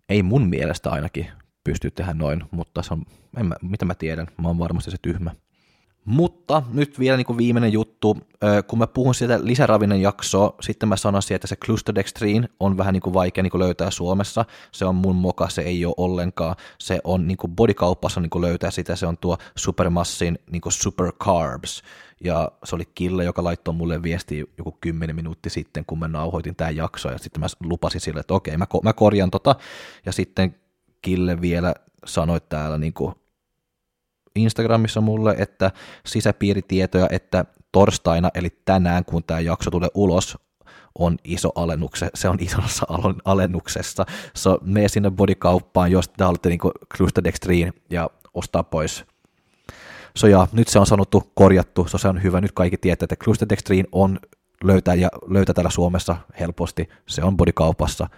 Ei 0.08 0.22
mun 0.22 0.48
mielestä 0.48 0.90
ainakin 0.90 1.26
pysty 1.64 1.90
tehdä 1.90 2.14
noin, 2.14 2.44
mutta 2.50 2.82
se 2.82 2.94
on, 2.94 3.02
en 3.36 3.46
mä, 3.46 3.54
mitä 3.62 3.84
mä 3.84 3.94
tiedän, 3.94 4.26
mä 4.42 4.48
oon 4.48 4.58
varmasti 4.58 4.90
se 4.90 4.96
tyhmä. 5.02 5.30
Mutta 6.04 6.62
nyt 6.72 6.98
vielä 6.98 7.16
niin 7.16 7.26
kuin 7.26 7.38
viimeinen 7.38 7.72
juttu, 7.72 8.18
kun 8.66 8.78
mä 8.78 8.86
puhun 8.86 9.14
siitä 9.14 9.38
lisäravinnon 9.42 10.00
jaksoa, 10.00 10.54
sitten 10.60 10.88
mä 10.88 10.96
sanoisin, 10.96 11.34
että 11.34 11.46
se 11.46 11.56
clusterdextrin 11.56 12.48
on 12.60 12.76
vähän 12.76 12.92
niin 12.92 13.02
kuin 13.02 13.14
vaikea 13.14 13.42
niin 13.42 13.50
kuin 13.50 13.62
löytää 13.62 13.90
Suomessa, 13.90 14.44
se 14.72 14.84
on 14.84 14.94
mun 14.94 15.16
moka, 15.16 15.48
se 15.48 15.62
ei 15.62 15.86
ole 15.86 15.94
ollenkaan, 15.96 16.56
se 16.78 17.00
on 17.04 17.28
niin 17.28 17.36
kuin 17.36 17.56
bodykaupassa 17.56 18.20
niin 18.20 18.30
kuin 18.30 18.42
löytää 18.42 18.70
sitä, 18.70 18.96
se 18.96 19.06
on 19.06 19.18
tuo 19.18 19.38
supermassin 19.56 20.38
niin 20.50 20.60
kuin 20.60 20.72
super 20.72 21.12
carbs, 21.12 21.82
ja 22.24 22.52
se 22.64 22.74
oli 22.74 22.84
Kille, 22.94 23.24
joka 23.24 23.44
laittoi 23.44 23.74
mulle 23.74 24.02
viesti 24.02 24.50
joku 24.58 24.78
10 24.80 25.16
minuuttia 25.16 25.50
sitten, 25.50 25.84
kun 25.86 25.98
mä 25.98 26.08
nauhoitin 26.08 26.56
tämän 26.56 26.76
jakson, 26.76 27.12
ja 27.12 27.18
sitten 27.18 27.40
mä 27.40 27.46
lupasin 27.64 28.00
sille, 28.00 28.20
että 28.20 28.34
okei, 28.34 28.56
mä, 28.56 28.66
mä 28.82 28.92
korjan 28.92 29.30
tota, 29.30 29.56
ja 30.06 30.12
sitten 30.12 30.54
Kille 31.04 31.40
vielä 31.40 31.74
sanoi 32.06 32.40
täällä 32.48 32.78
niin 32.78 32.92
kuin 32.92 33.14
Instagramissa 34.36 35.00
mulle, 35.00 35.34
että 35.38 35.70
sisäpiiritietoja, 36.06 37.06
että 37.10 37.44
torstaina, 37.72 38.30
eli 38.34 38.48
tänään, 38.64 39.04
kun 39.04 39.24
tämä 39.24 39.40
jakso 39.40 39.70
tulee 39.70 39.88
ulos, 39.94 40.38
on 40.98 41.16
iso 41.24 41.50
alennukse, 41.54 42.10
se 42.14 42.28
on 42.28 42.36
isossa 42.40 42.86
alennuksessa. 43.24 44.06
So, 44.34 44.58
mene 44.62 44.88
sinne 44.88 45.10
bodykauppaan, 45.10 45.90
jos 45.90 46.08
te 46.08 46.24
haluatte 46.24 46.48
niin 46.48 46.60
Clusterdextriin 46.96 47.72
ja 47.90 48.10
ostaa 48.34 48.62
pois. 48.62 49.04
So, 50.16 50.26
ja 50.26 50.48
nyt 50.52 50.68
se 50.68 50.78
on 50.78 50.86
sanottu, 50.86 51.32
korjattu, 51.34 51.86
so, 51.88 51.98
se 51.98 52.08
on 52.08 52.22
hyvä. 52.22 52.40
Nyt 52.40 52.52
kaikki 52.52 52.76
tietää, 52.76 53.04
että 53.04 53.24
Clusterdextriin 53.24 53.86
on 53.92 54.18
löytää, 54.64 54.94
ja 54.94 55.08
löytää 55.28 55.54
täällä 55.54 55.70
Suomessa 55.70 56.16
helposti. 56.40 56.88
Se 57.06 57.24
on 57.24 57.36
bodykaupassa 57.36 58.08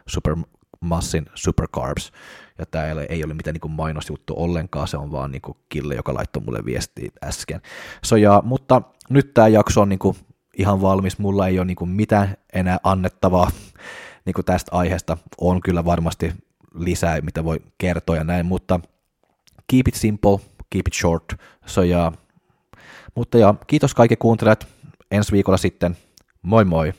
Supermassin 0.76 1.26
Supercarbs. 1.34 2.12
Ja 2.58 2.66
tämä 2.66 2.84
ei 2.84 2.92
ole, 2.92 3.06
ei 3.08 3.24
ole 3.24 3.34
mitään 3.34 3.56
niin 3.62 3.72
mainosjuttu 3.72 4.34
ollenkaan, 4.36 4.88
se 4.88 4.96
on 4.96 5.12
vaan 5.12 5.30
niin 5.30 5.42
kuin 5.42 5.58
Kille, 5.68 5.94
joka 5.94 6.14
laittoi 6.14 6.42
mulle 6.42 6.64
viestiä 6.64 7.10
äsken. 7.24 7.60
So, 8.04 8.16
ja, 8.16 8.42
mutta 8.44 8.82
nyt 9.10 9.34
tämä 9.34 9.48
jakso 9.48 9.80
on 9.80 9.88
niin 9.88 9.98
kuin 9.98 10.16
ihan 10.58 10.82
valmis, 10.82 11.18
mulla 11.18 11.48
ei 11.48 11.58
ole 11.58 11.66
niin 11.66 11.76
kuin 11.76 11.90
mitään 11.90 12.36
enää 12.52 12.78
annettavaa 12.82 13.50
niin 14.24 14.34
kuin 14.34 14.44
tästä 14.44 14.72
aiheesta, 14.72 15.16
on 15.40 15.60
kyllä 15.60 15.84
varmasti 15.84 16.32
lisää, 16.74 17.20
mitä 17.20 17.44
voi 17.44 17.60
kertoa 17.78 18.16
ja 18.16 18.24
näin, 18.24 18.46
mutta 18.46 18.80
keep 19.70 19.88
it 19.88 19.94
simple, 19.94 20.38
keep 20.70 20.88
it 20.88 20.94
short, 20.94 21.24
so, 21.66 21.82
ja, 21.82 22.12
mutta 23.14 23.38
ja, 23.38 23.54
kiitos 23.66 23.94
kaikki 23.94 24.16
kuuntelijat, 24.16 24.66
ensi 25.10 25.32
viikolla 25.32 25.56
sitten, 25.56 25.96
moi 26.42 26.64
moi! 26.64 26.92